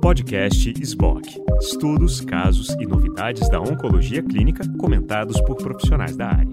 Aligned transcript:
Podcast 0.00 0.72
SBOC. 0.82 1.40
Estudos, 1.60 2.20
casos 2.20 2.68
e 2.70 2.86
novidades 2.86 3.48
da 3.48 3.60
oncologia 3.60 4.22
clínica 4.22 4.62
comentados 4.78 5.40
por 5.42 5.56
profissionais 5.56 6.16
da 6.16 6.28
área. 6.28 6.52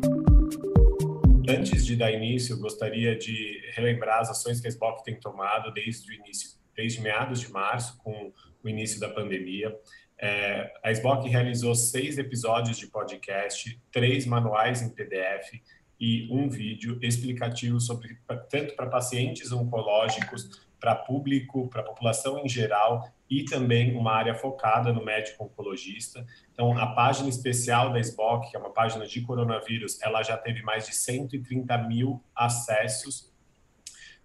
Antes 1.49 1.85
de 1.85 1.95
dar 1.95 2.11
início, 2.11 2.59
gostaria 2.59 3.17
de 3.17 3.59
relembrar 3.73 4.21
as 4.21 4.29
ações 4.29 4.61
que 4.61 4.67
a 4.67 4.69
SBOC 4.69 5.03
tem 5.03 5.19
tomado 5.19 5.73
desde 5.73 6.11
o 6.11 6.13
início, 6.13 6.59
desde 6.75 7.01
meados 7.01 7.39
de 7.39 7.51
março, 7.51 7.97
com 8.03 8.31
o 8.63 8.69
início 8.69 8.99
da 8.99 9.09
pandemia. 9.09 9.75
É, 10.21 10.71
a 10.83 10.91
SBOC 10.91 11.27
realizou 11.27 11.73
seis 11.73 12.17
episódios 12.17 12.77
de 12.77 12.87
podcast, 12.87 13.81
três 13.91 14.25
manuais 14.25 14.81
em 14.81 14.89
PDF 14.89 15.61
e 15.99 16.27
um 16.31 16.49
vídeo 16.49 16.97
explicativo 17.01 17.79
sobre 17.79 18.17
tanto 18.49 18.75
para 18.75 18.87
pacientes 18.87 19.51
oncológicos, 19.51 20.68
para 20.79 20.95
público, 20.95 21.67
para 21.67 21.81
a 21.81 21.83
população 21.83 22.39
em 22.39 22.47
geral 22.47 23.09
e 23.29 23.43
também 23.43 23.95
uma 23.95 24.13
área 24.13 24.33
focada 24.33 24.91
no 24.91 25.03
médico 25.03 25.43
oncologista. 25.43 26.25
Então, 26.53 26.77
a 26.77 26.87
página 26.87 27.29
especial 27.29 27.91
da 27.91 27.99
SBOC, 27.99 28.49
que 28.49 28.57
é 28.57 28.59
uma 28.59 28.71
página 28.71 29.05
de 29.05 29.21
coronavírus, 29.21 30.01
ela 30.01 30.23
já 30.23 30.35
teve 30.37 30.61
mais 30.63 30.87
de 30.87 30.95
130 30.95 31.77
mil 31.79 32.23
acessos 32.35 33.29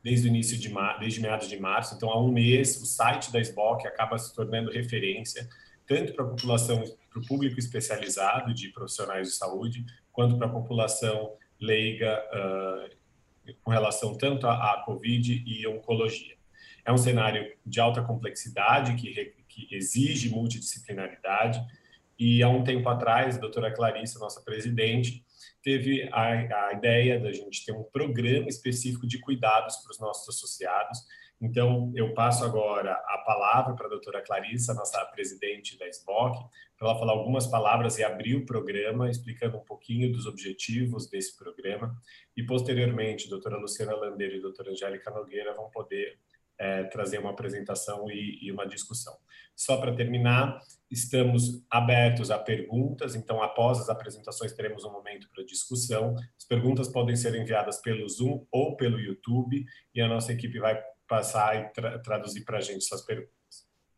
desde 0.02 0.26
o 0.26 0.28
início 0.28 0.58
de 0.58 0.72
desde 1.00 1.20
meados 1.20 1.48
de 1.48 1.58
março. 1.58 1.94
Então, 1.94 2.10
há 2.10 2.20
um 2.20 2.30
mês, 2.30 2.80
o 2.80 2.86
site 2.86 3.32
da 3.32 3.40
SBOC 3.40 3.86
acaba 3.86 4.18
se 4.18 4.34
tornando 4.34 4.70
referência 4.70 5.48
tanto 5.86 6.14
para 6.14 6.24
a 6.24 6.28
população, 6.28 6.82
para 7.10 7.20
o 7.20 7.26
público 7.26 7.58
especializado 7.58 8.54
de 8.54 8.68
profissionais 8.68 9.28
de 9.28 9.34
saúde, 9.34 9.84
quanto 10.12 10.36
para 10.38 10.46
a 10.46 10.50
população 10.50 11.34
leiga 11.60 12.22
uh, 12.32 13.54
com 13.62 13.70
relação 13.70 14.16
tanto 14.16 14.46
à 14.46 14.82
Covid 14.84 15.42
e 15.46 15.66
oncologia. 15.66 16.33
É 16.84 16.92
um 16.92 16.96
cenário 16.96 17.50
de 17.64 17.80
alta 17.80 18.02
complexidade 18.02 18.94
que, 18.94 19.34
que 19.48 19.74
exige 19.74 20.28
multidisciplinaridade 20.28 21.60
e 22.18 22.42
há 22.42 22.48
um 22.48 22.62
tempo 22.62 22.88
atrás, 22.88 23.36
a 23.36 23.40
doutora 23.40 23.72
Clarissa, 23.72 24.18
nossa 24.18 24.40
presidente, 24.42 25.24
teve 25.62 26.08
a, 26.12 26.68
a 26.68 26.72
ideia 26.74 27.18
da 27.18 27.32
gente 27.32 27.64
ter 27.64 27.72
um 27.72 27.82
programa 27.82 28.48
específico 28.48 29.06
de 29.06 29.18
cuidados 29.18 29.76
para 29.78 29.90
os 29.90 29.98
nossos 29.98 30.28
associados 30.28 31.00
então, 31.44 31.92
eu 31.94 32.14
passo 32.14 32.42
agora 32.42 32.92
a 32.92 33.18
palavra 33.18 33.74
para 33.74 33.86
a 33.86 33.90
doutora 33.90 34.22
Clarissa, 34.22 34.72
nossa 34.72 35.04
presidente 35.06 35.78
da 35.78 35.86
SBOC, 35.86 36.38
para 36.78 36.88
ela 36.88 36.98
falar 36.98 37.12
algumas 37.12 37.46
palavras 37.46 37.98
e 37.98 38.04
abrir 38.04 38.34
o 38.36 38.46
programa, 38.46 39.10
explicando 39.10 39.58
um 39.58 39.64
pouquinho 39.64 40.10
dos 40.10 40.24
objetivos 40.26 41.06
desse 41.06 41.36
programa. 41.36 41.94
E, 42.36 42.42
posteriormente, 42.42 43.26
a 43.26 43.30
doutora 43.30 43.58
Luciana 43.58 43.94
Landeiro 43.94 44.36
e 44.36 44.38
a 44.38 44.42
doutora 44.42 44.70
Angélica 44.70 45.10
Nogueira 45.10 45.52
vão 45.54 45.68
poder 45.70 46.18
é, 46.58 46.84
trazer 46.84 47.18
uma 47.18 47.30
apresentação 47.30 48.10
e, 48.10 48.38
e 48.42 48.52
uma 48.52 48.66
discussão. 48.66 49.16
Só 49.54 49.76
para 49.76 49.94
terminar, 49.94 50.60
estamos 50.90 51.64
abertos 51.70 52.30
a 52.30 52.38
perguntas, 52.38 53.14
então, 53.14 53.42
após 53.42 53.78
as 53.78 53.88
apresentações, 53.88 54.52
teremos 54.52 54.84
um 54.84 54.92
momento 54.92 55.28
para 55.32 55.44
discussão. 55.44 56.16
As 56.36 56.44
perguntas 56.44 56.88
podem 56.88 57.16
ser 57.16 57.34
enviadas 57.34 57.80
pelo 57.80 58.08
Zoom 58.08 58.46
ou 58.50 58.76
pelo 58.76 58.98
YouTube, 58.98 59.64
e 59.94 60.00
a 60.00 60.08
nossa 60.08 60.32
equipe 60.32 60.58
vai 60.58 60.82
passar 61.06 61.56
e 61.56 61.72
tra 61.72 61.98
traduzir 62.00 62.44
para 62.44 62.58
a 62.58 62.60
gente 62.60 62.84
suas 62.84 63.02
perguntas. 63.02 63.34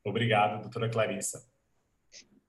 Obrigado, 0.04 0.60
doutora 0.62 0.88
Clarissa. 0.88 1.46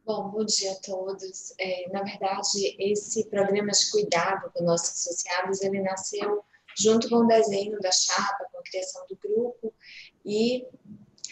Bom, 0.05 0.29
bom 0.29 0.45
dia 0.45 0.71
a 0.71 0.75
todos. 0.75 1.53
É, 1.59 1.89
na 1.91 2.01
verdade, 2.01 2.75
esse 2.79 3.29
programa 3.29 3.71
de 3.71 3.91
cuidado 3.91 4.49
com 4.53 4.63
nossos 4.63 4.91
associados, 4.91 5.61
ele 5.61 5.81
nasceu 5.81 6.45
junto 6.77 7.09
com 7.09 7.17
o 7.17 7.27
desenho 7.27 7.79
da 7.79 7.91
chapa, 7.91 8.45
com 8.51 8.59
a 8.59 8.63
criação 8.63 9.05
do 9.09 9.17
grupo, 9.17 9.73
e 10.25 10.65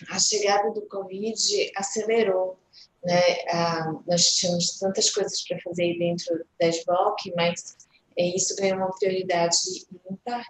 a 0.09 0.19
chegada 0.19 0.71
do 0.71 0.81
Covid 0.83 1.71
acelerou. 1.75 2.57
Né? 3.03 3.21
Ah, 3.49 3.93
nós 4.07 4.35
tínhamos 4.35 4.79
tantas 4.79 5.09
coisas 5.09 5.45
para 5.47 5.59
fazer 5.61 5.97
dentro 5.97 6.43
da 6.59 6.67
SBOC, 6.67 7.33
mas 7.35 7.77
é, 8.17 8.35
isso 8.35 8.55
ganhou 8.55 8.77
uma 8.77 8.95
prioridade 8.97 9.57
ímpar, 10.09 10.45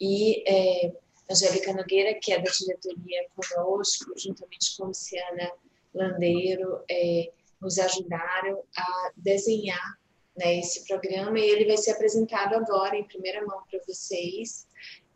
e 0.00 0.42
é, 0.48 0.92
Angélica 1.30 1.72
Nogueira, 1.72 2.18
que 2.20 2.32
é 2.32 2.40
da 2.40 2.50
diretoria 2.50 3.26
conosco, 3.36 4.12
juntamente 4.16 4.76
com 4.76 4.86
Luciana 4.86 5.52
Landeiro, 5.94 6.82
é, 6.90 7.30
nos 7.60 7.78
ajudaram 7.78 8.62
a 8.76 9.12
desenhar 9.16 9.99
né, 10.40 10.58
esse 10.58 10.86
programa 10.86 11.38
e 11.38 11.48
ele 11.48 11.66
vai 11.66 11.76
ser 11.76 11.92
apresentado 11.92 12.54
agora 12.54 12.96
em 12.96 13.04
primeira 13.04 13.44
mão 13.44 13.62
para 13.70 13.78
vocês. 13.86 14.66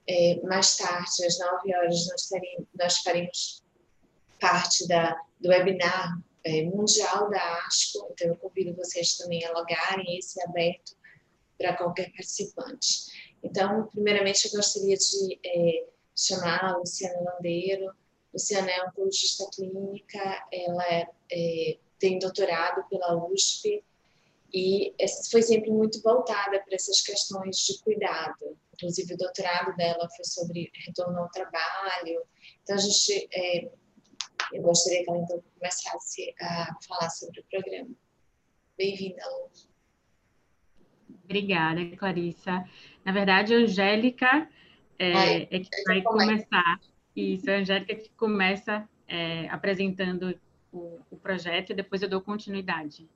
É, 0.07 0.39
mais 0.43 0.77
tarde, 0.77 1.25
às 1.25 1.39
9 1.39 1.75
horas, 1.75 2.07
nós, 2.09 2.29
teremos, 2.29 2.69
nós 2.79 2.99
faremos 2.99 3.65
parte 4.39 4.87
da, 4.87 5.19
do 5.41 5.49
webinar 5.49 6.21
é, 6.45 6.63
mundial 6.65 7.31
da 7.31 7.67
ASCO, 7.67 8.07
então 8.13 8.29
eu 8.29 8.37
convido 8.37 8.77
vocês 8.77 9.17
também 9.17 9.43
a 9.47 9.53
logarem, 9.53 10.19
esse 10.19 10.39
é 10.43 10.45
aberto 10.45 10.95
para 11.57 11.75
qualquer 11.75 12.13
participante. 12.13 13.33
Então, 13.43 13.87
primeiramente, 13.87 14.45
eu 14.45 14.53
gostaria 14.53 14.95
de 14.95 15.41
é, 15.43 15.87
chamar 16.15 16.65
a 16.65 16.77
Luciana 16.77 17.19
Landeiro. 17.23 17.91
Luciana 18.31 18.71
é 18.71 18.87
oncologista 18.87 19.49
clínica, 19.55 20.47
ela 20.53 20.84
é, 20.93 21.09
é, 21.33 21.79
tem 21.99 22.19
doutorado 22.19 22.87
pela 22.91 23.17
USP 23.27 23.83
e 24.54 24.94
foi 25.32 25.42
sempre 25.42 25.69
muito 25.69 26.00
voltada 26.00 26.60
para 26.60 26.76
essas 26.76 27.00
questões 27.00 27.56
de 27.56 27.76
cuidado. 27.82 28.56
Inclusive, 28.75 29.15
o 29.15 29.16
doutorado 29.16 29.75
dela 29.76 30.09
foi 30.15 30.25
sobre 30.25 30.70
retorno 30.87 31.19
ao 31.19 31.28
trabalho. 31.31 32.22
Então, 32.62 32.76
a 32.76 32.78
gente, 32.78 33.28
é, 33.34 33.69
eu 34.53 34.62
gostaria 34.62 35.03
que 35.03 35.10
ela 35.10 35.19
então 35.19 35.42
começasse 35.59 36.32
a 36.41 36.69
falar 36.87 37.10
sobre 37.10 37.41
o 37.41 37.44
programa. 37.50 37.91
Bem-vinda, 38.78 39.25
Lu. 39.26 39.50
Obrigada, 41.25 41.97
Clarissa. 41.97 42.65
Na 43.04 43.10
verdade, 43.10 43.54
Angélica 43.54 44.48
é, 45.00 45.56
é 45.56 45.59
que 45.59 45.82
vai 45.84 46.00
começar. 46.00 46.81
Isso, 47.16 47.50
a 47.50 47.54
Angélica 47.54 47.97
que 47.97 48.10
começa 48.10 48.88
é, 49.09 49.48
apresentando 49.48 50.38
o, 50.72 51.00
o 51.10 51.16
projeto 51.16 51.71
e 51.71 51.75
depois 51.75 52.03
eu 52.03 52.09
dou 52.09 52.21
continuidade. 52.21 53.09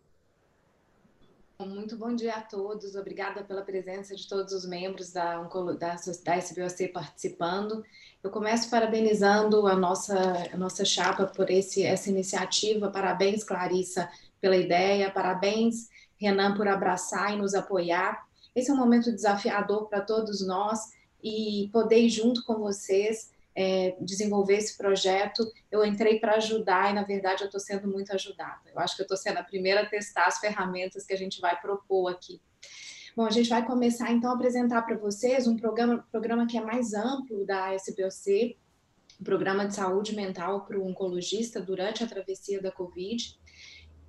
Muito 1.66 1.96
bom 1.96 2.14
dia 2.14 2.36
a 2.36 2.40
todos, 2.40 2.94
obrigada 2.94 3.42
pela 3.42 3.62
presença 3.62 4.14
de 4.14 4.28
todos 4.28 4.52
os 4.52 4.64
membros 4.64 5.10
da, 5.10 5.42
da, 5.42 5.96
da 6.24 6.36
SBOC 6.36 6.86
participando. 6.92 7.84
Eu 8.22 8.30
começo 8.30 8.70
parabenizando 8.70 9.66
a 9.66 9.74
nossa, 9.74 10.14
a 10.52 10.56
nossa 10.56 10.84
chapa 10.84 11.26
por 11.26 11.50
esse, 11.50 11.82
essa 11.82 12.10
iniciativa. 12.10 12.92
Parabéns, 12.92 13.42
Clarissa, 13.42 14.08
pela 14.40 14.56
ideia, 14.56 15.10
parabéns, 15.10 15.88
Renan, 16.16 16.56
por 16.56 16.68
abraçar 16.68 17.34
e 17.34 17.36
nos 17.36 17.54
apoiar. 17.54 18.24
Esse 18.54 18.70
é 18.70 18.72
um 18.72 18.76
momento 18.76 19.10
desafiador 19.10 19.88
para 19.88 20.00
todos 20.00 20.46
nós 20.46 20.92
e 21.20 21.68
poder 21.72 22.08
junto 22.08 22.44
com 22.44 22.54
vocês 22.54 23.32
é, 23.58 23.96
desenvolver 24.00 24.54
esse 24.54 24.78
projeto. 24.78 25.44
Eu 25.68 25.84
entrei 25.84 26.20
para 26.20 26.36
ajudar 26.36 26.92
e, 26.92 26.94
na 26.94 27.02
verdade, 27.02 27.42
eu 27.42 27.46
estou 27.46 27.60
sendo 27.60 27.88
muito 27.88 28.12
ajudada. 28.12 28.60
Eu 28.72 28.78
acho 28.78 28.94
que 28.94 29.02
eu 29.02 29.04
estou 29.04 29.16
sendo 29.16 29.38
a 29.38 29.42
primeira 29.42 29.82
a 29.82 29.86
testar 29.86 30.26
as 30.26 30.38
ferramentas 30.38 31.04
que 31.04 31.12
a 31.12 31.16
gente 31.16 31.40
vai 31.40 31.60
propor 31.60 32.08
aqui. 32.08 32.40
Bom, 33.16 33.26
a 33.26 33.30
gente 33.30 33.48
vai 33.48 33.66
começar 33.66 34.12
então 34.12 34.30
a 34.30 34.34
apresentar 34.34 34.82
para 34.82 34.96
vocês 34.96 35.48
um 35.48 35.56
programa, 35.56 36.06
programa 36.12 36.46
que 36.46 36.56
é 36.56 36.60
mais 36.60 36.94
amplo 36.94 37.44
da 37.44 37.74
SBOC, 37.74 38.56
um 39.20 39.24
programa 39.24 39.66
de 39.66 39.74
saúde 39.74 40.14
mental 40.14 40.64
para 40.64 40.78
o 40.78 40.86
oncologista 40.86 41.60
durante 41.60 42.04
a 42.04 42.06
travessia 42.06 42.62
da 42.62 42.70
Covid 42.70 43.36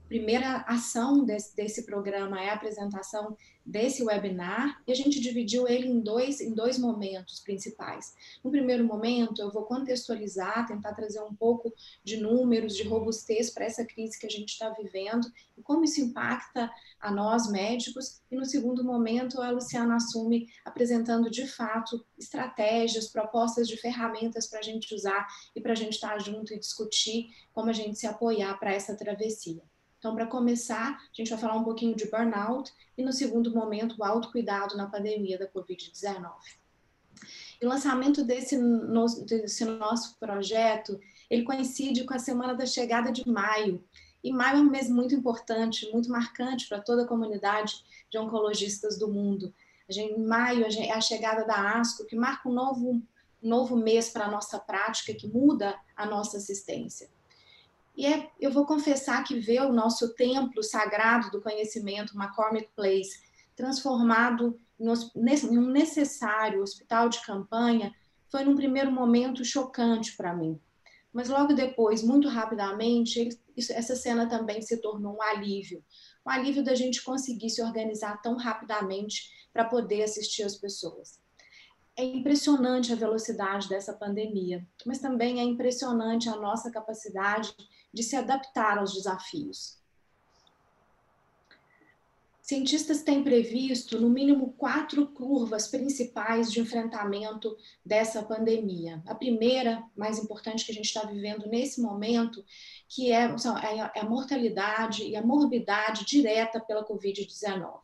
primeira 0.09 0.65
ação 0.67 1.23
desse, 1.23 1.55
desse 1.55 1.85
programa 1.85 2.41
é 2.41 2.49
a 2.49 2.55
apresentação 2.55 3.37
desse 3.63 4.03
webinar 4.03 4.81
e 4.87 4.91
a 4.91 4.95
gente 4.95 5.19
dividiu 5.19 5.67
ele 5.67 5.87
em 5.87 5.99
dois, 5.99 6.41
em 6.41 6.51
dois 6.51 6.79
momentos 6.79 7.39
principais. 7.41 8.15
No 8.43 8.49
primeiro 8.49 8.83
momento, 8.83 9.39
eu 9.39 9.51
vou 9.51 9.65
contextualizar, 9.65 10.65
tentar 10.65 10.95
trazer 10.95 11.21
um 11.21 11.35
pouco 11.35 11.71
de 12.03 12.17
números, 12.17 12.75
de 12.75 12.81
robustez 12.81 13.51
para 13.51 13.65
essa 13.65 13.85
crise 13.85 14.19
que 14.19 14.25
a 14.25 14.29
gente 14.29 14.49
está 14.49 14.71
vivendo 14.71 15.31
e 15.55 15.61
como 15.61 15.83
isso 15.83 16.01
impacta 16.01 16.71
a 16.99 17.11
nós 17.11 17.47
médicos. 17.51 18.19
E 18.31 18.35
no 18.35 18.45
segundo 18.45 18.83
momento, 18.83 19.39
a 19.39 19.51
Luciana 19.51 19.97
assume 19.97 20.47
apresentando 20.65 21.29
de 21.29 21.45
fato 21.45 22.03
estratégias, 22.17 23.09
propostas 23.09 23.67
de 23.67 23.77
ferramentas 23.77 24.47
para 24.47 24.57
a 24.57 24.63
gente 24.63 24.95
usar 24.95 25.27
e 25.55 25.61
para 25.61 25.73
a 25.73 25.75
gente 25.75 25.93
estar 25.93 26.19
junto 26.19 26.51
e 26.51 26.59
discutir 26.59 27.29
como 27.53 27.69
a 27.69 27.73
gente 27.73 27.99
se 27.99 28.07
apoiar 28.07 28.57
para 28.57 28.73
essa 28.73 28.95
travessia. 28.95 29.61
Então, 29.99 30.15
para 30.15 30.25
começar, 30.25 30.93
a 30.93 31.13
gente 31.13 31.29
vai 31.29 31.37
falar 31.37 31.57
um 31.57 31.63
pouquinho 31.63 31.95
de 31.95 32.09
burnout 32.09 32.73
e, 32.97 33.03
no 33.03 33.11
segundo 33.11 33.53
momento, 33.53 33.95
o 33.99 34.03
autocuidado 34.03 34.75
na 34.77 34.87
pandemia 34.87 35.37
da 35.37 35.47
Covid-19. 35.47 36.31
E 37.61 37.65
o 37.65 37.69
lançamento 37.69 38.23
desse, 38.23 38.57
desse 39.25 39.65
nosso 39.65 40.17
projeto, 40.17 40.97
ele 41.29 41.43
coincide 41.43 42.05
com 42.05 42.13
a 42.13 42.19
semana 42.19 42.53
da 42.53 42.65
chegada 42.65 43.11
de 43.11 43.27
maio. 43.27 43.83
E 44.23 44.31
maio 44.31 44.57
é 44.57 44.61
um 44.61 44.69
mês 44.69 44.89
muito 44.89 45.13
importante, 45.13 45.91
muito 45.91 46.09
marcante 46.09 46.67
para 46.67 46.79
toda 46.79 47.03
a 47.03 47.07
comunidade 47.07 47.83
de 48.09 48.17
oncologistas 48.17 48.97
do 48.97 49.11
mundo. 49.11 49.53
A 49.89 49.91
gente, 49.91 50.13
em 50.13 50.25
maio 50.25 50.65
é 50.65 50.91
a 50.91 51.01
chegada 51.01 51.45
da 51.45 51.77
ASCO, 51.77 52.05
que 52.05 52.15
marca 52.15 52.47
um 52.47 52.53
novo 52.53 53.01
novo 53.41 53.75
mês 53.77 54.09
para 54.09 54.25
a 54.25 54.31
nossa 54.31 54.59
prática 54.59 55.13
que 55.13 55.25
muda 55.25 55.79
a 55.95 56.05
nossa 56.05 56.37
assistência. 56.37 57.09
E 57.99 58.05
é, 58.05 58.31
eu 58.39 58.49
vou 58.49 58.65
confessar 58.65 59.25
que 59.25 59.37
ver 59.37 59.59
o 59.59 59.73
nosso 59.73 60.15
templo 60.15 60.63
sagrado 60.63 61.29
do 61.31 61.41
conhecimento, 61.41 62.17
McCormick 62.17 62.69
Place, 62.73 63.19
transformado 63.57 64.57
em 64.79 65.57
um 65.57 65.69
necessário 65.69 66.61
hospital 66.61 67.09
de 67.09 67.21
campanha, 67.25 67.93
foi 68.29 68.45
num 68.45 68.55
primeiro 68.55 68.89
momento 68.89 69.43
chocante 69.43 70.15
para 70.15 70.33
mim. 70.33 70.57
Mas 71.11 71.27
logo 71.27 71.51
depois, 71.51 72.01
muito 72.01 72.29
rapidamente, 72.29 73.37
essa 73.57 73.97
cena 73.97 74.29
também 74.29 74.61
se 74.61 74.77
tornou 74.77 75.17
um 75.17 75.21
alívio. 75.21 75.83
Um 76.25 76.29
alívio 76.29 76.63
da 76.63 76.75
gente 76.75 77.03
conseguir 77.03 77.49
se 77.49 77.61
organizar 77.61 78.21
tão 78.21 78.37
rapidamente 78.37 79.29
para 79.51 79.65
poder 79.65 80.03
assistir 80.03 80.43
as 80.43 80.55
pessoas. 80.55 81.19
É 81.97 82.03
impressionante 82.05 82.93
a 82.93 82.95
velocidade 82.95 83.67
dessa 83.67 83.91
pandemia, 83.91 84.65
mas 84.85 84.99
também 84.99 85.41
é 85.41 85.43
impressionante 85.43 86.29
a 86.29 86.37
nossa 86.37 86.71
capacidade 86.71 87.53
de 87.93 88.03
se 88.03 88.15
adaptar 88.15 88.77
aos 88.77 88.93
desafios. 88.93 89.79
Cientistas 92.49 93.03
têm 93.03 93.23
previsto, 93.23 94.01
no 94.01 94.09
mínimo, 94.09 94.53
quatro 94.57 95.05
curvas 95.09 95.67
principais 95.67 96.51
de 96.51 96.59
enfrentamento 96.59 97.55
dessa 97.85 98.23
pandemia. 98.23 99.03
A 99.05 99.13
primeira, 99.13 99.83
mais 99.95 100.17
importante 100.17 100.65
que 100.65 100.71
a 100.71 100.73
gente 100.73 100.87
está 100.87 101.03
vivendo 101.03 101.47
nesse 101.47 101.79
momento, 101.79 102.43
que 102.87 103.11
é, 103.11 103.25
é 103.25 103.99
a 103.99 104.03
mortalidade 104.03 105.03
e 105.03 105.15
a 105.15 105.21
morbidade 105.21 106.03
direta 106.05 106.59
pela 106.59 106.83
Covid-19 106.83 107.81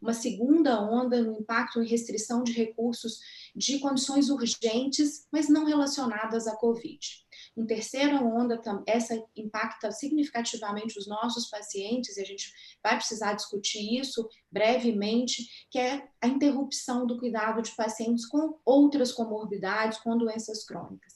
uma 0.00 0.14
segunda 0.14 0.80
onda 0.80 1.20
no 1.20 1.32
impacto 1.40 1.82
e 1.82 1.88
restrição 1.88 2.42
de 2.42 2.52
recursos 2.52 3.18
de 3.54 3.78
condições 3.78 4.30
urgentes, 4.30 5.26
mas 5.30 5.48
não 5.48 5.64
relacionadas 5.64 6.46
à 6.46 6.56
Covid. 6.56 7.26
Uma 7.58 7.66
terceira 7.66 8.22
onda, 8.22 8.62
essa 8.86 9.20
impacta 9.34 9.90
significativamente 9.90 10.96
os 10.96 11.08
nossos 11.08 11.50
pacientes, 11.50 12.16
e 12.16 12.20
a 12.20 12.24
gente 12.24 12.52
vai 12.80 12.94
precisar 12.94 13.32
discutir 13.32 13.98
isso 14.00 14.28
brevemente, 14.48 15.66
que 15.68 15.76
é 15.76 16.08
a 16.22 16.28
interrupção 16.28 17.04
do 17.04 17.18
cuidado 17.18 17.60
de 17.60 17.74
pacientes 17.74 18.26
com 18.26 18.56
outras 18.64 19.10
comorbidades, 19.10 19.98
com 19.98 20.16
doenças 20.16 20.64
crônicas. 20.64 21.14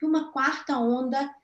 E 0.00 0.04
uma 0.04 0.30
quarta 0.30 0.78
onda 0.78 1.34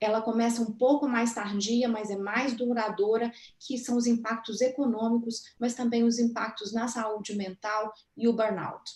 ela 0.00 0.22
começa 0.22 0.62
um 0.62 0.70
pouco 0.76 1.08
mais 1.08 1.34
tardia, 1.34 1.88
mas 1.88 2.08
é 2.08 2.16
mais 2.16 2.54
duradoura, 2.54 3.32
que 3.58 3.76
são 3.76 3.96
os 3.96 4.06
impactos 4.06 4.60
econômicos, 4.60 5.42
mas 5.58 5.74
também 5.74 6.04
os 6.04 6.20
impactos 6.20 6.72
na 6.72 6.86
saúde 6.86 7.34
mental 7.34 7.92
e 8.16 8.28
o 8.28 8.32
burnout. 8.32 8.88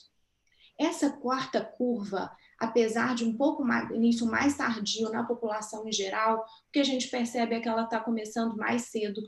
Essa 0.79 1.11
quarta 1.11 1.61
curva, 1.61 2.31
apesar 2.63 3.17
de 3.17 3.25
um 3.25 3.37
pouco 3.37 3.65
mais, 3.65 3.91
início 3.91 4.25
mais 4.25 4.57
tardio 4.57 5.11
na 5.11 5.25
população 5.25 5.87
em 5.89 5.93
geral, 5.93 6.39
o 6.69 6.73
que 6.73 6.79
a 6.79 6.85
gente 6.85 7.09
percebe 7.09 7.57
é 7.57 7.61
que 7.61 7.69
ela 7.69 7.83
está 7.83 7.99
começando 7.99 8.57
mais 8.57 8.83
cedo 8.83 9.21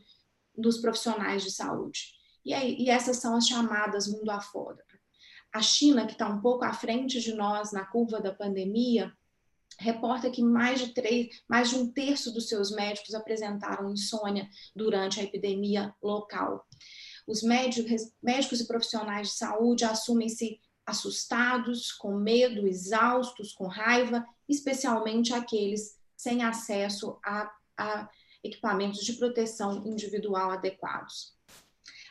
dos 0.56 0.78
profissionais 0.78 1.42
de 1.42 1.50
saúde. 1.50 2.12
E, 2.44 2.54
aí, 2.54 2.76
e 2.78 2.88
essas 2.88 3.16
são 3.16 3.36
as 3.36 3.48
chamadas 3.48 4.06
mundo 4.06 4.30
afora. 4.30 4.78
A 5.52 5.60
China, 5.60 6.06
que 6.06 6.12
está 6.12 6.28
um 6.28 6.40
pouco 6.40 6.64
à 6.64 6.72
frente 6.72 7.20
de 7.20 7.34
nós 7.34 7.72
na 7.72 7.84
curva 7.84 8.20
da 8.20 8.32
pandemia, 8.32 9.12
reporta 9.80 10.30
que 10.30 10.40
mais 10.40 10.78
de, 10.78 10.94
três, 10.94 11.42
mais 11.48 11.70
de 11.70 11.76
um 11.76 11.90
terço 11.90 12.32
dos 12.32 12.48
seus 12.48 12.70
médicos 12.70 13.16
apresentaram 13.16 13.90
insônia 13.90 14.48
durante 14.76 15.18
a 15.18 15.24
epidemia 15.24 15.92
local. 16.00 16.64
Os 17.26 17.42
médicos, 17.42 18.12
médicos 18.22 18.60
e 18.60 18.68
profissionais 18.68 19.30
de 19.30 19.34
saúde 19.34 19.84
assumem-se 19.84 20.60
assustados, 20.86 21.92
com 21.92 22.16
medo, 22.16 22.66
exaustos, 22.66 23.52
com 23.52 23.66
raiva, 23.66 24.24
especialmente 24.48 25.32
aqueles 25.32 25.98
sem 26.16 26.42
acesso 26.42 27.18
a, 27.24 27.50
a 27.76 28.08
equipamentos 28.42 29.04
de 29.04 29.14
proteção 29.14 29.86
individual 29.86 30.50
adequados. 30.50 31.34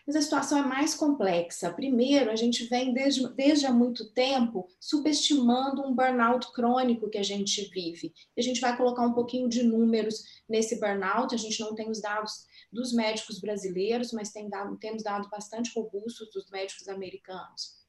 Mas 0.05 0.17
a 0.17 0.21
situação 0.21 0.57
é 0.57 0.61
mais 0.61 0.93
complexa. 0.93 1.71
Primeiro, 1.71 2.29
a 2.29 2.35
gente 2.35 2.65
vem 2.65 2.93
desde, 2.93 3.25
desde 3.35 3.65
há 3.65 3.71
muito 3.71 4.11
tempo 4.11 4.67
subestimando 4.77 5.81
um 5.81 5.95
burnout 5.95 6.51
crônico 6.51 7.09
que 7.09 7.17
a 7.17 7.23
gente 7.23 7.69
vive. 7.69 8.13
E 8.35 8.41
a 8.41 8.43
gente 8.43 8.59
vai 8.59 8.75
colocar 8.75 9.03
um 9.03 9.13
pouquinho 9.13 9.47
de 9.47 9.63
números 9.63 10.23
nesse 10.47 10.77
burnout. 10.77 11.33
A 11.33 11.37
gente 11.37 11.59
não 11.61 11.73
tem 11.73 11.89
os 11.89 12.01
dados 12.01 12.45
dos 12.69 12.91
médicos 12.91 13.39
brasileiros, 13.39 14.11
mas 14.11 14.31
tem 14.31 14.49
dado, 14.49 14.75
temos 14.77 15.03
dados 15.03 15.29
bastante 15.29 15.71
robustos 15.73 16.29
dos 16.33 16.49
médicos 16.49 16.89
americanos. 16.89 17.82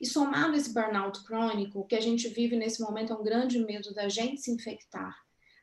E 0.00 0.06
somado 0.06 0.56
esse 0.56 0.72
burnout 0.72 1.24
crônico, 1.24 1.80
o 1.80 1.86
que 1.86 1.94
a 1.94 2.00
gente 2.00 2.28
vive 2.28 2.56
nesse 2.56 2.82
momento 2.82 3.12
é 3.12 3.16
um 3.16 3.22
grande 3.24 3.58
medo 3.58 3.94
da 3.94 4.08
gente 4.08 4.40
se 4.40 4.50
infectar. 4.50 5.14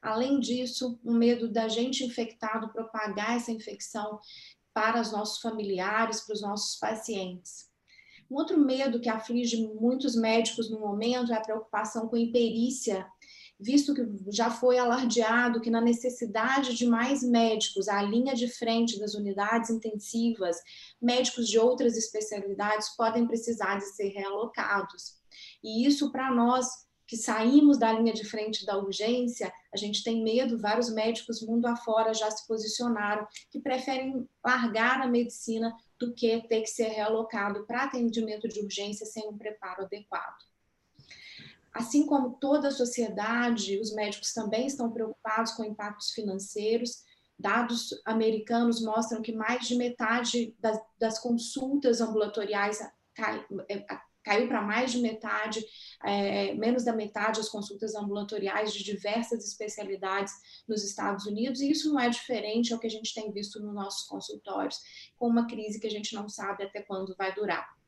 Além 0.01 0.39
disso, 0.39 0.99
um 1.03 1.13
medo 1.13 1.47
da 1.47 1.67
gente 1.67 2.03
infectado 2.03 2.71
propagar 2.71 3.37
essa 3.37 3.51
infecção 3.51 4.19
para 4.73 4.99
os 4.99 5.11
nossos 5.11 5.41
familiares, 5.41 6.21
para 6.21 6.33
os 6.33 6.41
nossos 6.41 6.79
pacientes. 6.79 7.69
Um 8.29 8.35
outro 8.35 8.57
medo 8.57 9.01
que 9.01 9.09
aflige 9.09 9.57
muitos 9.57 10.15
médicos 10.15 10.71
no 10.71 10.79
momento 10.79 11.33
é 11.33 11.35
a 11.35 11.41
preocupação 11.41 12.07
com 12.07 12.15
a 12.15 12.19
imperícia, 12.19 13.05
visto 13.61 13.93
que 13.93 14.03
já 14.31 14.49
foi 14.49 14.79
alardeado 14.79 15.61
que 15.61 15.69
na 15.69 15.79
necessidade 15.79 16.75
de 16.75 16.87
mais 16.87 17.21
médicos, 17.21 17.87
a 17.87 18.01
linha 18.01 18.33
de 18.33 18.47
frente 18.47 18.99
das 18.99 19.13
unidades 19.13 19.69
intensivas, 19.69 20.57
médicos 20.99 21.47
de 21.47 21.59
outras 21.59 21.95
especialidades 21.95 22.89
podem 22.95 23.27
precisar 23.27 23.77
de 23.77 23.85
ser 23.85 24.09
realocados. 24.09 25.21
E 25.63 25.85
isso 25.85 26.11
para 26.11 26.33
nós 26.33 26.67
que 27.05 27.17
saímos 27.17 27.77
da 27.77 27.91
linha 27.91 28.13
de 28.13 28.23
frente 28.23 28.65
da 28.65 28.77
urgência, 28.77 29.51
a 29.73 29.77
gente 29.77 30.01
tem 30.01 30.23
medo, 30.23 30.57
vários 30.57 30.89
médicos 30.89 31.41
mundo 31.41 31.65
afora 31.65 32.13
já 32.13 32.31
se 32.31 32.47
posicionaram, 32.47 33.27
que 33.49 33.59
preferem 33.59 34.27
largar 34.43 35.01
a 35.01 35.07
medicina 35.07 35.75
do 35.99 36.13
que 36.13 36.41
ter 36.47 36.61
que 36.61 36.69
ser 36.69 36.87
realocado 36.87 37.65
para 37.65 37.83
atendimento 37.83 38.47
de 38.47 38.61
urgência 38.61 39.05
sem 39.05 39.27
um 39.27 39.37
preparo 39.37 39.83
adequado. 39.83 40.50
Assim 41.73 42.05
como 42.05 42.37
toda 42.37 42.67
a 42.67 42.71
sociedade, 42.71 43.79
os 43.79 43.93
médicos 43.93 44.33
também 44.33 44.67
estão 44.67 44.91
preocupados 44.91 45.53
com 45.53 45.63
impactos 45.63 46.11
financeiros. 46.11 47.03
Dados 47.39 47.89
americanos 48.05 48.81
mostram 48.81 49.21
que 49.21 49.31
mais 49.31 49.67
de 49.67 49.75
metade 49.75 50.55
das, 50.59 50.79
das 50.99 51.19
consultas 51.19 52.01
ambulatoriais 52.01 52.79
caiu 54.23 54.47
para 54.47 54.61
mais 54.61 54.91
de 54.91 54.99
metade, 54.99 55.65
é, 56.03 56.53
menos 56.53 56.83
da 56.83 56.93
metade 56.93 57.39
as 57.39 57.49
consultas 57.49 57.95
ambulatoriais 57.95 58.73
de 58.73 58.83
diversas 58.83 59.45
especialidades 59.45 60.33
nos 60.67 60.83
Estados 60.83 61.25
Unidos, 61.25 61.61
e 61.61 61.71
isso 61.71 61.91
não 61.91 61.99
é 61.99 62.09
diferente 62.09 62.73
ao 62.73 62.79
que 62.79 62.87
a 62.87 62.91
gente 62.91 63.13
tem 63.13 63.31
visto 63.31 63.59
nos 63.59 63.73
nossos 63.73 64.07
consultórios, 64.07 64.77
com 65.17 65.27
uma 65.27 65.47
crise 65.47 65.79
que 65.79 65.87
a 65.87 65.91
gente 65.91 66.13
não 66.13 66.29
sabe 66.29 66.63
até 66.63 66.81
quando 66.81 67.15
vai 67.17 67.33
durar. 67.33 67.80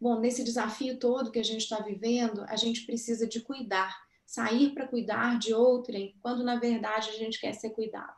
Bom, 0.00 0.20
nesse 0.20 0.44
desafio 0.44 0.98
todo 0.98 1.30
que 1.30 1.38
a 1.38 1.44
gente 1.44 1.62
está 1.62 1.80
vivendo, 1.80 2.44
a 2.48 2.56
gente 2.56 2.84
precisa 2.84 3.26
de 3.26 3.40
cuidar, 3.40 3.96
sair 4.26 4.74
para 4.74 4.86
cuidar 4.88 5.38
de 5.38 5.54
outrem, 5.54 6.14
quando 6.20 6.44
na 6.44 6.56
verdade 6.56 7.10
a 7.10 7.14
gente 7.14 7.40
quer 7.40 7.54
ser 7.54 7.70
cuidado. 7.70 8.16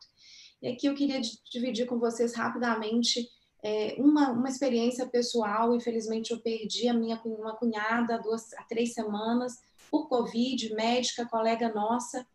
E 0.61 0.69
aqui 0.69 0.87
eu 0.87 0.95
queria 0.95 1.21
dividir 1.51 1.87
com 1.87 1.99
vocês 1.99 2.35
rapidamente 2.35 3.29
é, 3.63 3.95
uma, 3.99 4.31
uma 4.31 4.49
experiência 4.49 5.07
pessoal, 5.07 5.75
infelizmente 5.75 6.33
eu 6.33 6.41
perdi 6.41 6.89
a 6.89 6.95
minha 6.95 7.21
uma 7.25 7.57
cunhada 7.57 8.17
há, 8.17 8.19
duas, 8.19 8.53
há 8.55 8.63
três 8.65 8.95
semanas 8.95 9.55
por 9.91 10.09
Covid, 10.09 10.75
médica, 10.75 11.27
colega 11.27 11.73
nossa, 11.73 12.27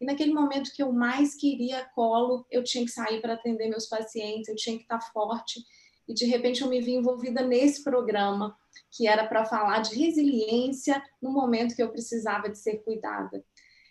e 0.00 0.04
naquele 0.04 0.32
momento 0.32 0.72
que 0.72 0.82
eu 0.82 0.92
mais 0.92 1.34
queria 1.34 1.84
colo, 1.94 2.46
eu 2.50 2.62
tinha 2.62 2.84
que 2.84 2.90
sair 2.90 3.20
para 3.20 3.34
atender 3.34 3.68
meus 3.68 3.86
pacientes, 3.86 4.48
eu 4.48 4.54
tinha 4.54 4.76
que 4.76 4.82
estar 4.82 5.00
forte, 5.12 5.64
e 6.08 6.14
de 6.14 6.24
repente 6.24 6.62
eu 6.62 6.68
me 6.68 6.80
vi 6.80 6.94
envolvida 6.94 7.42
nesse 7.42 7.84
programa, 7.84 8.56
que 8.90 9.06
era 9.06 9.26
para 9.26 9.44
falar 9.44 9.80
de 9.80 9.94
resiliência 9.94 11.02
no 11.20 11.30
momento 11.30 11.76
que 11.76 11.82
eu 11.82 11.90
precisava 11.90 12.48
de 12.48 12.58
ser 12.58 12.78
cuidada. 12.78 13.44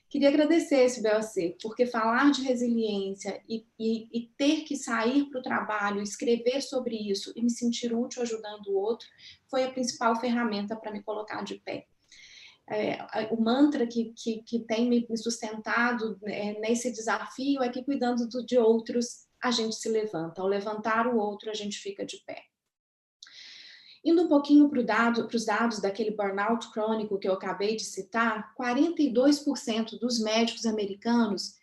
Queria 0.10 0.30
agradecer 0.30 0.86
esse 0.86 1.04
BOC, 1.04 1.58
porque 1.62 1.86
falar 1.86 2.32
de 2.32 2.42
resiliência 2.42 3.42
e, 3.48 3.66
e, 3.78 4.08
e 4.18 4.32
ter 4.38 4.62
que 4.62 4.78
sair 4.78 5.26
para 5.30 5.40
o 5.40 5.44
trabalho, 5.44 6.02
escrever 6.02 6.62
sobre 6.62 6.96
isso 6.96 7.34
e 7.36 7.42
me 7.42 7.50
sentir 7.50 7.94
útil 7.94 8.22
ajudando 8.22 8.68
o 8.68 8.78
outro, 8.78 9.06
foi 9.50 9.66
a 9.66 9.72
principal 9.72 10.16
ferramenta 10.16 10.78
para 10.78 10.94
me 10.94 11.04
colocar 11.04 11.44
de 11.44 11.56
pé. 11.56 11.88
É, 12.70 12.98
o 13.32 13.42
mantra 13.42 13.86
que, 13.86 14.14
que, 14.16 14.44
que 14.44 14.60
tem 14.60 14.90
me 14.90 15.18
sustentado 15.18 16.18
é, 16.24 16.60
nesse 16.60 16.92
desafio 16.92 17.62
é 17.62 17.70
que 17.70 17.84
cuidando 17.84 18.28
do, 18.28 18.46
de 18.46 18.58
outros, 18.58 19.27
a 19.44 19.52
gente 19.52 19.76
se 19.76 19.90
levanta. 19.90 20.42
Ao 20.42 20.48
levantar 20.48 21.08
o 21.08 21.18
outro, 21.18 21.50
a 21.50 21.54
gente 21.54 21.78
fica 21.78 22.06
de 22.06 22.18
pé. 22.26 22.44
Indo 24.04 24.24
um 24.24 24.28
pouquinho 24.28 24.70
para 24.70 24.82
dado, 24.84 25.28
os 25.34 25.46
dados 25.46 25.82
daquele 25.82 26.12
burnout 26.12 26.72
crônico 26.72 27.20
que 27.20 27.28
eu 27.28 27.34
acabei 27.34 27.76
de 27.76 27.84
citar, 27.84 28.54
42% 28.56 30.00
dos 30.00 30.20
médicos 30.20 30.66
americanos 30.66 31.58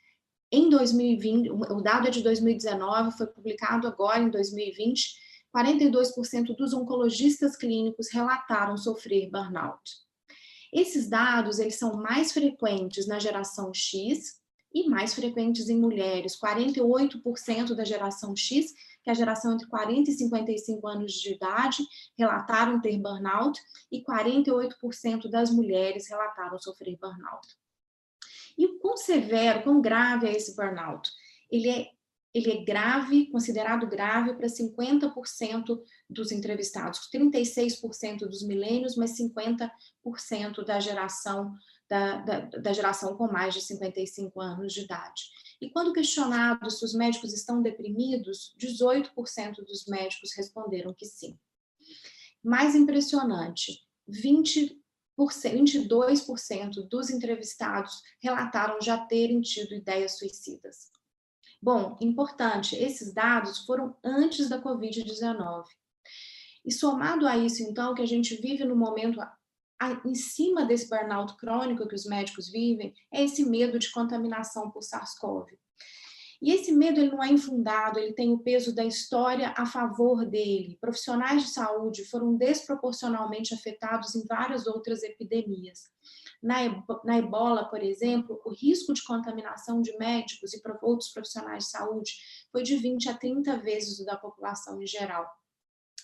em 0.52 0.68
2020, 0.68 1.50
o 1.50 1.80
dado 1.80 2.06
é 2.06 2.10
de 2.10 2.22
2019, 2.22 3.16
foi 3.16 3.26
publicado 3.26 3.88
agora 3.88 4.22
em 4.22 4.30
2020, 4.30 5.16
42% 5.54 6.54
dos 6.56 6.72
oncologistas 6.72 7.56
clínicos 7.56 8.08
relataram 8.10 8.76
sofrer 8.76 9.28
burnout. 9.30 9.82
Esses 10.72 11.08
dados, 11.08 11.58
eles 11.58 11.76
são 11.76 11.96
mais 11.96 12.30
frequentes 12.30 13.06
na 13.06 13.18
geração 13.18 13.72
X 13.72 14.40
e 14.74 14.88
mais 14.88 15.14
frequentes 15.14 15.68
em 15.68 15.78
mulheres. 15.78 16.36
48% 16.38 17.74
da 17.74 17.84
geração 17.84 18.34
X, 18.34 18.72
que 19.02 19.08
é 19.08 19.12
a 19.12 19.14
geração 19.14 19.54
entre 19.54 19.68
40 19.68 20.10
e 20.10 20.14
55 20.14 20.88
anos 20.88 21.12
de 21.12 21.34
idade, 21.34 21.86
relataram 22.18 22.80
ter 22.80 22.98
burnout 22.98 23.60
e 23.92 24.02
48% 24.02 25.30
das 25.30 25.50
mulheres 25.50 26.08
relataram 26.08 26.58
sofrer 26.58 26.98
burnout. 27.00 27.46
E 28.58 28.66
o 28.66 28.78
quão 28.78 28.96
severo, 28.96 29.62
quão 29.62 29.80
grave 29.80 30.26
é 30.26 30.32
esse 30.32 30.56
burnout? 30.56 31.10
Ele 31.50 31.70
é 31.70 31.94
ele 32.34 32.50
é 32.50 32.64
grave, 32.64 33.26
considerado 33.26 33.86
grave 33.86 34.34
para 34.34 34.48
50% 34.48 35.80
dos 36.10 36.32
entrevistados, 36.32 37.08
36% 37.14 38.26
dos 38.26 38.42
milênios, 38.42 38.96
mas 38.96 39.16
50% 39.16 39.70
da 40.66 40.80
geração 40.80 41.54
da, 41.88 42.16
da, 42.18 42.40
da, 42.40 42.72
geração 42.72 43.16
com 43.16 43.26
mais 43.30 43.54
de 43.54 43.60
55 43.60 44.40
anos 44.40 44.72
de 44.72 44.82
idade. 44.82 45.30
E 45.60 45.70
quando 45.70 45.92
questionado 45.92 46.70
se 46.70 46.84
os 46.84 46.94
médicos 46.94 47.32
estão 47.32 47.62
deprimidos, 47.62 48.54
18% 48.58 49.56
dos 49.56 49.86
médicos 49.86 50.32
responderam 50.34 50.94
que 50.94 51.04
sim. 51.04 51.38
Mais 52.42 52.74
impressionante, 52.74 53.82
20 54.08 54.82
22% 55.18 56.88
dos 56.88 57.10
entrevistados 57.10 58.02
relataram 58.20 58.80
já 58.80 58.98
terem 58.98 59.40
tido 59.40 59.74
ideias 59.74 60.18
suicidas. 60.18 60.90
Bom, 61.62 61.96
importante, 62.00 62.76
esses 62.76 63.14
dados 63.14 63.60
foram 63.60 63.96
antes 64.04 64.48
da 64.48 64.60
Covid-19. 64.60 65.64
E 66.64 66.72
somado 66.72 67.26
a 67.26 67.36
isso, 67.36 67.62
então, 67.62 67.94
que 67.94 68.02
a 68.02 68.06
gente 68.06 68.36
vive 68.36 68.64
no 68.64 68.76
momento 68.76 69.20
em 70.04 70.14
cima 70.14 70.64
desse 70.64 70.88
burnout 70.88 71.36
crônico 71.36 71.86
que 71.88 71.94
os 71.94 72.06
médicos 72.06 72.50
vivem, 72.50 72.94
é 73.12 73.24
esse 73.24 73.44
medo 73.44 73.78
de 73.78 73.90
contaminação 73.90 74.70
por 74.70 74.82
SARS-CoV. 74.82 75.58
E 76.44 76.52
esse 76.52 76.72
medo 76.72 77.00
ele 77.00 77.10
não 77.10 77.22
é 77.22 77.28
infundado, 77.28 77.98
ele 77.98 78.12
tem 78.12 78.30
o 78.30 78.38
peso 78.38 78.74
da 78.74 78.84
história 78.84 79.54
a 79.56 79.64
favor 79.64 80.26
dele. 80.26 80.76
Profissionais 80.78 81.44
de 81.44 81.48
saúde 81.48 82.04
foram 82.04 82.36
desproporcionalmente 82.36 83.54
afetados 83.54 84.14
em 84.14 84.26
várias 84.26 84.66
outras 84.66 85.02
epidemias. 85.02 85.90
Na, 86.42 86.62
ebola, 87.16 87.64
por 87.70 87.82
exemplo, 87.82 88.38
o 88.44 88.50
risco 88.50 88.92
de 88.92 89.02
contaminação 89.02 89.80
de 89.80 89.96
médicos 89.96 90.52
e 90.52 90.60
outros 90.82 91.10
profissionais 91.10 91.64
de 91.64 91.70
saúde 91.70 92.12
foi 92.52 92.62
de 92.62 92.76
20 92.76 93.08
a 93.08 93.14
30 93.14 93.56
vezes 93.60 93.98
o 93.98 94.04
da 94.04 94.18
população 94.18 94.82
em 94.82 94.86
geral. 94.86 95.26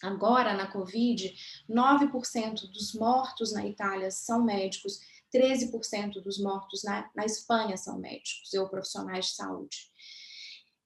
Agora, 0.03 0.55
na 0.55 0.67
Covid, 0.67 1.35
9% 1.69 2.71
dos 2.73 2.95
mortos 2.95 3.53
na 3.53 3.67
Itália 3.67 4.11
são 4.11 4.45
médicos, 4.45 5.01
13% 5.35 6.23
dos 6.23 6.39
mortos 6.39 6.83
na, 6.83 7.09
na 7.15 7.25
Espanha 7.25 7.77
são 7.77 7.99
médicos 7.99 8.53
ou 8.55 8.69
profissionais 8.69 9.27
de 9.27 9.33
saúde. 9.33 9.91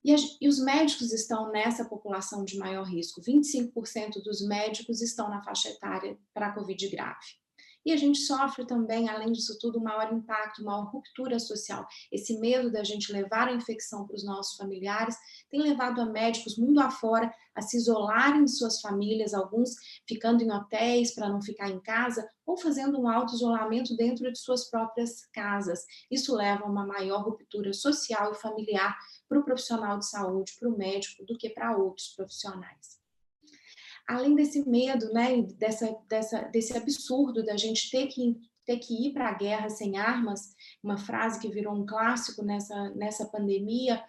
E, 0.05 0.15
e, 0.41 0.49
os 0.49 0.59
médicos 0.59 1.13
estão 1.13 1.51
nessa 1.51 1.85
população 1.87 2.45
de 2.45 2.59
maior 2.59 2.85
risco. 2.85 3.23
25% 3.23 4.23
dos 4.23 4.47
médicos 4.47 5.01
estão 5.01 5.31
na 5.31 5.43
faixa 5.43 5.71
etária 5.71 6.19
para 6.35 6.49
a 6.49 6.53
Covid 6.53 6.89
grave. 6.89 7.44
E 7.85 7.93
a 7.93 7.97
gente 7.97 8.19
sofre 8.19 8.67
também, 8.67 9.09
além 9.09 9.31
disso 9.31 9.59
tudo, 9.61 9.81
maior 9.81 10.13
impacto, 10.13 10.65
maior 10.65 10.91
ruptura 10.91 11.39
social. 11.39 11.87
Esse 12.11 12.39
medo 12.39 12.73
da 12.73 12.83
gente 12.83 13.13
levar 13.13 13.49
a 13.49 13.53
infecção 13.53 14.07
para 14.07 14.17
os 14.17 14.25
nossos 14.25 14.57
familiares 14.57 15.17
tem 15.51 15.61
levado 15.61 16.01
a 16.01 16.07
médicos 16.07 16.57
mundo 16.57 16.81
afora 16.81 17.33
a 17.55 17.63
se 17.63 17.77
isolarem 17.77 18.45
de 18.45 18.51
suas 18.51 18.81
famílias, 18.81 19.35
alguns 19.35 19.77
ficando 20.09 20.43
em 20.43 20.51
hotéis 20.51 21.15
para 21.15 21.29
não 21.29 21.41
ficar 21.41 21.69
em 21.69 21.81
casa, 21.81 22.29
ou 22.47 22.57
fazendo 22.57 22.99
um 23.01 23.09
auto-isolamento 23.09 23.97
dentro 23.97 24.31
de 24.33 24.39
suas 24.39 24.69
próprias 24.69 25.27
casas. 25.27 25.85
Isso 26.11 26.35
leva 26.35 26.65
a 26.65 26.69
uma 26.69 26.87
maior 26.87 27.23
ruptura 27.23 27.73
social 27.73 28.33
e 28.33 28.41
familiar 28.41 28.97
para 29.29 29.39
o 29.39 29.45
profissional 29.45 29.99
de 29.99 30.09
saúde, 30.09 30.53
para 30.59 30.69
o 30.69 30.77
médico, 30.77 31.25
do 31.25 31.37
que 31.37 31.51
para 31.51 31.77
outros 31.77 32.09
profissionais 32.09 33.04
além 34.07 34.35
desse 34.35 34.69
medo, 34.69 35.13
né, 35.13 35.43
dessa, 35.59 35.97
dessa, 36.09 36.43
desse 36.43 36.77
absurdo 36.77 37.45
da 37.45 37.57
gente 37.57 37.91
ter 37.91 38.07
que 38.07 38.37
ter 38.65 38.79
que 38.79 38.95
ir 38.95 39.13
para 39.13 39.29
a 39.29 39.35
guerra 39.35 39.69
sem 39.69 39.99
armas, 39.99 40.55
uma 40.83 40.97
frase 40.97 41.39
que 41.39 41.49
virou 41.49 41.75
um 41.75 41.85
clássico 41.87 42.43
nessa, 42.43 42.91
nessa 42.91 43.27
pandemia, 43.27 44.03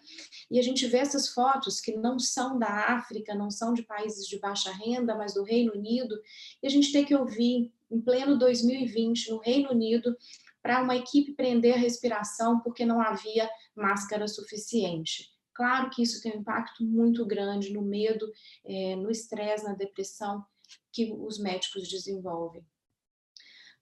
e 0.49 0.57
a 0.57 0.63
gente 0.63 0.87
vê 0.87 0.97
essas 0.97 1.29
fotos 1.29 1.81
que 1.81 1.95
não 1.95 2.17
são 2.17 2.57
da 2.57 2.95
África, 2.95 3.35
não 3.35 3.51
são 3.51 3.73
de 3.73 3.83
países 3.83 4.25
de 4.27 4.39
baixa 4.39 4.71
renda, 4.71 5.15
mas 5.15 5.33
do 5.33 5.43
Reino 5.43 5.73
Unido, 5.73 6.15
e 6.63 6.67
a 6.67 6.69
gente 6.69 6.91
tem 6.91 7.03
que 7.03 7.15
ouvir, 7.15 7.71
em 7.91 8.01
pleno 8.01 8.37
2020, 8.37 9.29
no 9.29 9.39
Reino 9.39 9.71
Unido, 9.71 10.15
para 10.61 10.81
uma 10.81 10.95
equipe 10.95 11.33
prender 11.33 11.75
a 11.75 11.77
respiração 11.77 12.59
porque 12.61 12.85
não 12.85 12.99
havia 12.99 13.49
máscara 13.75 14.27
suficiente. 14.27 15.34
Claro 15.55 15.89
que 15.89 16.03
isso 16.03 16.21
tem 16.21 16.35
um 16.35 16.41
impacto 16.41 16.83
muito 16.83 17.25
grande 17.25 17.73
no 17.73 17.81
medo, 17.81 18.29
é, 18.65 18.95
no 18.97 19.09
estresse, 19.09 19.63
na 19.63 19.73
depressão 19.73 20.45
que 20.91 21.11
os 21.13 21.39
médicos 21.39 21.87
desenvolvem. 21.87 22.63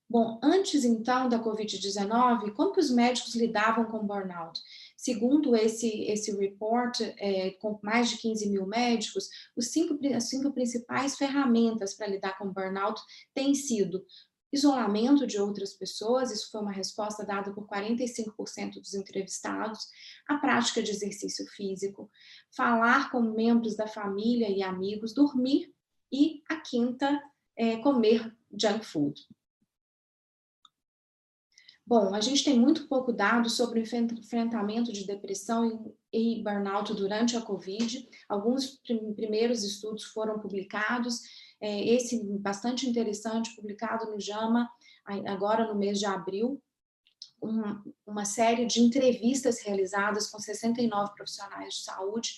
Bom, 0.07 0.39
antes 0.43 0.85
então 0.85 1.27
da 1.27 1.43
Covid-19, 1.43 2.53
como 2.53 2.71
que 2.71 2.79
os 2.79 2.91
médicos 2.91 3.35
lidavam 3.35 3.85
com 3.85 4.05
burnout? 4.05 4.61
Segundo 4.95 5.55
esse, 5.55 6.03
esse 6.03 6.31
report, 6.37 7.01
é, 7.01 7.51
com 7.59 7.79
mais 7.81 8.11
de 8.11 8.17
15 8.17 8.47
mil 8.49 8.67
médicos, 8.67 9.27
os 9.55 9.71
cinco, 9.71 9.97
as 10.15 10.29
cinco 10.29 10.51
principais 10.51 11.17
ferramentas 11.17 11.95
para 11.95 12.05
lidar 12.05 12.37
com 12.37 12.53
burnout 12.53 13.01
têm 13.33 13.55
sido 13.55 14.05
isolamento 14.53 15.25
de 15.25 15.39
outras 15.39 15.73
pessoas, 15.73 16.31
isso 16.31 16.51
foi 16.51 16.61
uma 16.61 16.71
resposta 16.71 17.25
dada 17.25 17.51
por 17.51 17.67
45% 17.67 18.75
dos 18.75 18.93
entrevistados, 18.93 19.87
a 20.27 20.37
prática 20.37 20.83
de 20.83 20.91
exercício 20.91 21.45
físico, 21.47 22.09
falar 22.55 23.11
com 23.11 23.19
membros 23.19 23.75
da 23.75 23.87
família 23.87 24.47
e 24.49 24.61
amigos, 24.61 25.13
dormir 25.13 25.73
e 26.11 26.43
a 26.47 26.57
quinta, 26.57 27.19
é, 27.57 27.77
comer 27.77 28.31
junk 28.55 28.85
food. 28.85 29.27
Bom, 31.85 32.15
a 32.15 32.21
gente 32.21 32.45
tem 32.45 32.57
muito 32.57 32.87
pouco 32.87 33.11
dado 33.11 33.49
sobre 33.49 33.79
o 33.79 33.83
enfrentamento 33.83 34.93
de 34.93 35.05
depressão 35.05 35.93
e 36.13 36.41
burnout 36.41 36.93
durante 36.93 37.35
a 37.35 37.41
Covid. 37.41 38.07
Alguns 38.29 38.79
primeiros 39.15 39.63
estudos 39.63 40.05
foram 40.05 40.39
publicados, 40.39 41.21
esse 41.63 42.23
bastante 42.39 42.87
interessante, 42.87 43.55
publicado 43.55 44.11
no 44.11 44.19
JAMA, 44.19 44.69
agora 45.27 45.67
no 45.67 45.79
mês 45.79 45.99
de 45.99 46.05
abril, 46.05 46.61
uma 48.05 48.25
série 48.25 48.65
de 48.65 48.79
entrevistas 48.79 49.59
realizadas 49.61 50.29
com 50.29 50.39
69 50.39 51.13
profissionais 51.13 51.75
de 51.75 51.83
saúde 51.83 52.31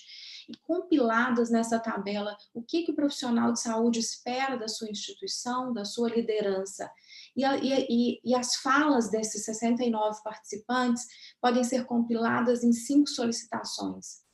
e 0.48 0.56
compiladas 0.58 1.50
nessa 1.50 1.78
tabela 1.78 2.36
o 2.54 2.62
que, 2.62 2.82
que 2.82 2.92
o 2.92 2.94
profissional 2.94 3.52
de 3.52 3.60
saúde 3.60 3.98
espera 3.98 4.56
da 4.56 4.68
sua 4.68 4.90
instituição, 4.90 5.72
da 5.72 5.84
sua 5.84 6.08
liderança. 6.08 6.90
E, 7.36 7.44
e, 7.44 8.20
e, 8.24 8.34
as 8.34 8.56
falas 8.56 9.10
desses 9.10 9.44
69 9.44 10.22
participantes 10.22 11.06
podem 11.40 11.64
ser 11.64 11.84
compiladas 11.84 12.64
em 12.64 12.72
cinco 12.72 13.08
solicitações 13.08 14.24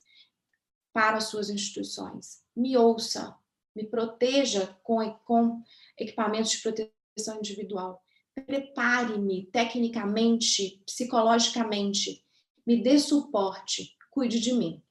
para 0.92 1.16
as 1.16 1.24
suas 1.24 1.48
instituições. 1.48 2.42
Me 2.54 2.76
ouça, 2.76 3.34
me 3.74 3.84
proteja 3.84 4.78
com, 4.82 5.12
com 5.24 5.62
equipamentos 5.98 6.50
de 6.52 6.62
proteção 6.62 7.38
individual. 7.38 8.02
Prepare-me 8.46 9.46
tecnicamente, 9.46 10.82
psicologicamente, 10.86 12.24
me 12.66 12.82
dê 12.82 12.98
suporte, 12.98 13.96
cuide 14.10 14.40
de 14.40 14.52
mim. 14.52 14.82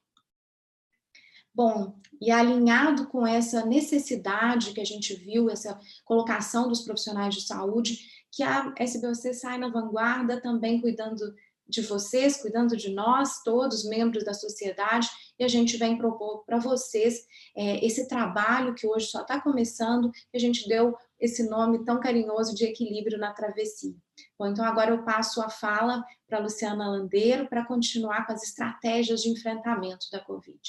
Bom, 1.53 1.99
e 2.21 2.31
alinhado 2.31 3.07
com 3.07 3.25
essa 3.25 3.65
necessidade 3.65 4.73
que 4.73 4.79
a 4.79 4.85
gente 4.85 5.13
viu, 5.15 5.49
essa 5.49 5.79
colocação 6.05 6.67
dos 6.69 6.81
profissionais 6.81 7.35
de 7.35 7.41
saúde, 7.41 7.99
que 8.31 8.43
a 8.43 8.73
SBOC 8.79 9.33
sai 9.33 9.57
na 9.57 9.69
vanguarda 9.69 10.39
também 10.39 10.79
cuidando 10.79 11.35
de 11.67 11.81
vocês, 11.81 12.37
cuidando 12.37 12.77
de 12.77 12.89
nós, 12.93 13.41
todos 13.43 13.85
membros 13.85 14.23
da 14.23 14.33
sociedade, 14.33 15.09
e 15.41 15.43
a 15.43 15.47
gente 15.47 15.75
vem 15.75 15.97
propor 15.97 16.43
para 16.45 16.59
vocês 16.59 17.25
é, 17.57 17.83
esse 17.83 18.07
trabalho 18.07 18.75
que 18.75 18.85
hoje 18.85 19.07
só 19.07 19.21
está 19.21 19.41
começando, 19.41 20.11
que 20.11 20.37
a 20.37 20.39
gente 20.39 20.69
deu 20.69 20.95
esse 21.19 21.49
nome 21.49 21.83
tão 21.83 21.99
carinhoso 21.99 22.53
de 22.53 22.63
equilíbrio 22.63 23.17
na 23.17 23.33
travessia. 23.33 23.95
Bom, 24.37 24.45
então 24.45 24.63
agora 24.63 24.91
eu 24.91 25.03
passo 25.03 25.41
a 25.41 25.49
fala 25.49 26.05
para 26.27 26.37
Luciana 26.37 26.87
Landeiro 26.87 27.49
para 27.49 27.65
continuar 27.65 28.27
com 28.27 28.33
as 28.33 28.43
estratégias 28.43 29.23
de 29.23 29.29
enfrentamento 29.29 30.11
da 30.11 30.19
Covid. 30.19 30.61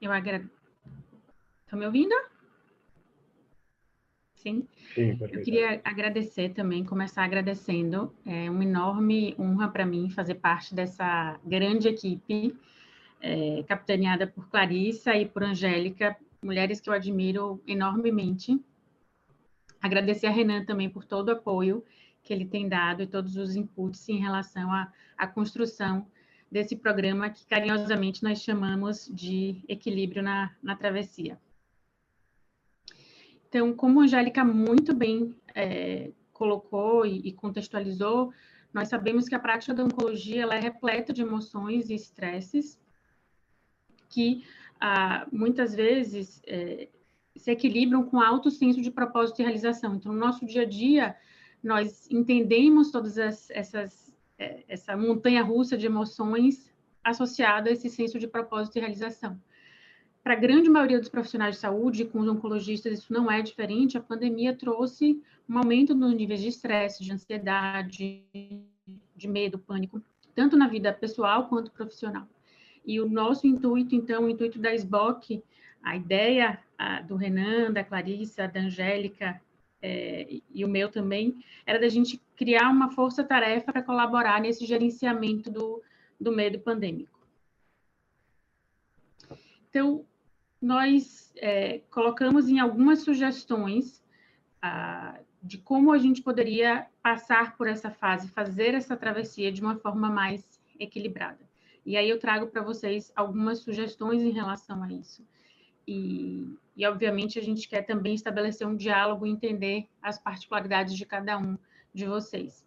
Eu 0.00 0.12
agradeço. 0.12 0.50
Estão 1.64 1.78
me 1.78 1.86
ouvindo? 1.86 2.14
Sim. 4.34 4.66
Sim 4.94 5.18
eu 5.20 5.42
queria 5.42 5.80
agradecer 5.84 6.50
também, 6.50 6.82
começar 6.84 7.24
agradecendo. 7.24 8.14
É 8.24 8.50
uma 8.50 8.64
enorme 8.64 9.34
honra 9.38 9.68
para 9.68 9.84
mim 9.84 10.08
fazer 10.08 10.36
parte 10.36 10.74
dessa 10.74 11.38
grande 11.44 11.88
equipe, 11.88 12.56
é, 13.20 13.62
capitaneada 13.64 14.26
por 14.26 14.48
Clarissa 14.48 15.14
e 15.14 15.28
por 15.28 15.42
Angélica, 15.42 16.16
mulheres 16.42 16.80
que 16.80 16.88
eu 16.88 16.94
admiro 16.94 17.62
enormemente. 17.66 18.58
Agradecer 19.82 20.26
a 20.26 20.30
Renan 20.30 20.64
também 20.64 20.88
por 20.88 21.04
todo 21.04 21.28
o 21.28 21.32
apoio 21.32 21.84
que 22.22 22.32
ele 22.32 22.46
tem 22.46 22.68
dado 22.68 23.02
e 23.02 23.06
todos 23.06 23.36
os 23.36 23.56
inputs 23.56 24.08
em 24.08 24.18
relação 24.18 24.72
à, 24.72 24.92
à 25.16 25.26
construção 25.26 26.06
desse 26.50 26.74
programa 26.74 27.30
que 27.30 27.46
carinhosamente 27.46 28.22
nós 28.22 28.42
chamamos 28.42 29.08
de 29.12 29.62
Equilíbrio 29.68 30.22
na, 30.22 30.54
na 30.62 30.74
Travessia. 30.74 31.38
Então, 33.48 33.72
como 33.72 34.00
a 34.00 34.04
Angélica 34.04 34.44
muito 34.44 34.94
bem 34.94 35.34
é, 35.54 36.10
colocou 36.32 37.04
e, 37.04 37.18
e, 37.28 37.32
contextualizou, 37.32 38.32
nós 38.72 38.88
sabemos 38.88 39.28
que 39.28 39.34
a 39.34 39.40
prática 39.40 39.74
da 39.74 39.84
oncologia 39.84 40.44
é 40.44 40.58
repleta 40.58 41.12
de 41.12 41.22
emoções 41.22 41.90
e 41.90 41.94
estresses 41.94 42.80
que 44.08 44.44
ah, 44.80 45.26
muitas 45.32 45.74
vezes 45.74 46.40
é, 46.46 46.88
se 47.36 47.50
equilibram 47.50 48.04
com 48.04 48.20
alto 48.20 48.50
senso 48.50 48.80
de 48.80 48.90
propósito 48.90 49.40
e 49.40 49.44
realização. 49.44 49.96
Então, 49.96 50.12
no 50.12 50.18
nosso 50.18 50.46
dia 50.46 50.62
a 50.62 50.66
dia, 50.66 51.16
nós 51.62 52.08
entendemos 52.10 52.90
todas 52.90 53.18
as, 53.18 53.50
essas 53.50 53.99
essa 54.66 54.96
montanha 54.96 55.42
russa 55.42 55.76
de 55.76 55.86
emoções 55.86 56.72
associada 57.04 57.68
a 57.70 57.72
esse 57.72 57.88
senso 57.88 58.18
de 58.18 58.26
propósito 58.26 58.76
e 58.76 58.80
realização. 58.80 59.40
Para 60.22 60.34
a 60.34 60.36
grande 60.36 60.68
maioria 60.68 60.98
dos 60.98 61.08
profissionais 61.08 61.54
de 61.54 61.60
saúde, 61.60 62.04
com 62.04 62.20
os 62.20 62.28
oncologistas, 62.28 62.98
isso 62.98 63.12
não 63.12 63.30
é 63.30 63.40
diferente. 63.40 63.96
A 63.96 64.02
pandemia 64.02 64.54
trouxe 64.54 65.22
um 65.48 65.58
aumento 65.58 65.94
nos 65.94 66.14
níveis 66.14 66.40
de 66.40 66.48
estresse, 66.48 67.02
de 67.02 67.12
ansiedade, 67.12 68.22
de 69.16 69.28
medo, 69.28 69.58
pânico, 69.58 70.02
tanto 70.34 70.56
na 70.56 70.68
vida 70.68 70.92
pessoal 70.92 71.48
quanto 71.48 71.70
profissional. 71.70 72.28
E 72.84 73.00
o 73.00 73.08
nosso 73.08 73.46
intuito, 73.46 73.94
então, 73.94 74.24
o 74.24 74.28
intuito 74.28 74.58
da 74.58 74.74
SBOC, 74.74 75.42
a 75.82 75.96
ideia 75.96 76.58
a, 76.78 77.00
do 77.00 77.16
Renan, 77.16 77.72
da 77.72 77.82
Clarissa, 77.82 78.46
da 78.46 78.60
Angélica 78.60 79.40
é, 79.82 80.40
e 80.52 80.64
o 80.64 80.68
meu 80.68 80.90
também, 80.90 81.42
era 81.64 81.78
da 81.78 81.88
gente 81.88 82.20
criar 82.36 82.68
uma 82.70 82.90
força-tarefa 82.90 83.72
para 83.72 83.82
colaborar 83.82 84.40
nesse 84.40 84.66
gerenciamento 84.66 85.50
do, 85.50 85.82
do 86.20 86.32
medo 86.32 86.58
pandêmico. 86.58 87.18
Então, 89.68 90.04
nós 90.60 91.32
é, 91.36 91.80
colocamos 91.90 92.48
em 92.48 92.58
algumas 92.58 93.00
sugestões 93.00 94.00
de 95.42 95.56
como 95.56 95.90
a 95.90 95.96
gente 95.96 96.20
poderia 96.22 96.86
passar 97.02 97.56
por 97.56 97.66
essa 97.66 97.90
fase, 97.90 98.28
fazer 98.28 98.74
essa 98.74 98.94
travessia 98.94 99.50
de 99.50 99.62
uma 99.62 99.76
forma 99.76 100.10
mais 100.10 100.60
equilibrada. 100.78 101.38
E 101.84 101.96
aí 101.96 102.08
eu 102.08 102.18
trago 102.18 102.48
para 102.48 102.62
vocês 102.62 103.10
algumas 103.16 103.60
sugestões 103.60 104.22
em 104.22 104.30
relação 104.30 104.82
a 104.82 104.92
isso. 104.92 105.26
E, 105.92 106.56
e, 106.76 106.86
obviamente, 106.86 107.36
a 107.36 107.42
gente 107.42 107.68
quer 107.68 107.82
também 107.82 108.14
estabelecer 108.14 108.64
um 108.64 108.76
diálogo 108.76 109.26
e 109.26 109.30
entender 109.30 109.88
as 110.00 110.20
particularidades 110.20 110.94
de 110.94 111.04
cada 111.04 111.36
um 111.36 111.58
de 111.92 112.06
vocês. 112.06 112.64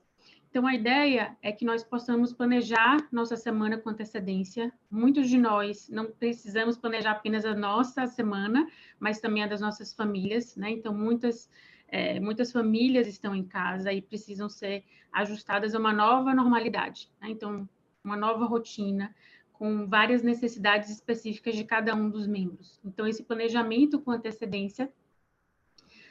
Então, 0.49 0.67
a 0.67 0.75
ideia 0.75 1.37
é 1.41 1.49
que 1.53 1.63
nós 1.63 1.85
possamos 1.85 2.33
planejar 2.33 2.97
nossa 3.13 3.37
semana 3.37 3.77
com 3.77 3.89
antecedência. 3.89 4.73
Muitos 4.91 5.29
de 5.29 5.37
nós 5.37 5.87
não 5.87 6.11
precisamos 6.11 6.77
planejar 6.77 7.11
apenas 7.11 7.45
a 7.45 7.55
nossa 7.55 8.05
semana, 8.07 8.67
mas 8.99 9.21
também 9.21 9.41
a 9.41 9.47
das 9.47 9.61
nossas 9.61 9.93
famílias, 9.93 10.57
né? 10.57 10.69
Então, 10.71 10.93
muitas, 10.93 11.49
é, 11.87 12.19
muitas 12.19 12.51
famílias 12.51 13.07
estão 13.07 13.33
em 13.33 13.45
casa 13.45 13.93
e 13.93 14.01
precisam 14.01 14.49
ser 14.49 14.83
ajustadas 15.13 15.73
a 15.73 15.79
uma 15.79 15.93
nova 15.93 16.35
normalidade. 16.35 17.09
Né? 17.21 17.29
Então, 17.29 17.69
uma 18.03 18.17
nova 18.17 18.45
rotina, 18.45 19.15
com 19.63 19.87
várias 19.87 20.21
necessidades 20.21 20.89
específicas 20.89 21.55
de 21.55 21.63
cada 21.63 21.95
um 21.95 22.09
dos 22.09 22.27
membros. 22.27 22.77
Então, 22.83 23.07
esse 23.07 23.23
planejamento 23.23 23.97
com 23.97 24.11
antecedência 24.11 24.91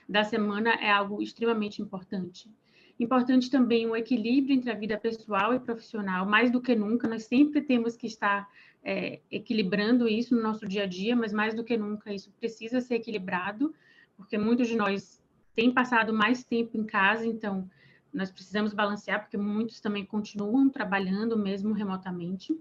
da 0.09 0.25
semana 0.25 0.71
é 0.71 0.91
algo 0.91 1.21
extremamente 1.21 1.83
importante. 1.83 2.51
Importante 2.99 3.51
também 3.51 3.87
o 3.87 3.95
equilíbrio 3.95 4.57
entre 4.57 4.71
a 4.71 4.75
vida 4.75 4.97
pessoal 4.97 5.53
e 5.53 5.61
profissional, 5.61 6.25
mais 6.25 6.51
do 6.51 6.63
que 6.63 6.75
nunca, 6.75 7.07
nós 7.07 7.25
sempre 7.25 7.61
temos 7.61 7.95
que 7.95 8.07
estar 8.07 8.49
é, 8.83 9.21
equilibrando 9.31 10.09
isso 10.09 10.35
no 10.35 10.43
nosso 10.43 10.67
dia 10.67 10.85
a 10.85 10.87
dia, 10.87 11.15
mas 11.15 11.31
mais 11.31 11.53
do 11.53 11.63
que 11.63 11.77
nunca 11.77 12.11
isso 12.11 12.33
precisa 12.41 12.81
ser 12.81 12.95
equilibrado, 12.95 13.75
porque 14.17 14.39
muitos 14.39 14.67
de 14.67 14.77
nós 14.77 15.23
têm 15.55 15.71
passado 15.71 16.11
mais 16.11 16.43
tempo 16.43 16.79
em 16.79 16.85
casa, 16.85 17.27
então 17.27 17.69
nós 18.11 18.31
precisamos 18.31 18.73
balancear, 18.73 19.21
porque 19.21 19.37
muitos 19.37 19.79
também 19.79 20.07
continuam 20.07 20.71
trabalhando 20.71 21.37
mesmo 21.37 21.75
remotamente. 21.75 22.59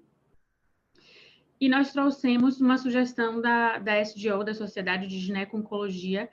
E 1.62 1.70
nós 1.70 1.94
trouxemos 1.94 2.60
uma 2.60 2.76
sugestão 2.76 3.40
da, 3.40 3.78
da 3.78 4.02
SGO, 4.02 4.44
da 4.44 4.56
Sociedade 4.56 5.06
de 5.06 5.20
Gineco-Oncologia, 5.20 6.28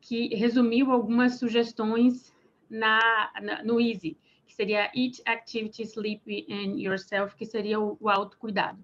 que 0.00 0.32
resumiu 0.36 0.92
algumas 0.92 1.36
sugestões 1.36 2.32
na, 2.70 3.00
na, 3.42 3.64
no 3.64 3.80
EASY, 3.80 4.16
que 4.46 4.54
seria 4.54 4.88
Eat, 4.94 5.20
Activity, 5.26 5.82
Sleep 5.82 6.46
and 6.48 6.78
Yourself, 6.78 7.34
que 7.34 7.44
seria 7.44 7.80
o, 7.80 7.98
o 8.00 8.08
autocuidado. 8.08 8.78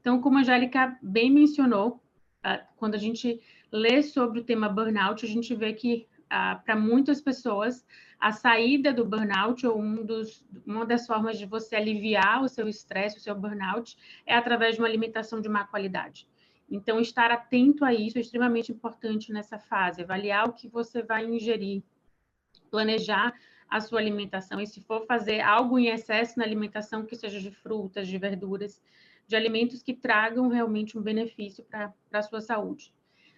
Então, 0.00 0.20
como 0.20 0.36
a 0.36 0.40
Angélica 0.40 0.98
bem 1.00 1.30
mencionou, 1.30 2.02
uh, 2.44 2.66
quando 2.76 2.96
a 2.96 2.98
gente 2.98 3.40
lê 3.70 4.02
sobre 4.02 4.40
o 4.40 4.44
tema 4.44 4.68
burnout, 4.68 5.24
a 5.24 5.28
gente 5.28 5.54
vê 5.54 5.72
que 5.72 6.08
para 6.28 6.76
muitas 6.76 7.20
pessoas 7.20 7.86
a 8.18 8.32
saída 8.32 8.92
do 8.92 9.04
burnout 9.04 9.66
ou 9.66 9.80
um 9.80 10.04
dos, 10.04 10.44
uma 10.66 10.86
das 10.86 11.06
formas 11.06 11.38
de 11.38 11.46
você 11.46 11.76
aliviar 11.76 12.42
o 12.42 12.48
seu 12.48 12.68
estresse, 12.68 13.18
o 13.18 13.20
seu 13.20 13.34
burnout, 13.34 13.96
é 14.26 14.34
através 14.34 14.74
de 14.74 14.80
uma 14.80 14.88
alimentação 14.88 15.40
de 15.40 15.48
má 15.48 15.64
qualidade. 15.64 16.28
Então, 16.68 16.98
estar 16.98 17.30
atento 17.30 17.84
a 17.84 17.94
isso 17.94 18.18
é 18.18 18.20
extremamente 18.20 18.72
importante 18.72 19.32
nessa 19.32 19.58
fase, 19.58 20.02
avaliar 20.02 20.48
o 20.48 20.52
que 20.52 20.66
você 20.66 21.02
vai 21.02 21.24
ingerir, 21.24 21.82
planejar 22.70 23.32
a 23.68 23.80
sua 23.80 24.00
alimentação 24.00 24.60
e 24.60 24.66
se 24.66 24.80
for 24.80 25.06
fazer 25.06 25.40
algo 25.40 25.78
em 25.78 25.88
excesso 25.88 26.38
na 26.38 26.44
alimentação, 26.44 27.04
que 27.04 27.16
seja 27.16 27.40
de 27.40 27.50
frutas, 27.50 28.08
de 28.08 28.18
verduras, 28.18 28.80
de 29.26 29.36
alimentos 29.36 29.82
que 29.82 29.94
tragam 29.94 30.48
realmente 30.48 30.96
um 30.98 31.02
benefício 31.02 31.64
para 31.64 31.92
a 32.12 32.22
sua 32.22 32.40
saúde. 32.40 32.92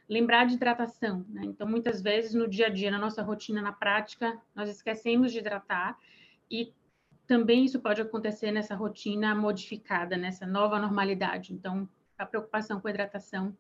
Lembrar 0.09 0.47
de 0.47 0.55
hidratação, 0.55 1.25
né? 1.29 1.43
Então, 1.45 1.69
muitas 1.69 2.01
vezes 2.01 2.33
no 2.33 2.49
dia 2.49 2.67
a 2.67 2.71
dia, 2.71 2.91
na 2.91 2.99
nossa 2.99 3.23
rotina, 3.23 3.61
na 3.61 3.73
prática, 3.73 4.41
nós 4.55 4.71
esquecemos 4.71 5.33
de 5.33 5.39
hidratar 5.39 5.99
e 6.51 6.73
também 7.27 7.67
isso 7.67 7.79
pode 7.79 8.01
acontecer 8.01 8.51
nessa 8.51 8.75
rotina 8.75 9.35
modificada, 9.35 10.17
nessa 10.17 10.47
nova 10.47 10.79
normalidade. 10.79 11.53
Então, 11.53 11.87
a 12.19 12.25
preocupação 12.25 12.81
com 12.81 12.89
a 12.89 12.91
hidratação 12.91 13.55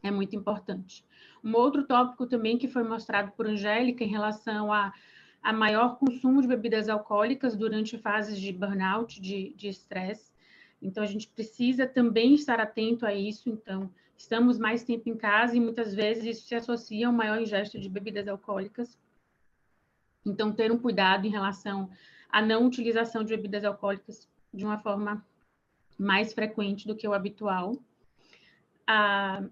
é 0.00 0.12
muito 0.12 0.36
importante. 0.36 1.04
Um 1.42 1.54
outro 1.54 1.84
tópico 1.84 2.24
também 2.24 2.56
que 2.56 2.68
foi 2.68 2.84
mostrado 2.84 3.32
por 3.32 3.48
Angélica 3.48 4.04
em 4.04 4.08
relação 4.08 4.72
a, 4.72 4.92
a 5.42 5.52
maior 5.52 5.98
consumo 5.98 6.40
de 6.40 6.46
bebidas 6.46 6.88
alcoólicas 6.88 7.56
durante 7.56 7.98
fases 7.98 8.38
de 8.38 8.52
burnout, 8.52 9.20
de 9.20 9.68
estresse. 9.68 10.32
Então, 10.80 11.02
a 11.02 11.06
gente 11.06 11.26
precisa 11.26 11.86
também 11.86 12.34
estar 12.34 12.60
atento 12.60 13.04
a 13.04 13.12
isso. 13.12 13.50
Então, 13.50 13.90
estamos 14.24 14.58
mais 14.58 14.82
tempo 14.82 15.08
em 15.08 15.16
casa 15.16 15.54
e 15.56 15.60
muitas 15.60 15.94
vezes 15.94 16.24
isso 16.24 16.48
se 16.48 16.54
associa 16.54 17.06
a 17.06 17.10
um 17.10 17.12
maior 17.12 17.40
ingesto 17.40 17.78
de 17.78 17.88
bebidas 17.88 18.26
alcoólicas. 18.26 18.98
Então, 20.24 20.50
ter 20.50 20.72
um 20.72 20.78
cuidado 20.78 21.26
em 21.26 21.30
relação 21.30 21.90
à 22.30 22.40
não 22.40 22.66
utilização 22.66 23.22
de 23.22 23.36
bebidas 23.36 23.64
alcoólicas 23.64 24.26
de 24.52 24.64
uma 24.64 24.78
forma 24.78 25.24
mais 25.98 26.32
frequente 26.32 26.86
do 26.86 26.96
que 26.96 27.06
o 27.06 27.12
habitual. 27.12 27.76
A 28.86 29.44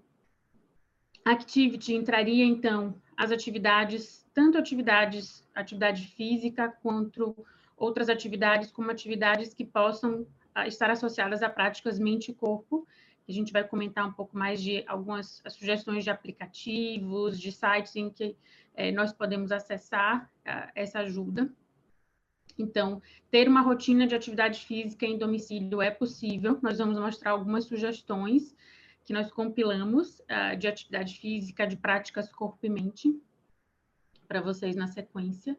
Activity 1.25 1.95
entraria, 1.95 2.45
então, 2.45 2.95
as 3.17 3.31
atividades, 3.31 4.27
tanto 4.35 4.59
atividades, 4.59 5.47
atividade 5.55 6.09
física, 6.09 6.69
quanto 6.83 7.37
outras 7.77 8.09
atividades, 8.09 8.73
como 8.73 8.91
atividades 8.91 9.53
que 9.55 9.65
possam 9.65 10.27
ah, 10.55 10.67
estar 10.67 10.91
associadas 10.91 11.43
a 11.43 11.49
práticas 11.49 11.99
mente 11.99 12.31
e 12.31 12.35
corpo. 12.35 12.87
A 13.29 13.33
gente 13.33 13.53
vai 13.53 13.65
comentar 13.65 14.07
um 14.07 14.13
pouco 14.13 14.37
mais 14.37 14.63
de 14.63 14.85
algumas 14.87 15.43
sugestões 15.49 16.05
de 16.05 16.11
aplicativos, 16.11 17.39
de 17.39 17.53
sites 17.53 17.95
em 17.97 18.11
que 18.11 18.37
eh, 18.75 18.91
nós 18.91 19.13
podemos 19.13 19.53
acessar 19.53 20.31
ah, 20.45 20.71
essa 20.75 21.01
ajuda. 21.01 21.51
Então, 22.59 23.01
ter 23.31 23.49
uma 23.49 23.61
rotina 23.61 24.07
de 24.07 24.15
atividade 24.15 24.65
física 24.65 25.07
em 25.07 25.17
domicílio 25.17 25.81
é 25.81 25.91
possível. 25.91 26.59
Nós 26.63 26.79
vamos 26.79 26.99
mostrar 26.99 27.31
algumas 27.31 27.65
sugestões 27.65 28.55
que 29.05 29.13
nós 29.13 29.31
compilamos 29.31 30.21
uh, 30.21 30.57
de 30.57 30.69
atividade 30.69 31.19
física, 31.19 31.67
de 31.67 31.77
práticas 31.77 32.31
corpo 32.31 32.59
e 32.63 32.69
mente, 32.69 33.21
para 34.29 34.41
vocês 34.41 34.77
na 34.77 34.87
sequência. 34.87 35.59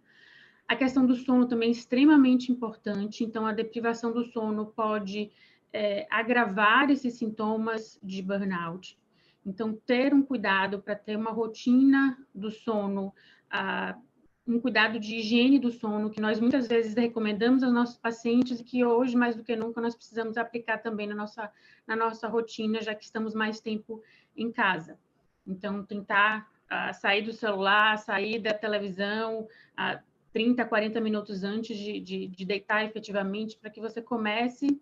A 0.67 0.75
questão 0.75 1.05
do 1.05 1.15
sono 1.15 1.47
também 1.47 1.69
é 1.69 1.71
extremamente 1.71 2.51
importante, 2.51 3.23
então 3.23 3.45
a 3.45 3.51
deprivação 3.51 4.13
do 4.13 4.23
sono 4.23 4.67
pode 4.67 5.29
é, 5.73 6.07
agravar 6.09 6.89
esses 6.89 7.15
sintomas 7.15 7.99
de 8.01 8.21
burnout. 8.21 8.97
Então, 9.45 9.75
ter 9.85 10.13
um 10.13 10.23
cuidado 10.23 10.81
para 10.81 10.95
ter 10.95 11.17
uma 11.17 11.31
rotina 11.31 12.17
do 12.33 12.49
sono 12.49 13.13
uh, 13.51 14.01
um 14.45 14.59
cuidado 14.59 14.99
de 14.99 15.15
higiene 15.15 15.57
do 15.57 15.71
sono, 15.71 16.09
que 16.09 16.19
nós 16.19 16.39
muitas 16.39 16.67
vezes 16.67 16.93
recomendamos 16.93 17.63
aos 17.63 17.73
nossos 17.73 17.97
pacientes 17.97 18.59
e 18.59 18.63
que 18.63 18.83
hoje, 18.83 19.15
mais 19.15 19.35
do 19.35 19.43
que 19.43 19.55
nunca, 19.55 19.79
nós 19.79 19.95
precisamos 19.95 20.37
aplicar 20.37 20.79
também 20.79 21.07
na 21.07 21.15
nossa, 21.15 21.49
na 21.87 21.95
nossa 21.95 22.27
rotina, 22.27 22.81
já 22.81 22.93
que 22.93 23.05
estamos 23.05 23.33
mais 23.33 23.61
tempo 23.61 24.03
em 24.35 24.51
casa. 24.51 24.99
Então, 25.47 25.85
tentar 25.85 26.49
uh, 26.65 26.93
sair 26.93 27.21
do 27.21 27.31
celular, 27.31 27.97
sair 27.97 28.39
da 28.39 28.53
televisão, 28.53 29.47
uh, 29.79 30.03
30, 30.33 30.65
40 30.65 30.99
minutos 30.99 31.43
antes 31.43 31.77
de, 31.77 32.01
de, 32.01 32.27
de 32.27 32.45
deitar 32.45 32.83
efetivamente, 32.83 33.57
para 33.57 33.69
que 33.69 33.79
você 33.79 34.01
comece 34.01 34.81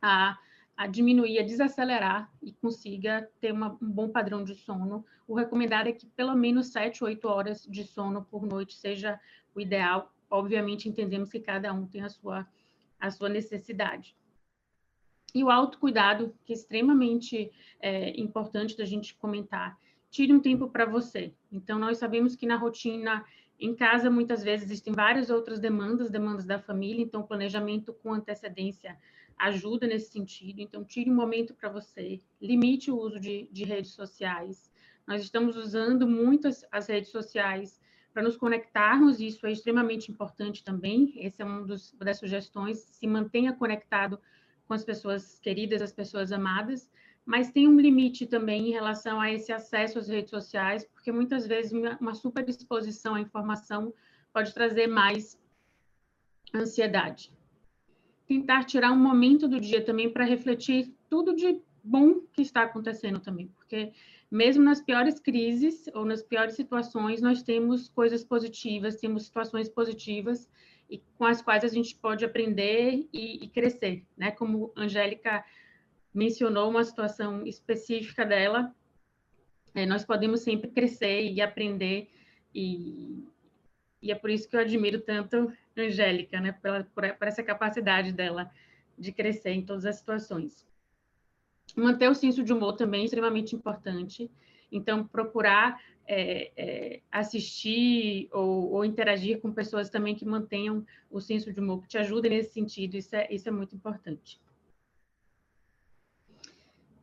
a 0.00 0.38
a 0.78 0.86
diminuir, 0.86 1.40
a 1.40 1.42
desacelerar 1.42 2.32
e 2.40 2.52
consiga 2.52 3.28
ter 3.40 3.52
uma, 3.52 3.76
um 3.82 3.90
bom 3.90 4.08
padrão 4.08 4.44
de 4.44 4.54
sono. 4.54 5.04
O 5.26 5.34
recomendado 5.34 5.88
é 5.88 5.92
que 5.92 6.06
pelo 6.06 6.36
menos 6.36 6.68
7, 6.68 7.02
8 7.02 7.26
horas 7.26 7.66
de 7.68 7.82
sono 7.82 8.24
por 8.24 8.46
noite 8.46 8.76
seja 8.76 9.18
o 9.56 9.60
ideal. 9.60 10.14
Obviamente, 10.30 10.88
entendemos 10.88 11.30
que 11.30 11.40
cada 11.40 11.72
um 11.72 11.84
tem 11.84 12.02
a 12.02 12.08
sua, 12.08 12.46
a 13.00 13.10
sua 13.10 13.28
necessidade. 13.28 14.16
E 15.34 15.42
o 15.42 15.50
autocuidado, 15.50 16.32
que 16.44 16.52
é 16.52 16.56
extremamente 16.56 17.50
é, 17.80 18.10
importante 18.10 18.76
da 18.76 18.84
gente 18.84 19.16
comentar. 19.16 19.76
Tire 20.12 20.32
um 20.32 20.38
tempo 20.38 20.68
para 20.68 20.86
você. 20.86 21.34
Então, 21.50 21.76
nós 21.76 21.98
sabemos 21.98 22.36
que 22.36 22.46
na 22.46 22.56
rotina 22.56 23.24
em 23.58 23.74
casa, 23.74 24.08
muitas 24.08 24.44
vezes, 24.44 24.66
existem 24.66 24.92
várias 24.92 25.28
outras 25.28 25.58
demandas, 25.58 26.08
demandas 26.08 26.44
da 26.44 26.60
família, 26.60 27.02
então, 27.02 27.24
planejamento 27.24 27.92
com 27.92 28.12
antecedência 28.12 28.96
ajuda 29.38 29.86
nesse 29.86 30.10
sentido. 30.10 30.60
Então, 30.60 30.84
tire 30.84 31.10
um 31.10 31.14
momento 31.14 31.54
para 31.54 31.68
você, 31.68 32.20
limite 32.40 32.90
o 32.90 32.98
uso 32.98 33.20
de, 33.20 33.48
de, 33.52 33.64
redes 33.64 33.92
sociais. 33.92 34.70
Nós 35.06 35.22
estamos 35.22 35.56
usando 35.56 36.06
muito 36.06 36.48
as, 36.48 36.66
as 36.70 36.88
redes 36.88 37.10
sociais 37.10 37.80
para 38.12 38.22
nos 38.22 38.36
conectarmos, 38.36 39.20
e 39.20 39.28
isso 39.28 39.46
é 39.46 39.52
extremamente 39.52 40.10
importante 40.10 40.64
também. 40.64 41.14
Essa 41.18 41.42
é 41.42 41.46
uma 41.46 41.66
das 41.66 42.18
sugestões: 42.18 42.78
se 42.78 43.06
mantenha 43.06 43.52
conectado 43.52 44.18
com 44.66 44.74
as 44.74 44.84
pessoas 44.84 45.38
queridas, 45.38 45.80
as 45.80 45.92
pessoas 45.92 46.32
amadas, 46.32 46.90
mas 47.24 47.50
tem 47.50 47.68
um 47.68 47.80
limite 47.80 48.26
também 48.26 48.68
em 48.68 48.72
relação 48.72 49.20
a 49.20 49.32
esse 49.32 49.52
acesso 49.52 49.98
às 49.98 50.08
redes 50.08 50.30
sociais, 50.30 50.84
porque 50.84 51.12
muitas 51.12 51.46
vezes 51.46 51.72
uma 52.00 52.14
superexposição 52.14 53.14
à 53.14 53.20
informação 53.20 53.94
pode 54.32 54.52
trazer 54.52 54.86
mais 54.86 55.38
ansiedade 56.54 57.32
tentar 58.28 58.64
tirar 58.64 58.92
um 58.92 59.02
momento 59.02 59.48
do 59.48 59.58
dia 59.58 59.82
também 59.82 60.10
para 60.10 60.24
refletir 60.24 60.94
tudo 61.08 61.34
de 61.34 61.60
bom 61.82 62.20
que 62.32 62.42
está 62.42 62.62
acontecendo 62.62 63.18
também, 63.18 63.48
porque 63.56 63.92
mesmo 64.30 64.62
nas 64.62 64.80
piores 64.80 65.18
crises 65.18 65.88
ou 65.94 66.04
nas 66.04 66.22
piores 66.22 66.54
situações, 66.54 67.22
nós 67.22 67.42
temos 67.42 67.88
coisas 67.88 68.22
positivas, 68.22 68.96
temos 68.96 69.24
situações 69.24 69.70
positivas 69.70 70.46
e 70.90 71.02
com 71.16 71.24
as 71.24 71.40
quais 71.40 71.64
a 71.64 71.68
gente 71.68 71.96
pode 71.96 72.24
aprender 72.24 73.08
e, 73.10 73.44
e 73.44 73.48
crescer, 73.48 74.04
né? 74.16 74.30
Como 74.30 74.70
a 74.76 74.82
Angélica 74.82 75.42
mencionou 76.12 76.68
uma 76.68 76.84
situação 76.84 77.46
específica 77.46 78.26
dela, 78.26 78.74
é, 79.74 79.86
nós 79.86 80.04
podemos 80.04 80.40
sempre 80.40 80.70
crescer 80.70 81.30
e 81.30 81.40
aprender 81.40 82.10
e, 82.54 83.24
e 84.02 84.12
é 84.12 84.14
por 84.14 84.28
isso 84.28 84.48
que 84.48 84.56
eu 84.56 84.60
admiro 84.60 85.00
tanto 85.00 85.50
Angélica, 85.80 86.40
né? 86.40 86.52
Pela, 86.52 86.84
por, 86.84 87.08
por 87.14 87.28
essa 87.28 87.42
capacidade 87.42 88.12
dela 88.12 88.50
de 88.98 89.12
crescer 89.12 89.50
em 89.50 89.64
todas 89.64 89.84
as 89.86 89.96
situações. 89.96 90.66
Manter 91.76 92.08
o 92.08 92.14
senso 92.14 92.42
de 92.42 92.52
humor 92.52 92.74
também 92.74 93.02
é 93.02 93.04
extremamente 93.04 93.54
importante. 93.54 94.30
Então, 94.70 95.06
procurar 95.06 95.80
é, 96.06 96.52
é, 96.56 97.00
assistir 97.12 98.28
ou, 98.32 98.72
ou, 98.72 98.84
interagir 98.84 99.40
com 99.40 99.52
pessoas 99.52 99.90
também 99.90 100.14
que 100.14 100.24
mantenham 100.24 100.84
o 101.10 101.20
senso 101.20 101.52
de 101.52 101.60
humor, 101.60 101.82
que 101.82 101.88
te 101.88 101.98
ajudem 101.98 102.30
nesse 102.30 102.52
sentido, 102.52 102.96
isso 102.96 103.14
é, 103.14 103.28
isso 103.30 103.48
é 103.48 103.52
muito 103.52 103.74
importante. 103.74 104.40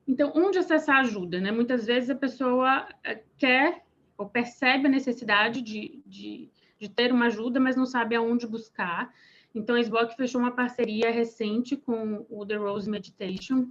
Então, 0.07 0.31
onde 0.35 0.57
acessar 0.57 0.97
ajuda? 0.97 1.39
Né? 1.39 1.51
Muitas 1.51 1.85
vezes 1.85 2.09
a 2.09 2.15
pessoa 2.15 2.87
é, 3.03 3.21
quer 3.37 3.83
ou 4.17 4.27
percebe 4.27 4.87
a 4.87 4.89
necessidade 4.89 5.61
de, 5.61 6.01
de 6.05 6.49
de 6.79 6.89
ter 6.89 7.11
uma 7.11 7.27
ajuda, 7.27 7.59
mas 7.59 7.75
não 7.75 7.85
sabe 7.85 8.15
aonde 8.15 8.47
buscar. 8.47 9.13
Então, 9.53 9.75
a 9.75 9.79
SBOC 9.79 10.15
fechou 10.15 10.41
uma 10.41 10.51
parceria 10.51 11.09
recente 11.09 11.77
com 11.77 12.25
o 12.29 12.45
The 12.45 12.55
Rose 12.55 12.89
Meditation. 12.89 13.69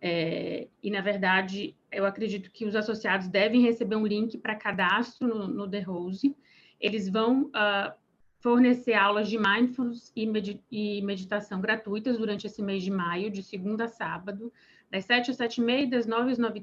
É, 0.00 0.68
e, 0.82 0.90
na 0.90 1.00
verdade, 1.00 1.76
eu 1.92 2.06
acredito 2.06 2.50
que 2.50 2.64
os 2.64 2.74
associados 2.74 3.28
devem 3.28 3.60
receber 3.60 3.96
um 3.96 4.06
link 4.06 4.38
para 4.38 4.54
cadastro 4.54 5.28
no, 5.28 5.48
no, 5.48 5.68
The 5.68 5.80
Rose. 5.80 6.34
Eles 6.80 7.08
vão 7.08 7.44
uh, 7.44 7.92
fornecer 8.38 8.94
aulas 8.94 9.28
de 9.28 9.38
mindfulness 9.38 10.12
e, 10.14 10.26
med 10.26 10.60
e, 10.70 11.02
meditação 11.02 11.60
gratuitas 11.60 12.18
durante 12.18 12.46
esse 12.46 12.62
mês 12.62 12.82
de 12.82 12.90
maio, 12.90 13.30
de 13.30 13.42
segunda 13.42 13.84
a 13.84 13.88
sábado, 13.88 14.52
das 14.90 15.04
7 15.04 15.30
às 15.30 15.36
7 15.36 15.60
e 15.60 15.86
das 15.86 16.06
9 16.06 16.32
às 16.32 16.38
9 16.38 16.60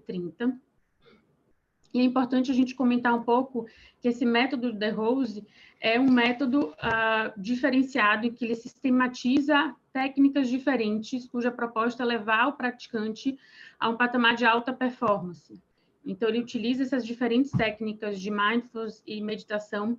e 1.93 1.99
30. 1.99 1.99
É 1.99 2.03
importante 2.03 2.51
a 2.51 2.53
gente 2.53 2.75
comentar 2.75 3.13
um 3.13 3.23
pouco 3.23 3.67
que 4.01 4.07
esse 4.07 4.25
método 4.25 4.77
The 4.77 4.89
Rose 4.89 5.45
é 5.79 5.99
um 5.99 6.09
método 6.09 6.69
uh, 6.69 7.33
diferenciado 7.37 8.25
em 8.25 8.33
que 8.33 8.45
ele 8.45 8.55
sistematiza 8.55 9.75
técnicas 9.91 10.49
diferentes, 10.49 11.27
cuja 11.27 11.51
proposta 11.51 12.03
é 12.03 12.05
levar 12.05 12.47
o 12.47 12.53
praticante 12.53 13.37
a 13.79 13.89
um 13.89 13.97
patamar 13.97 14.35
de 14.35 14.45
alta 14.45 14.73
performance. 14.73 15.61
Então, 16.05 16.27
ele 16.29 16.39
utiliza 16.39 16.83
essas 16.83 17.05
diferentes 17.05 17.51
técnicas 17.51 18.19
de 18.19 18.31
mindfulness 18.31 19.03
e 19.05 19.21
meditação 19.21 19.97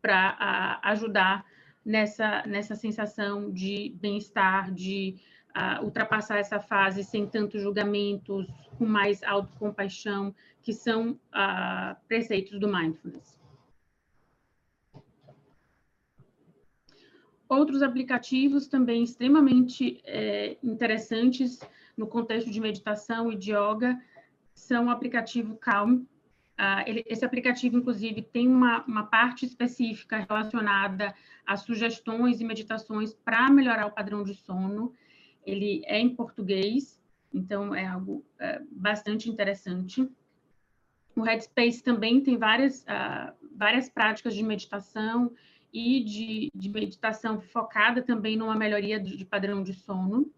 para 0.00 0.32
uh, 0.34 0.88
ajudar 0.88 1.44
nessa, 1.84 2.44
nessa 2.46 2.74
sensação 2.74 3.50
de 3.50 3.94
bem-estar, 4.00 4.72
de 4.72 5.16
uh, 5.56 5.84
ultrapassar 5.84 6.38
essa 6.38 6.58
fase 6.58 7.04
sem 7.04 7.26
tantos 7.26 7.62
julgamentos, 7.62 8.46
com 8.78 8.86
mais 8.86 9.22
autocompaixão, 9.22 10.34
que 10.62 10.72
são 10.72 11.12
uh, 11.12 11.96
preceitos 12.06 12.58
do 12.58 12.68
mindfulness. 12.68 13.40
Outros 17.48 17.82
aplicativos 17.82 18.66
também 18.66 19.02
extremamente 19.02 20.00
é, 20.06 20.56
interessantes 20.62 21.60
no 21.94 22.06
contexto 22.06 22.50
de 22.50 22.58
meditação 22.58 23.30
e 23.30 23.36
de 23.36 23.52
yoga 23.52 24.00
são 24.54 24.86
o 24.86 24.90
aplicativo 24.90 25.54
Calm. 25.56 25.96
Uh, 25.96 26.82
ele, 26.86 27.04
esse 27.06 27.26
aplicativo, 27.26 27.76
inclusive, 27.76 28.22
tem 28.22 28.48
uma, 28.48 28.82
uma 28.84 29.04
parte 29.04 29.44
específica 29.44 30.24
relacionada 30.26 31.14
a 31.46 31.56
sugestões 31.58 32.40
e 32.40 32.44
meditações 32.44 33.12
para 33.12 33.50
melhorar 33.50 33.86
o 33.86 33.90
padrão 33.90 34.24
de 34.24 34.34
sono 34.34 34.94
ele 35.44 35.82
é 35.86 35.98
em 35.98 36.14
português, 36.14 37.00
então 37.32 37.74
é 37.74 37.86
algo 37.86 38.24
é, 38.38 38.60
bastante 38.70 39.28
interessante. 39.28 40.08
O 41.16 41.22
Headspace 41.22 41.82
também 41.82 42.20
tem 42.20 42.36
várias, 42.38 42.82
uh, 42.82 43.34
várias 43.54 43.88
práticas 43.88 44.34
de 44.34 44.42
meditação 44.42 45.32
e 45.72 46.02
de, 46.04 46.50
de, 46.54 46.68
meditação 46.68 47.40
focada 47.40 48.02
também 48.02 48.36
numa 48.36 48.56
melhoria 48.56 48.98
de, 48.98 49.16
de 49.16 49.24
padrão 49.24 49.62
de 49.62 49.74
sono. 49.74 50.30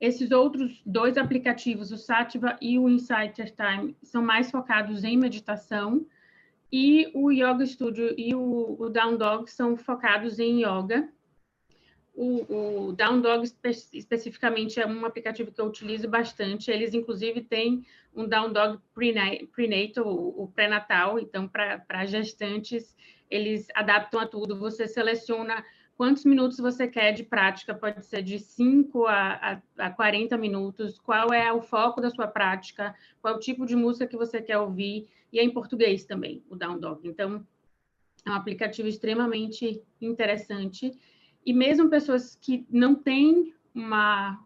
Esses 0.00 0.30
outros 0.30 0.82
dois 0.84 1.18
aplicativos, 1.18 1.92
o 1.92 1.96
Sativa 1.98 2.58
e 2.60 2.78
o 2.78 2.88
Insighter 2.88 3.54
Time, 3.54 3.96
são 4.02 4.22
mais 4.22 4.50
focados 4.50 5.04
em 5.04 5.16
meditação, 5.16 6.06
e 6.72 7.10
o 7.14 7.30
Yoga 7.32 7.66
Studio 7.66 8.14
e 8.16 8.34
o, 8.34 8.76
o 8.78 8.88
Down 8.88 9.16
Dog 9.16 9.50
são 9.50 9.76
focados 9.76 10.38
em 10.38 10.60
yoga. 10.60 11.08
O, 12.22 12.88
o 12.88 12.92
Down 12.92 13.22
Dog 13.22 13.44
espe 13.44 13.70
especificamente 13.94 14.78
é 14.78 14.86
um 14.86 15.06
aplicativo 15.06 15.50
que 15.50 15.58
eu 15.58 15.64
utilizo 15.64 16.06
bastante. 16.06 16.70
Eles, 16.70 16.92
inclusive, 16.92 17.40
têm 17.40 17.86
um 18.14 18.28
Down 18.28 18.52
Dog 18.52 18.78
Prenatal, 18.92 20.06
o, 20.06 20.46
pré-natal. 20.54 21.18
Então, 21.18 21.48
para 21.48 22.04
gestantes, 22.04 22.94
eles 23.30 23.68
adaptam 23.74 24.20
a 24.20 24.26
tudo. 24.26 24.58
Você 24.58 24.86
seleciona 24.86 25.64
quantos 25.96 26.26
minutos 26.26 26.58
você 26.58 26.86
quer 26.86 27.12
de 27.12 27.24
prática, 27.24 27.74
pode 27.74 28.04
ser 28.04 28.22
de 28.22 28.38
5 28.38 29.06
a, 29.06 29.62
a, 29.78 29.86
a 29.86 29.90
40 29.90 30.36
minutos, 30.36 30.98
qual 30.98 31.32
é 31.32 31.50
o 31.50 31.62
foco 31.62 32.02
da 32.02 32.10
sua 32.10 32.26
prática, 32.26 32.94
qual 33.22 33.38
tipo 33.38 33.64
de 33.64 33.74
música 33.74 34.06
que 34.06 34.16
você 34.16 34.42
quer 34.42 34.58
ouvir, 34.58 35.08
e 35.32 35.38
é 35.38 35.42
em 35.42 35.50
português 35.50 36.04
também, 36.04 36.44
o 36.50 36.54
Down 36.54 36.78
Dog. 36.78 37.08
Então, 37.08 37.46
é 38.26 38.30
um 38.30 38.34
aplicativo 38.34 38.88
extremamente 38.88 39.82
interessante 40.02 40.92
e 41.44 41.52
mesmo 41.52 41.88
pessoas 41.88 42.36
que 42.36 42.66
não 42.70 42.94
têm 42.94 43.54
uma, 43.74 44.44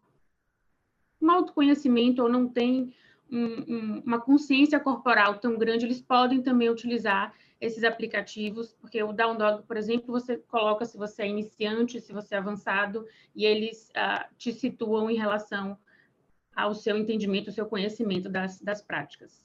um 1.20 1.30
autoconhecimento 1.30 2.22
ou 2.22 2.28
não 2.28 2.48
têm 2.48 2.94
um, 3.30 3.46
um, 3.46 4.02
uma 4.06 4.20
consciência 4.20 4.78
corporal 4.78 5.38
tão 5.38 5.56
grande, 5.58 5.84
eles 5.84 6.00
podem 6.00 6.42
também 6.42 6.70
utilizar 6.70 7.34
esses 7.60 7.82
aplicativos, 7.82 8.74
porque 8.74 9.02
o 9.02 9.12
Down 9.12 9.36
por 9.66 9.76
exemplo, 9.76 10.12
você 10.12 10.36
coloca 10.36 10.84
se 10.84 10.96
você 10.96 11.22
é 11.22 11.28
iniciante, 11.28 12.00
se 12.00 12.12
você 12.12 12.34
é 12.34 12.38
avançado, 12.38 13.06
e 13.34 13.44
eles 13.44 13.90
uh, 13.90 14.24
te 14.36 14.52
situam 14.52 15.10
em 15.10 15.16
relação 15.16 15.78
ao 16.54 16.74
seu 16.74 16.96
entendimento, 16.96 17.48
ao 17.48 17.54
seu 17.54 17.66
conhecimento 17.66 18.28
das, 18.28 18.60
das 18.60 18.82
práticas. 18.82 19.44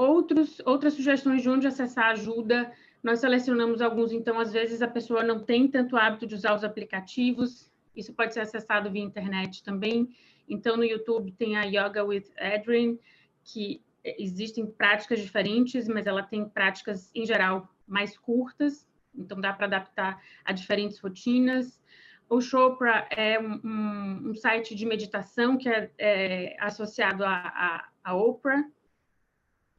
outros, 0.00 0.62
outras 0.64 0.94
sugestões 0.94 1.42
de 1.42 1.50
onde 1.50 1.66
acessar 1.66 2.06
ajuda, 2.06 2.72
nós 3.02 3.20
selecionamos 3.20 3.80
alguns, 3.80 4.12
então, 4.12 4.38
às 4.38 4.52
vezes 4.52 4.82
a 4.82 4.88
pessoa 4.88 5.22
não 5.22 5.40
tem 5.40 5.68
tanto 5.68 5.96
hábito 5.96 6.26
de 6.26 6.34
usar 6.34 6.54
os 6.54 6.64
aplicativos, 6.64 7.70
isso 7.96 8.12
pode 8.12 8.34
ser 8.34 8.40
acessado 8.40 8.90
via 8.90 9.02
internet 9.02 9.62
também. 9.62 10.08
Então, 10.48 10.76
no 10.76 10.84
YouTube 10.84 11.32
tem 11.32 11.56
a 11.56 11.64
Yoga 11.64 12.04
with 12.04 12.24
Adrian, 12.38 12.96
que 13.44 13.82
existem 14.04 14.66
práticas 14.66 15.20
diferentes, 15.20 15.88
mas 15.88 16.06
ela 16.06 16.22
tem 16.22 16.48
práticas, 16.48 17.10
em 17.14 17.24
geral, 17.26 17.68
mais 17.86 18.16
curtas, 18.16 18.86
então 19.14 19.40
dá 19.40 19.52
para 19.52 19.66
adaptar 19.66 20.22
a 20.44 20.52
diferentes 20.52 20.98
rotinas. 20.98 21.80
O 22.28 22.40
Chopra 22.40 23.08
é 23.10 23.38
um, 23.40 23.60
um, 23.64 24.30
um 24.30 24.34
site 24.34 24.74
de 24.74 24.86
meditação 24.86 25.56
que 25.56 25.68
é, 25.68 25.90
é 25.98 26.56
associado 26.60 27.24
a, 27.24 27.90
Oprah, 28.14 28.64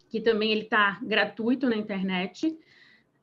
que 0.10 0.20
também 0.20 0.52
ele 0.52 0.64
está 0.64 1.00
gratuito 1.02 1.70
na 1.70 1.78
internet. 1.78 2.58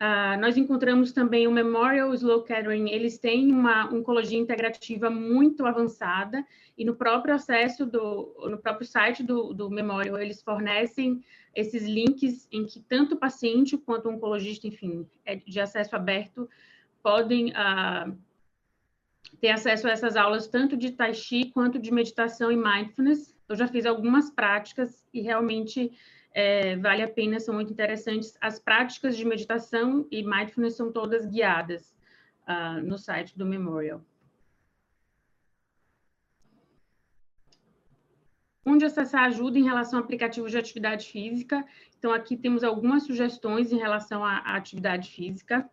Uh, 0.00 0.38
nós 0.40 0.56
encontramos 0.56 1.10
também 1.10 1.48
o 1.48 1.50
Memorial 1.50 2.14
Slow 2.14 2.44
Catering, 2.44 2.88
eles 2.88 3.18
têm 3.18 3.50
uma 3.50 3.92
oncologia 3.92 4.38
integrativa 4.38 5.10
muito 5.10 5.66
avançada 5.66 6.46
e 6.76 6.84
no 6.84 6.94
próprio 6.94 7.34
acesso 7.34 7.84
do, 7.84 8.32
no 8.48 8.58
próprio 8.58 8.86
site 8.86 9.24
do, 9.24 9.52
do 9.52 9.68
Memorial, 9.68 10.16
eles 10.20 10.40
fornecem 10.40 11.20
esses 11.52 11.82
links 11.82 12.46
em 12.52 12.64
que 12.64 12.78
tanto 12.78 13.16
o 13.16 13.18
paciente 13.18 13.76
quanto 13.76 14.08
o 14.08 14.12
oncologista, 14.12 14.68
enfim, 14.68 15.04
é 15.24 15.34
de 15.34 15.58
acesso 15.58 15.96
aberto, 15.96 16.48
podem 17.02 17.50
uh, 17.50 18.16
ter 19.40 19.50
acesso 19.50 19.88
a 19.88 19.90
essas 19.90 20.14
aulas 20.14 20.46
tanto 20.46 20.76
de 20.76 20.92
Tai 20.92 21.12
Chi 21.12 21.50
quanto 21.50 21.76
de 21.76 21.92
meditação 21.92 22.52
e 22.52 22.56
mindfulness. 22.56 23.36
Eu 23.48 23.56
já 23.56 23.66
fiz 23.66 23.84
algumas 23.84 24.30
práticas 24.30 25.04
e 25.12 25.20
realmente 25.20 25.90
é, 26.32 26.76
vale 26.76 27.02
a 27.02 27.08
pena, 27.08 27.40
são 27.40 27.54
muito 27.54 27.72
interessantes. 27.72 28.36
As 28.40 28.58
práticas 28.58 29.16
de 29.16 29.24
meditação 29.24 30.06
e 30.10 30.22
mindfulness 30.22 30.76
são 30.76 30.92
todas 30.92 31.26
guiadas 31.26 31.94
uh, 32.46 32.80
no 32.82 32.98
site 32.98 33.36
do 33.36 33.46
Memorial. 33.46 34.02
Onde 38.64 38.84
acessar 38.84 39.24
ajuda 39.24 39.58
em 39.58 39.64
relação 39.64 39.98
a 39.98 40.02
aplicativos 40.02 40.50
de 40.50 40.58
atividade 40.58 41.08
física. 41.08 41.64
Então, 41.98 42.12
aqui 42.12 42.36
temos 42.36 42.62
algumas 42.62 43.04
sugestões 43.04 43.72
em 43.72 43.78
relação 43.78 44.22
à, 44.22 44.38
à 44.38 44.56
atividade 44.56 45.10
física. 45.10 45.68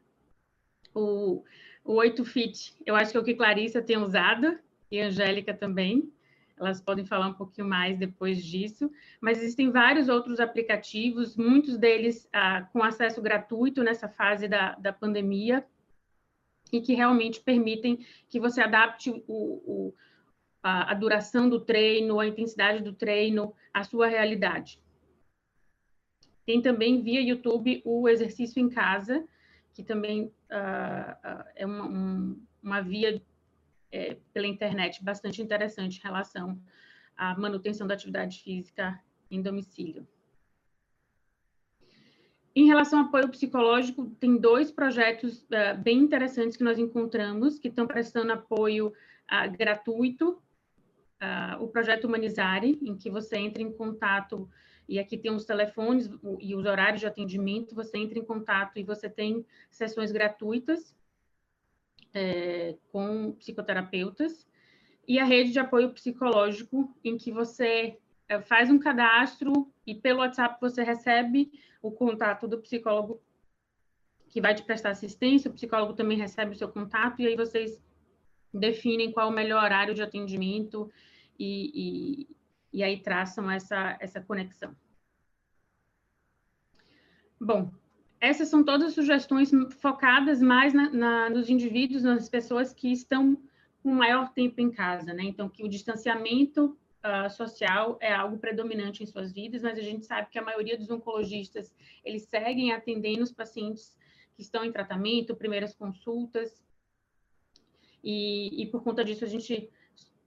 O, 0.94 1.44
o 1.84 1.96
8Fit, 1.96 2.74
eu 2.86 2.96
acho 2.96 3.12
que 3.12 3.18
é 3.18 3.20
o 3.20 3.24
que 3.24 3.36
Clarissa 3.36 3.82
tem 3.82 3.98
usado, 3.98 4.58
e 4.90 5.02
Angélica 5.02 5.54
também 5.54 6.10
elas 6.58 6.82
podem 6.82 7.06
falar 7.06 7.28
um 7.28 7.34
pouquinho 7.34 7.68
mais 7.68 7.98
depois 7.98 8.44
disso, 8.44 8.90
mas 9.20 9.40
existem 9.40 9.70
vários 9.70 10.08
outros 10.08 10.40
aplicativos, 10.40 11.36
muitos 11.36 11.78
deles 11.78 12.30
ah, 12.32 12.62
com 12.72 12.82
acesso 12.82 13.22
gratuito 13.22 13.84
nessa 13.84 14.08
fase 14.08 14.48
da, 14.48 14.76
da 14.76 14.94
pandemia, 14.94 15.66
e 16.72 16.82
que 16.82 16.94
realmente 16.94 17.42
permitem 17.42 18.06
que 18.28 18.40
você 18.40 18.62
adapte 18.62 19.10
o, 19.10 19.24
o, 19.28 19.94
a, 20.64 20.92
a, 20.92 20.94
duração 20.94 21.48
do 21.50 21.60
treino, 21.60 22.20
a 22.20 22.28
intensidade 22.28 22.82
do 22.82 22.94
treino 22.94 23.54
à 23.74 23.84
sua 23.84 24.08
realidade. 24.08 24.80
Tem 26.46 26.62
também 26.62 27.02
via 27.02 27.22
YouTube 27.22 27.82
o 27.86 28.08
exercício 28.10 28.60
em 28.60 28.70
casa, 28.70 29.26
que 29.74 29.84
também 29.84 30.32
ah, 30.50 31.46
é 31.56 31.66
uma, 31.66 31.86
um, 31.86 32.42
uma 32.64 32.82
via 32.82 33.22
é, 33.96 34.18
pela 34.34 34.46
internet 34.46 35.02
bastante 35.02 35.42
interessante 35.42 36.00
em 36.00 36.04
relação 36.04 36.62
à 37.16 37.34
manutenção 37.40 37.88
da 37.88 37.94
atividade 37.94 38.44
física 38.44 39.00
em 39.32 39.42
domicílio. 39.42 40.06
Em 42.54 42.68
relação 42.68 43.00
ao 43.00 43.06
apoio 43.06 43.30
psicológico, 43.30 44.10
tem 44.20 44.38
dois 44.38 44.70
projetos 44.70 45.44
uh, 45.44 45.78
bem 45.82 46.00
interessantes 46.00 46.58
que 46.58 46.64
nós 46.64 46.78
encontramos, 46.78 47.58
que 47.58 47.70
estão 47.70 47.88
prestando 47.88 48.34
apoio 48.34 48.88
uh, 48.88 49.58
gratuito. 49.58 50.42
Uh, 51.22 51.64
o 51.64 51.68
projeto 51.70 52.06
Humanizare, 52.06 52.78
em 52.82 52.96
que 52.98 53.10
você 53.10 53.38
entra 53.38 53.62
em 53.62 53.72
contato, 53.72 54.50
e 54.88 55.00
aqui 55.00 55.18
tem 55.18 55.32
os 55.32 55.46
telefones 55.46 56.10
e 56.40 56.54
os 56.54 56.66
horários 56.66 57.00
de 57.00 57.08
atendimento, 57.08 57.74
você 57.74 57.98
entra 57.98 58.20
em 58.20 58.26
contato 58.26 58.78
e 58.78 58.84
você 58.84 59.10
tem 59.10 59.46
sessões 59.70 60.12
gratuitas 60.12 60.96
é, 62.16 62.78
com 62.92 63.34
psicoterapeutas, 63.34 64.48
e 65.06 65.20
a 65.20 65.26
rede 65.26 65.52
de 65.52 65.60
apoio 65.60 65.92
psicológico, 65.92 66.96
em 67.04 67.18
que 67.18 67.32
você 67.32 68.00
é, 68.28 68.42
faz 68.42 68.72
um 68.72 68.80
cadastro 68.80 69.72
e 69.86 69.94
pelo 69.94 70.20
WhatsApp 70.20 70.58
você 70.60 70.82
recebe 70.82 71.52
o 71.82 71.92
contato 71.92 72.48
do 72.48 72.60
psicólogo 72.60 73.22
que 74.30 74.42
vai 74.42 74.56
te 74.56 74.64
prestar 74.64 74.92
assistência, 74.92 75.52
o 75.52 75.54
psicólogo 75.54 75.94
também 75.94 76.18
recebe 76.18 76.52
o 76.52 76.56
seu 76.56 76.68
contato, 76.70 77.22
e 77.22 77.28
aí 77.28 77.36
vocês 77.36 77.82
definem 78.54 79.12
qual 79.12 79.30
o 79.30 79.34
melhor 79.34 79.64
horário 79.64 79.94
de 79.94 80.02
atendimento 80.02 80.92
e, 81.38 81.72
e, 81.74 82.38
e 82.74 82.84
aí 82.84 83.00
traçam 83.02 83.52
essa, 83.52 83.98
essa 84.00 84.22
conexão. 84.22 84.76
Bom, 87.40 87.72
essas 88.26 88.50
são 88.50 88.64
todas 88.64 88.94
sugestões 88.94 89.52
focadas 89.80 90.42
mais 90.42 90.74
na, 90.74 90.90
na, 90.90 91.30
nos 91.30 91.50
indivíduos, 91.50 92.04
nas 92.04 92.28
pessoas 92.28 92.74
que 92.74 92.92
estão 92.92 93.38
com 93.84 93.92
maior 93.92 94.34
tempo 94.34 94.60
em 94.60 94.72
casa, 94.72 95.14
né? 95.14 95.24
Então, 95.24 95.48
que 95.48 95.64
o 95.64 95.70
distanciamento 95.70 96.78
uh, 97.06 97.30
social 97.30 97.98
é 98.02 98.14
algo 98.14 98.38
predominante 98.38 99.04
em 99.04 99.06
suas 99.06 99.32
vidas, 99.32 99.62
mas 99.62 99.78
a 99.78 99.82
gente 99.82 100.06
sabe 100.06 100.30
que 100.32 100.40
a 100.40 100.44
maioria 100.44 100.78
dos 100.78 100.90
oncologistas, 100.90 101.74
eles 102.04 102.24
seguem 102.24 102.72
atendendo 102.72 103.24
os 103.24 103.32
pacientes 103.32 103.96
que 104.36 104.42
estão 104.42 104.66
em 104.66 104.72
tratamento, 104.72 105.36
primeiras 105.36 105.76
consultas, 105.76 106.64
e, 108.04 108.62
e 108.62 108.66
por 108.68 108.84
conta 108.84 109.04
disso 109.04 109.24
a 109.24 109.28
gente 109.28 109.70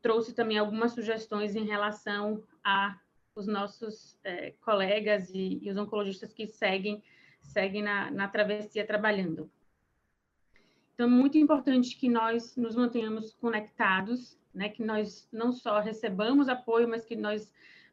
trouxe 0.00 0.32
também 0.32 0.58
algumas 0.58 0.92
sugestões 0.92 1.54
em 1.54 1.64
relação 1.64 2.42
a 2.62 2.98
os 3.34 3.46
nossos 3.46 4.18
eh, 4.24 4.54
colegas 4.61 5.30
e, 5.32 5.61
e 5.62 5.70
os 5.70 5.76
oncologistas 5.76 6.32
que 6.32 6.48
seguem 6.48 7.00
seguem 7.48 7.82
na, 7.82 8.11
na 8.11 8.28
travessia 8.28 8.87
trabalhando. 8.87 9.50
Então, 10.94 11.06
é 11.06 11.11
muito 11.11 11.38
importante 11.38 11.96
que 11.96 12.08
nós 12.08 12.56
nos 12.56 12.74
mantenhamos 12.74 13.32
conectados, 13.34 14.37
né, 14.52 14.68
que 14.68 14.82
nós 14.82 15.28
não 15.32 15.52
só 15.52 15.78
recebamos 15.78 16.48
apoio, 16.48 16.88
mas 16.88 17.04
que 17.04 17.14
nós 17.14 17.52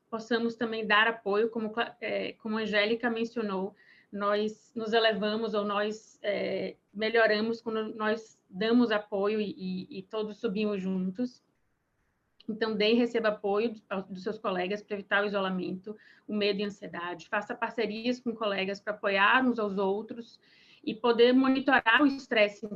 possamos 0.09 0.55
também 0.55 0.87
dar 0.87 1.07
apoio, 1.07 1.49
como, 1.49 1.71
é, 2.01 2.33
como 2.33 2.57
a 2.57 2.61
Angélica 2.61 3.09
mencionou, 3.09 3.75
nós 4.11 4.71
nos 4.75 4.93
elevamos 4.93 5.53
ou 5.53 5.63
nós 5.63 6.17
é, 6.23 6.75
melhoramos 6.93 7.61
quando 7.61 7.93
nós 7.95 8.39
damos 8.49 8.89
apoio 8.89 9.39
e, 9.39 9.53
e, 9.57 9.99
e 9.99 10.03
todos 10.03 10.39
subimos 10.39 10.81
juntos. 10.81 11.43
Então, 12.47 12.75
dê 12.75 12.91
e 12.91 12.95
receba 12.95 13.29
apoio 13.29 13.75
dos 14.09 14.23
seus 14.23 14.37
colegas 14.37 14.81
para 14.81 14.95
evitar 14.95 15.23
o 15.23 15.27
isolamento, 15.27 15.95
o 16.27 16.35
medo 16.35 16.59
e 16.59 16.63
a 16.63 16.67
ansiedade. 16.67 17.27
Faça 17.27 17.55
parcerias 17.55 18.19
com 18.19 18.33
colegas 18.33 18.79
para 18.79 18.93
apoiar 18.93 19.43
uns 19.45 19.57
aos 19.57 19.77
outros 19.77 20.39
e 20.83 20.93
poder 20.93 21.33
monitorar 21.33 22.01
o 22.01 22.05
estresse. 22.05 22.67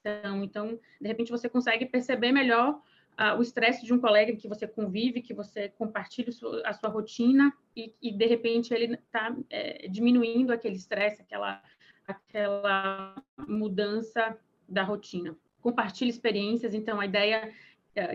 Então, 0.00 0.44
então, 0.44 0.80
de 1.00 1.08
repente, 1.08 1.30
você 1.30 1.48
consegue 1.48 1.86
perceber 1.86 2.32
melhor 2.32 2.80
uh, 3.18 3.38
o 3.38 3.42
estresse 3.42 3.84
de 3.84 3.92
um 3.92 4.00
colega 4.00 4.36
que 4.36 4.48
você 4.48 4.66
convive, 4.66 5.22
que 5.22 5.34
você 5.34 5.68
compartilha 5.70 6.30
a 6.64 6.72
sua 6.72 6.90
rotina 6.90 7.52
e, 7.74 7.94
e 8.02 8.12
de 8.12 8.26
repente, 8.26 8.74
ele 8.74 8.94
está 8.94 9.34
é, 9.50 9.88
diminuindo 9.88 10.52
aquele 10.52 10.76
estresse, 10.76 11.22
aquela, 11.22 11.62
aquela 12.06 13.22
mudança 13.46 14.36
da 14.68 14.82
rotina. 14.82 15.36
Compartilhe 15.60 16.10
experiências. 16.10 16.74
Então, 16.74 17.00
a 17.00 17.06
ideia 17.06 17.52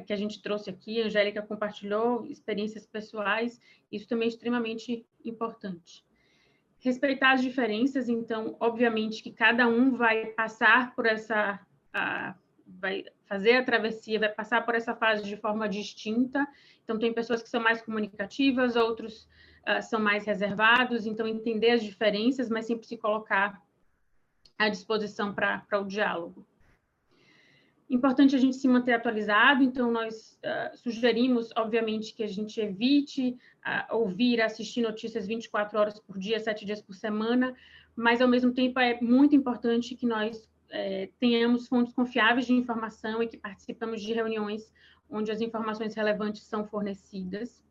que 0.06 0.14
a 0.14 0.16
gente 0.16 0.42
trouxe 0.42 0.70
aqui, 0.70 1.02
a 1.02 1.06
Angélica 1.06 1.42
compartilhou 1.42 2.26
experiências 2.26 2.86
pessoais, 2.86 3.60
isso 3.92 4.08
também 4.08 4.28
é 4.28 4.30
extremamente 4.30 5.06
importante. 5.26 6.06
Respeitar 6.80 7.34
as 7.34 7.42
diferenças, 7.42 8.10
então, 8.10 8.56
obviamente 8.60 9.22
que 9.24 9.32
cada 9.32 9.68
um 9.68 9.96
vai 9.96 10.28
passar 10.28 10.96
por 10.96 11.06
essa, 11.06 11.60
a, 11.94 12.36
vai 12.66 13.06
fazer 13.26 13.58
a 13.58 13.64
travessia, 13.64 14.20
vai 14.20 14.30
passar 14.30 14.66
por 14.66 14.76
essa 14.76 14.96
fase 14.96 15.24
de 15.24 15.38
forma 15.38 15.68
distinta. 15.68 16.48
Então, 16.84 16.98
tem 16.98 17.14
pessoas 17.14 17.42
que 17.42 17.50
são 17.50 17.62
mais 17.62 17.82
comunicativas, 17.82 18.76
outros 18.76 19.28
uh, 19.68 19.82
são 19.82 20.00
mais 20.00 20.26
reservados. 20.26 21.06
Então, 21.06 21.28
entender 21.28 21.72
as 21.72 21.84
diferenças, 21.84 22.50
mas 22.50 22.66
sempre 22.66 22.88
se 22.88 22.98
colocar 22.98 23.62
à 24.58 24.70
disposição 24.70 25.34
para 25.34 25.66
o 25.80 25.86
diálogo. 25.86 26.46
Importante 27.92 28.34
a 28.34 28.40
gente 28.40 28.56
se 28.56 28.70
manter 28.70 28.94
atualizado, 28.94 29.62
então 29.62 29.92
nós 29.92 30.40
uh, 30.46 30.78
sugerimos, 30.78 31.50
obviamente, 31.58 32.16
que 32.16 32.24
a 32.24 32.28
gente 32.28 32.58
evite 32.62 33.38
uh, 33.68 33.98
ouvir, 33.98 34.42
assistir 34.42 34.82
notícias 34.82 35.28
24 35.28 35.78
horas 35.78 36.00
por 36.00 36.18
dia, 36.18 36.40
7 36.40 36.66
dias 36.66 36.82
por 36.82 36.96
semana, 36.96 37.54
mas 37.94 38.22
ao 38.22 38.30
mesmo 38.30 38.54
tempo 38.54 38.80
é 38.80 38.98
muito 39.02 39.36
importante 39.36 39.94
que 39.94 40.06
nós 40.06 40.50
eh, 40.70 41.10
tenhamos 41.20 41.68
fontes 41.68 41.94
confiáveis 41.94 42.48
de 42.48 42.54
informação 42.54 43.22
e 43.22 43.28
que 43.28 43.36
participamos 43.36 44.02
de 44.02 44.14
reuniões 44.14 44.72
onde 45.10 45.30
as 45.30 45.42
informações 45.42 45.94
relevantes 45.94 46.44
são 46.44 46.66
fornecidas. 46.66 47.62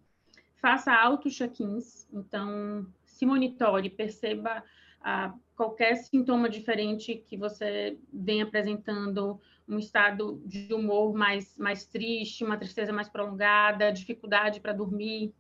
Faça 0.57 0.93
auto-check-ins, 0.93 2.07
então 2.13 2.87
se 3.07 3.25
monitore, 3.25 3.89
perceba 3.89 4.63
ah, 5.01 5.35
qualquer 5.57 5.97
sintoma 5.97 6.51
diferente 6.51 7.25
que 7.27 7.39
você 7.39 7.99
vem 8.13 8.43
apresentando, 8.43 9.41
um 9.71 9.79
estado 9.79 10.43
de 10.45 10.75
humor 10.75 11.15
mais, 11.15 11.57
mais 11.57 11.87
triste, 11.87 12.45
uma 12.45 12.57
tristeza 12.57 12.93
mais 12.93 13.09
prolongada, 13.09 13.93
dificuldade 13.93 14.61
para 14.61 14.73
dormir, 14.73 15.33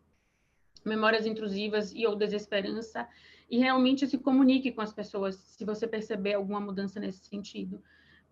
memórias 0.84 1.26
intrusivas 1.26 1.92
e 1.92 2.06
ou 2.06 2.14
desesperança, 2.14 3.08
e 3.50 3.58
realmente 3.58 4.06
se 4.06 4.16
comunique 4.16 4.70
com 4.70 4.80
as 4.80 4.92
pessoas 4.92 5.34
se 5.34 5.64
você 5.64 5.86
perceber 5.86 6.34
alguma 6.34 6.60
mudança 6.60 7.00
nesse 7.00 7.26
sentido, 7.26 7.82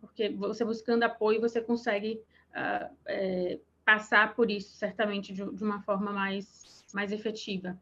porque 0.00 0.28
você 0.28 0.64
buscando 0.64 1.02
apoio, 1.02 1.40
você 1.40 1.60
consegue 1.60 2.22
uh, 2.52 2.94
é, 3.04 3.58
passar 3.84 4.36
por 4.36 4.48
isso, 4.48 4.76
certamente, 4.76 5.32
de, 5.32 5.44
de 5.52 5.64
uma 5.64 5.82
forma 5.82 6.12
mais, 6.12 6.84
mais 6.94 7.10
efetiva. 7.10 7.76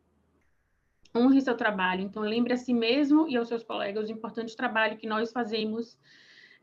Honre 1.14 1.42
seu 1.42 1.56
trabalho. 1.56 2.02
Então, 2.02 2.22
lembre 2.22 2.54
a 2.54 2.56
si 2.56 2.72
mesmo 2.72 3.28
e 3.28 3.36
aos 3.36 3.48
seus 3.48 3.62
colegas 3.62 4.08
o 4.08 4.12
importante 4.12 4.56
trabalho 4.56 4.96
que 4.96 5.06
nós 5.06 5.30
fazemos 5.32 5.98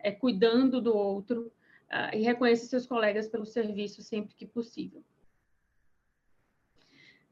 é, 0.03 0.11
cuidando 0.11 0.81
do 0.81 0.95
outro 0.95 1.51
uh, 1.89 2.15
e 2.15 2.21
reconheça 2.21 2.67
seus 2.67 2.85
colegas 2.85 3.27
pelo 3.27 3.45
serviço 3.45 4.03
sempre 4.03 4.35
que 4.35 4.45
possível. 4.45 5.01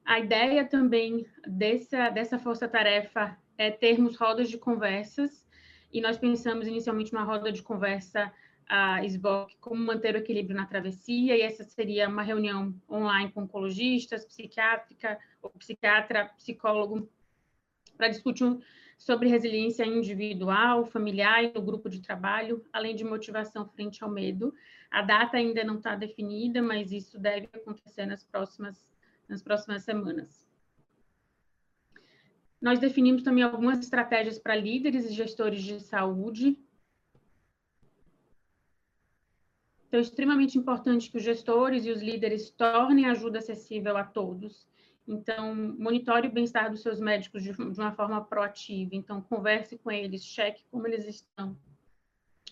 A 0.04 0.20
ideia 0.20 0.66
também 0.66 1.28
dessa, 1.46 2.10
dessa 2.10 2.40
força-tarefa 2.40 3.38
é 3.58 3.70
termos 3.70 4.16
rodas 4.18 4.50
de 4.50 4.58
conversas, 4.58 5.46
e 5.94 6.02
nós 6.02 6.18
pensamos 6.18 6.68
inicialmente 6.68 7.14
numa 7.14 7.26
roda 7.26 7.52
de 7.52 7.62
conversa 7.62 8.34
a 8.68 9.04
SBOC 9.04 9.58
como 9.60 9.84
manter 9.84 10.16
o 10.16 10.20
equilíbrio 10.20 10.56
na 10.56 10.66
travessia, 10.66 11.36
e 11.36 11.42
essa 11.42 11.64
seria 11.64 12.08
uma 12.08 12.24
reunião 12.24 12.74
online 12.90 13.32
com 13.32 13.44
oncologistas, 13.44 14.26
psiquiátrica, 14.26 15.20
ou 15.42 15.50
psiquiatra, 15.52 16.32
psicólogo, 16.38 17.10
para 17.98 18.08
discutir 18.08 18.46
sobre 19.02 19.28
resiliência 19.28 19.84
individual, 19.84 20.86
familiar 20.86 21.44
e 21.44 21.52
no 21.52 21.62
grupo 21.62 21.90
de 21.90 22.00
trabalho, 22.00 22.64
além 22.72 22.96
de 22.96 23.04
motivação 23.04 23.68
frente 23.68 24.04
ao 24.04 24.12
medo. 24.12 24.54
A 24.92 25.02
data 25.02 25.38
ainda 25.38 25.64
não 25.64 25.78
está 25.78 25.96
definida, 25.96 26.62
mas 26.62 26.92
isso 26.92 27.18
deve 27.18 27.50
acontecer 27.52 28.06
nas 28.06 28.24
próximas, 28.24 28.88
nas 29.28 29.42
próximas 29.42 29.84
semanas. 29.84 30.48
Nós 32.62 32.78
definimos 32.78 33.24
também 33.24 33.44
algumas 33.44 33.80
estratégias 33.80 34.38
para 34.38 34.56
líderes 34.56 35.10
e 35.10 35.14
gestores 35.14 35.64
de 35.64 35.80
saúde, 35.80 36.56
Então, 39.92 40.00
é 40.00 40.04
extremamente 40.04 40.58
importante 40.58 41.12
que 41.12 41.18
os 41.18 41.24
gestores 41.24 41.86
e 41.86 41.92
os 41.92 42.02
líderes 42.02 42.50
tornem 42.50 43.08
a 43.08 43.12
ajuda 43.12 43.40
acessível 43.40 43.98
a 43.98 44.06
todos. 44.06 44.66
Então, 45.06 45.54
monitore 45.54 46.30
o 46.30 46.32
bem-estar 46.32 46.72
dos 46.72 46.82
seus 46.82 46.98
médicos 46.98 47.44
de, 47.44 47.52
de, 47.52 47.78
uma 47.78 47.92
forma 47.92 48.24
proativa. 48.24 48.96
Então, 48.96 49.20
converse 49.22 49.78
com 49.78 49.92
eles, 49.92 50.24
cheque 50.24 50.64
como 50.72 50.88
eles 50.88 51.06
estão. 51.06 51.58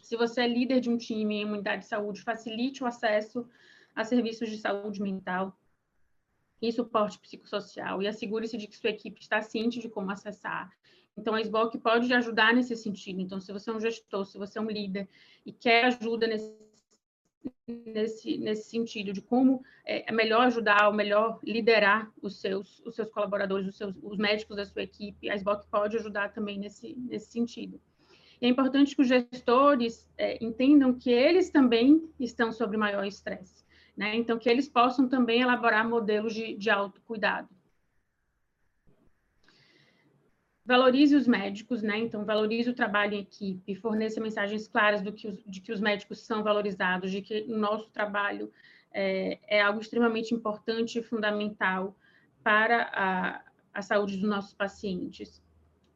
Se 0.04 0.18
você 0.18 0.42
é 0.42 0.48
líder 0.50 0.82
de 0.82 0.90
um 0.90 0.98
time 0.98 1.36
em 1.36 1.46
unidade 1.46 1.84
de 1.84 1.88
saúde, 1.88 2.22
facilite 2.24 2.84
o 2.84 2.88
acesso 2.88 3.48
a 3.96 4.04
serviços 4.04 4.50
de 4.50 4.58
saúde 4.58 5.02
mental 5.02 5.58
e 6.62 6.74
suporte 6.74 7.20
psicossocial 7.20 8.02
e 8.02 8.08
assegure-se 8.10 8.58
de 8.58 8.68
que 8.68 8.76
sua 8.76 8.90
equipe 8.90 9.22
está 9.22 9.42
ciente 9.42 9.80
de 9.80 9.88
como 9.88 10.12
acessar. 10.12 10.70
Então, 11.18 11.34
a 11.34 11.40
SBOC 11.40 11.78
pode 11.78 12.14
ajudar 12.14 12.54
nesse 12.54 12.76
sentido. 12.76 13.22
Então, 13.22 13.40
se 13.40 13.54
você 13.54 13.70
é 13.70 13.74
um 13.74 13.80
gestor, 13.80 14.26
se 14.26 14.38
você 14.38 14.60
é 14.60 14.62
um 14.62 14.70
líder 14.70 15.08
e 15.46 15.54
quer 15.54 15.86
ajuda 15.86 16.28
nesse 16.28 16.69
nesse, 17.68 18.38
nesse 18.38 18.70
sentido, 18.70 19.14
de 19.14 19.22
como 19.22 19.64
é, 19.86 20.10
é 20.10 20.14
melhor 20.14 20.42
ajudar, 20.48 20.88
ou 20.88 20.94
melhor 20.94 21.40
liderar 21.44 22.12
os 22.22 22.40
seus, 22.40 22.82
os 22.86 22.96
seus 22.96 23.10
colaboradores, 23.10 23.68
os, 23.68 23.78
seus, 23.78 23.96
os 24.02 24.18
médicos 24.18 24.58
da 24.58 24.66
sua 24.66 24.84
equipe. 24.84 25.30
A 25.30 25.36
SBOC 25.36 25.68
pode 25.70 25.98
ajudar 25.98 26.34
também 26.34 26.58
nesse, 26.58 26.96
nesse 26.96 27.32
sentido. 27.32 27.80
E 28.42 28.46
é 28.46 28.50
importante 28.50 28.96
que 28.96 29.02
os 29.02 29.08
gestores 29.08 30.10
é, 30.18 30.44
entendam 30.44 30.94
que 30.94 31.12
eles 31.12 31.50
também 31.50 32.10
estão 32.20 32.52
sob 32.52 32.78
maior 32.78 33.06
estresse, 33.06 33.66
né? 33.98 34.16
Então, 34.16 34.40
que 34.40 34.50
eles 34.50 34.70
possam 34.70 35.10
também 35.10 35.42
elaborar 35.42 35.88
modelos 35.88 36.34
de, 36.34 36.56
de 36.56 36.70
autocuidado 36.70 37.50
valorize 40.70 41.16
os 41.16 41.28
médicos, 41.28 41.82
né? 41.82 41.98
Então, 41.98 42.24
valorize 42.24 42.70
o 42.70 42.76
trabalho 42.76 43.16
em 43.16 43.22
equipe, 43.22 43.74
forneça 43.74 44.22
mensagens 44.22 44.68
claras 44.68 45.02
do 45.02 45.12
que 45.12 45.28
os, 45.28 45.44
de 45.44 45.62
que 45.62 45.72
os 45.72 45.80
médicos 45.80 46.20
são 46.20 46.44
valorizados, 46.44 47.10
de 47.10 47.24
que 47.24 47.48
o 47.50 47.58
nosso 47.58 47.90
trabalho 47.90 48.52
é, 48.94 49.40
é 49.48 49.62
algo 49.64 49.82
extremamente 49.82 50.32
importante 50.32 51.00
e 51.00 51.02
fundamental 51.02 51.98
para 52.44 52.88
a, 52.94 53.42
a 53.74 53.82
saúde 53.82 54.18
dos 54.18 54.30
nossos 54.30 54.54
pacientes. 54.54 55.42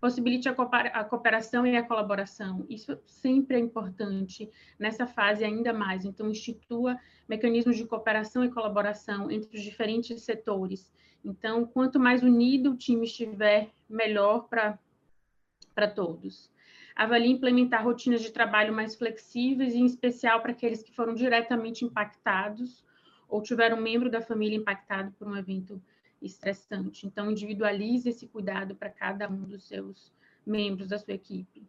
Possibilite 0.02 0.50
a, 0.50 0.54
a 0.54 1.04
cooperação 1.04 1.68
e 1.68 1.78
a 1.78 1.84
colaboração. 1.84 2.66
Isso 2.68 2.98
sempre 3.06 3.58
é 3.58 3.60
importante 3.60 4.50
nessa 4.80 5.06
fase 5.06 5.46
ainda 5.46 5.72
mais. 5.72 6.04
Então, 6.04 6.32
institua 6.32 7.00
mecanismos 7.30 7.78
de 7.78 7.86
cooperação 7.86 8.44
e 8.44 8.50
colaboração 8.50 9.30
entre 9.30 9.56
os 9.56 9.62
diferentes 9.64 10.24
setores 10.24 10.92
então, 11.24 11.66
quanto 11.66 12.00
mais 12.00 12.22
unido 12.22 12.72
o 12.72 12.78
time 12.78 13.06
estiver, 13.06 13.70
melhor 13.90 14.48
para 14.50 15.88
todos. 15.88 16.52
Avalie 16.96 17.32
implementar 17.32 17.84
rotinas 17.84 18.22
de 18.22 18.32
trabalho 18.32 18.74
mais 18.74 18.96
flexíveis, 18.96 19.74
em 19.74 19.86
especial 19.86 20.42
para 20.42 20.52
aqueles 20.52 20.84
que 20.84 20.94
foram 20.94 21.16
diretamente 21.16 21.86
impactados 21.86 22.84
ou 23.28 23.42
tiveram 23.42 23.78
um 23.78 23.82
membro 23.82 24.12
da 24.12 24.22
família 24.22 24.58
impactado 24.58 25.12
por 25.14 25.28
um 25.28 25.36
evento 25.36 25.82
estressante. 26.22 27.08
Então, 27.08 27.32
individualize 27.32 28.10
esse 28.10 28.28
cuidado 28.28 28.76
para 28.76 28.90
cada 28.90 29.30
um 29.30 29.44
dos 29.44 29.64
seus 29.64 30.12
membros 30.46 30.90
da 30.90 31.00
sua 31.00 31.14
equipe. 31.14 31.66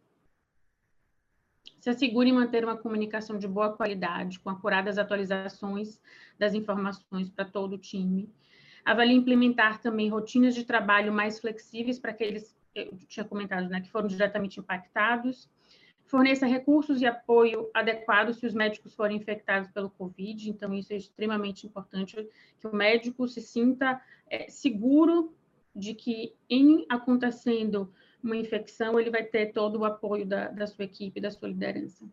Se 1.79 1.89
assegure 1.89 2.29
em 2.29 2.33
manter 2.33 2.63
uma 2.63 2.77
comunicação 2.77 3.37
de 3.37 3.47
boa 3.47 3.75
qualidade, 3.75 4.39
com 4.39 4.49
acuradas 4.49 4.97
atualizações 4.97 5.99
das 6.37 6.53
informações 6.53 7.29
para 7.29 7.45
todo 7.45 7.73
o 7.73 7.77
time 7.77 8.29
Avalie 8.85 9.15
implementar 9.15 9.81
também 9.81 10.09
rotinas 10.09 10.53
de 10.53 10.63
trabalho 10.63 11.11
mais 11.11 11.39
flexíveis 11.39 11.97
para 11.97 12.11
aqueles, 12.11 12.55
eu 12.75 12.95
tinha 13.07 13.25
comentado, 13.25 13.67
né, 13.67 13.81
que 13.81 13.89
foram 13.89 14.07
diretamente 14.07 14.59
impactados. 14.59 15.49
Forneça 16.05 16.45
recursos 16.45 17.01
e 17.01 17.05
apoio 17.07 17.67
adequados 17.73 18.37
se 18.37 18.45
os 18.45 18.53
médicos 18.53 18.93
forem 18.93 19.17
infectados 19.17 19.71
pelo 19.71 19.89
Covid. 19.89 20.51
Então, 20.51 20.71
isso 20.71 20.93
é 20.93 20.97
extremamente 20.97 21.65
importante, 21.65 22.15
que 22.59 22.67
o 22.67 22.75
médico 22.75 23.27
se 23.27 23.41
sinta 23.41 23.99
é, 24.29 24.47
seguro 24.47 25.33
de 25.75 25.95
que, 25.95 26.35
em 26.47 26.85
acontecendo 26.87 27.91
uma 28.23 28.37
infecção, 28.37 28.99
ele 28.99 29.09
vai 29.09 29.23
ter 29.23 29.51
todo 29.51 29.79
o 29.79 29.85
apoio 29.85 30.27
da, 30.27 30.49
da 30.49 30.67
sua 30.67 30.85
equipe, 30.85 31.19
da 31.19 31.31
sua 31.31 31.47
liderança. 31.47 32.05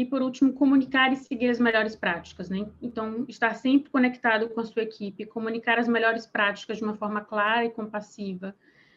E, 0.00 0.04
por 0.06 0.22
último, 0.22 0.54
comunicar 0.54 1.12
e 1.12 1.16
seguir 1.16 1.50
as 1.50 1.60
melhores 1.60 1.94
práticas, 1.94 2.48
né? 2.48 2.66
Então, 2.80 3.26
estar 3.28 3.52
sempre 3.52 3.90
conectado 3.90 4.48
com 4.48 4.58
a 4.58 4.64
sua 4.64 4.80
equipe, 4.80 5.26
comunicar 5.26 5.78
as 5.78 5.86
melhores 5.86 6.26
práticas 6.26 6.78
de 6.78 6.84
uma 6.84 6.94
forma 6.94 7.20
clara 7.20 7.66
e 7.66 7.70
compassiva, 7.70 8.56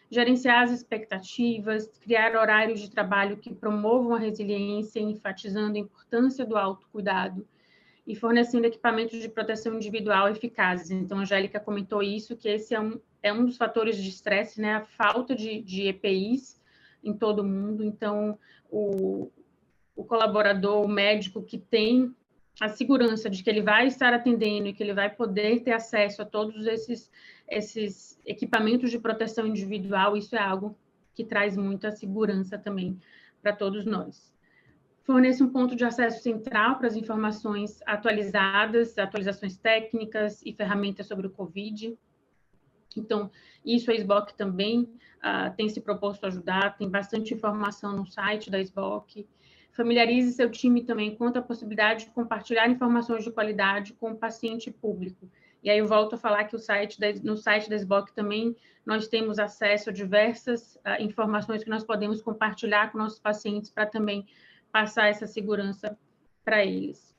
gerenciar 0.10 0.64
as 0.64 0.72
expectativas, 0.72 1.88
criar 2.00 2.38
horários 2.38 2.80
de 2.80 2.90
trabalho 2.90 3.36
que 3.36 3.54
promovam 3.54 4.16
a 4.16 4.18
resiliência, 4.18 5.02
enfatizando 5.02 5.76
a 5.76 5.82
importância 5.82 6.46
do 6.46 6.56
autocuidado 6.56 7.46
e 8.08 8.16
fornecendo 8.16 8.68
equipamentos 8.68 9.20
de 9.20 9.28
proteção 9.28 9.76
individual 9.76 10.30
eficazes. 10.30 10.90
Então, 10.90 11.18
a 11.18 11.24
Angélica 11.24 11.60
comentou 11.60 12.02
isso, 12.02 12.38
que 12.38 12.48
esse 12.48 12.74
é 12.74 12.80
um, 12.80 12.98
é 13.22 13.34
um 13.34 13.46
dos 13.46 13.58
fatores 13.58 13.98
de 13.98 14.08
estresse, 14.08 14.62
né? 14.62 14.76
A 14.76 14.86
falta 14.86 15.36
de, 15.36 15.62
de 15.62 15.86
EPIs 15.86 16.62
em 17.04 17.14
todo 17.14 17.40
o 17.40 17.44
mundo. 17.44 17.84
Então, 17.84 18.40
o, 18.72 19.30
o 19.96 20.04
colaborador, 20.04 20.84
o 20.84 20.88
médico 20.88 21.44
que 21.44 21.58
tem 21.58 22.14
a 22.60 22.70
segurança 22.70 23.30
de 23.30 23.44
que 23.44 23.50
ele 23.50 23.62
vai 23.62 23.88
estar 23.88 24.14
atendendo 24.14 24.68
e 24.68 24.74
que 24.74 24.84
ele 24.84 24.94
vai 24.94 25.10
poder 25.10 25.62
ter 25.62 25.72
acesso 25.72 26.22
a 26.22 26.26
todos 26.26 26.68
esses, 26.68 27.12
esses 27.48 28.20
equipamentos 28.26 28.92
de 28.92 29.00
proteção 29.00 29.48
individual, 29.48 30.16
isso 30.16 30.36
é 30.36 30.40
algo 30.40 30.78
que 31.14 31.24
traz 31.24 31.58
muita 31.58 31.92
segurança 31.92 32.58
também 32.58 33.00
para 33.42 33.54
todos 33.54 33.86
nós. 33.86 34.34
Fornece 35.04 35.44
um 35.44 35.50
ponto 35.50 35.76
de 35.76 35.84
acesso 35.84 36.24
central 36.24 36.78
para 36.78 36.88
as 36.88 36.96
informações 36.96 37.82
atualizadas, 37.86 38.98
atualizações 38.98 39.58
técnicas 39.58 40.42
e 40.46 40.54
ferramentas 40.54 41.08
sobre 41.08 41.28
o 41.28 41.30
COVID. 41.30 41.98
Então, 43.00 43.30
isso 43.66 43.92
a 43.92 43.94
SBOC 43.94 44.34
também 44.36 44.82
uh, 44.82 45.56
tem 45.56 45.70
se 45.70 45.82
proposto 45.82 46.26
ajudar, 46.26 46.78
tem 46.78 46.90
bastante 46.90 47.34
informação 47.34 47.96
no 47.96 48.06
site 48.06 48.50
da 48.50 48.60
SBOC, 48.60 49.28
Familiarize 49.74 50.34
seu 50.34 50.52
time 50.52 50.84
também 50.84 51.16
quanto 51.16 51.38
à 51.38 51.42
possibilidade 51.42 52.06
de 52.06 52.12
compartilhar 52.12 52.70
informações 52.70 53.24
de 53.24 53.32
qualidade 53.32 53.94
com 53.94 54.12
o 54.12 54.16
paciente 54.16 54.70
público. 54.70 55.28
E 55.64 55.70
aí 55.70 55.80
eu 55.80 55.88
volto 55.88 56.14
a 56.14 56.18
falar 56.18 56.44
que 56.44 56.58
site 56.60 57.00
da, 57.00 57.12
no 57.24 57.36
site 57.36 57.70
da 57.70 57.76
SBOC 57.76 58.14
também 58.14 58.56
nós 58.86 59.08
temos 59.08 59.40
acesso 59.40 59.90
a 59.90 59.94
diversas 59.94 60.76
uh, 60.76 61.02
informações 61.02 61.64
que 61.64 61.70
nós 61.72 61.84
podemos 61.84 62.22
compartilhar 62.22 62.92
com 62.92 63.00
nossos 63.00 63.18
pacientes 63.18 63.72
para 63.72 63.88
também 63.88 64.28
passar 64.72 65.08
essa 65.08 65.26
segurança 65.26 65.98
para 66.46 66.64
eles. 66.64 67.16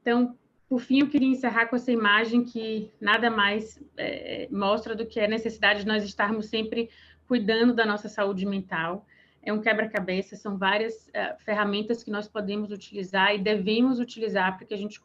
Então, 0.00 0.34
por 0.68 0.80
fim, 0.80 1.00
eu 1.00 1.08
queria 1.08 1.28
encerrar 1.28 1.66
com 1.66 1.76
essa 1.76 1.92
imagem 1.92 2.44
que 2.44 2.90
nada 3.00 3.30
mais 3.30 3.80
é, 3.96 4.48
mostra 4.50 4.94
do 4.94 5.06
que 5.06 5.20
a 5.20 5.28
necessidade 5.28 5.80
de 5.80 5.86
nós 5.86 6.02
estarmos 6.04 6.46
sempre 6.46 6.90
cuidando 7.26 7.74
da 7.74 7.84
nossa 7.84 8.08
saúde 8.08 8.46
mental. 8.46 9.06
É 9.42 9.52
um 9.52 9.60
quebra-cabeça, 9.60 10.36
são 10.36 10.56
várias 10.56 11.06
uh, 11.08 11.38
ferramentas 11.44 12.02
que 12.02 12.10
nós 12.10 12.26
podemos 12.26 12.70
utilizar 12.70 13.34
e 13.34 13.38
devemos 13.38 14.00
utilizar 14.00 14.56
para 14.56 14.66
que 14.66 14.72
a 14.72 14.78
gente 14.78 14.98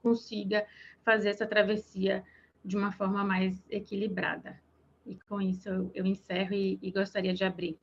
consiga 0.00 0.64
fazer 1.04 1.30
essa 1.30 1.46
travessia 1.46 2.22
de 2.64 2.76
uma 2.76 2.92
forma 2.92 3.24
mais 3.24 3.60
equilibrada. 3.68 4.60
E 5.04 5.16
com 5.28 5.40
isso 5.40 5.68
eu, 5.68 5.90
eu 5.94 6.06
encerro 6.06 6.54
e, 6.54 6.78
e 6.80 6.92
gostaria 6.92 7.34
de 7.34 7.42
abrir 7.42 7.76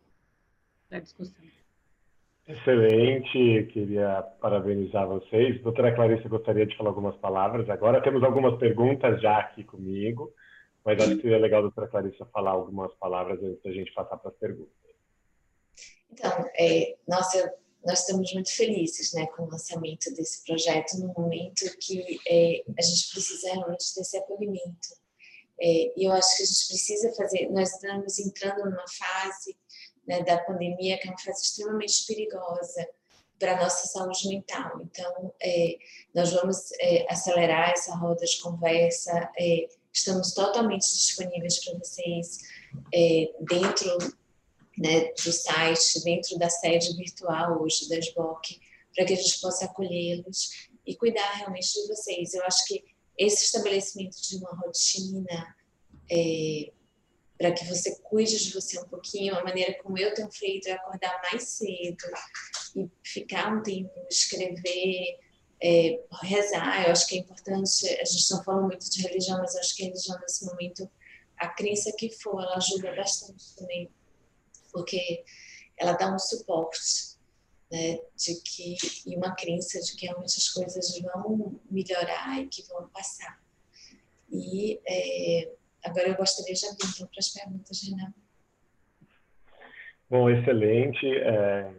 a 0.89 0.99
discussão. 0.99 1.43
Excelente, 2.49 3.71
queria 3.71 4.23
parabenizar 4.41 5.07
vocês. 5.07 5.61
Doutora 5.61 5.93
Clarice, 5.93 6.27
gostaria 6.27 6.65
de 6.65 6.75
falar 6.75 6.89
algumas 6.89 7.15
palavras. 7.17 7.69
Agora 7.69 8.01
temos 8.01 8.23
algumas 8.23 8.57
perguntas 8.57 9.21
já 9.21 9.37
aqui 9.37 9.63
comigo, 9.63 10.33
mas 10.83 10.99
acho 10.99 11.17
que 11.17 11.21
seria 11.21 11.37
legal 11.37 11.59
a 11.59 11.61
doutora 11.63 11.87
Clarice 11.87 12.17
falar 12.33 12.51
algumas 12.51 12.91
palavras 12.95 13.39
antes 13.43 13.61
da 13.61 13.71
gente 13.71 13.93
passar 13.93 14.17
para 14.17 14.31
as 14.31 14.37
perguntas. 14.37 14.73
Então, 16.11 16.49
é, 16.57 16.97
nossa, 17.07 17.53
nós 17.85 17.99
estamos 17.99 18.33
muito 18.33 18.51
felizes 18.51 19.13
né, 19.13 19.27
com 19.27 19.43
o 19.43 19.49
lançamento 19.51 20.11
desse 20.15 20.43
projeto 20.43 20.97
no 20.97 21.13
momento 21.13 21.65
que 21.79 22.19
é, 22.27 22.63
a 22.75 22.81
gente 22.81 23.11
precisa 23.11 23.53
realmente 23.53 23.93
desse 23.95 24.17
acolhimento. 24.17 24.89
É, 25.61 25.93
e 25.95 26.03
eu 26.03 26.11
acho 26.13 26.35
que 26.35 26.41
a 26.41 26.45
gente 26.47 26.67
precisa 26.67 27.13
fazer, 27.15 27.47
nós 27.51 27.73
estamos 27.73 28.17
entrando 28.17 28.65
numa 28.65 28.87
fase 28.87 29.55
né, 30.09 30.23
da 30.23 30.39
pandemia, 30.39 30.97
que 30.97 31.07
é 31.07 31.11
uma 31.11 31.19
fase 31.19 31.43
extremamente 31.43 32.03
perigosa 32.07 32.89
para 33.37 33.53
a 33.53 33.61
nossa 33.61 33.87
saúde 33.87 34.27
mental. 34.27 34.81
Então, 34.81 35.31
é, 35.39 35.77
nós 36.15 36.33
vamos 36.33 36.71
é, 36.79 37.05
acelerar 37.07 37.69
essa 37.69 37.95
roda 37.95 38.25
de 38.25 38.41
conversa, 38.41 39.31
é, 39.37 39.69
estamos 39.93 40.33
totalmente 40.33 40.81
disponíveis 40.81 41.63
para 41.63 41.77
vocês 41.77 42.39
é, 42.91 43.31
dentro 43.41 43.97
né, 44.79 45.11
do 45.13 45.31
site, 45.31 46.03
dentro 46.03 46.39
da 46.39 46.49
sede 46.49 46.97
virtual 46.97 47.61
hoje 47.61 47.87
da 47.87 47.99
SBOC, 47.99 48.59
para 48.95 49.05
que 49.05 49.13
a 49.13 49.15
gente 49.15 49.39
possa 49.39 49.65
acolhê-los 49.65 50.69
e 50.87 50.95
cuidar 50.95 51.33
realmente 51.33 51.71
de 51.71 51.87
vocês. 51.87 52.33
Eu 52.33 52.43
acho 52.45 52.65
que 52.65 52.83
esse 53.15 53.45
estabelecimento 53.45 54.19
de 54.19 54.37
uma 54.37 54.55
rotina 54.55 55.55
é, 56.11 56.71
para 57.39 57.53
que 57.53 57.65
você 57.65 57.95
cuide 58.01 58.37
de 58.37 58.53
você 58.53 58.77
um 58.77 58.83
pouquinho. 58.83 59.33
A 59.33 59.43
maneira 59.43 59.81
como 59.81 59.97
eu 59.97 60.13
tenho 60.13 60.29
feito 60.29 60.67
é 60.67 60.73
acordar 60.73 61.21
mais 61.31 61.43
cedo 61.43 62.03
e 62.75 62.89
ficar 63.01 63.55
um 63.55 63.63
tempo, 63.63 63.89
escrever, 64.09 65.17
é, 65.63 66.01
rezar. 66.21 66.85
Eu 66.85 66.91
acho 66.91 67.07
que 67.07 67.15
é 67.15 67.19
importante. 67.19 67.87
A 67.87 68.03
gente 68.03 68.31
não 68.31 68.43
fala 68.43 68.61
muito 68.63 68.89
de 68.89 69.01
religião, 69.01 69.37
mas 69.37 69.55
acho 69.55 69.73
que 69.73 69.83
a 69.83 69.85
religião 69.85 70.19
nesse 70.19 70.45
momento, 70.45 70.91
a 71.37 71.47
crença 71.47 71.93
que 71.97 72.09
for, 72.09 72.43
ela 72.43 72.57
ajuda 72.57 72.93
bastante 72.93 73.55
também, 73.55 73.89
porque 74.73 75.23
ela 75.77 75.93
dá 75.93 76.13
um 76.13 76.19
suporte. 76.19 77.17
Né, 77.71 77.99
de 78.17 78.33
que 78.41 78.75
e 79.05 79.15
uma 79.15 79.35
crença 79.35 79.79
de 79.79 79.95
que 79.95 80.07
realmente 80.07 80.35
as 80.39 80.49
coisas 80.49 80.99
vão 81.01 81.61
melhorar 81.69 82.41
e 82.41 82.47
que 82.47 82.63
vão 82.63 82.89
passar 82.89 83.39
e 84.31 84.79
é, 84.87 85.51
Agora 85.85 86.07
eu 86.09 86.15
gostaria 86.15 86.53
de 86.53 86.65
abrir 86.65 86.87
então 86.93 87.07
para 87.07 87.19
as 87.19 87.29
perguntas, 87.29 87.81
Renan. 87.87 88.13
Bom, 90.09 90.29
excelente. 90.29 91.05
É... 91.07 91.71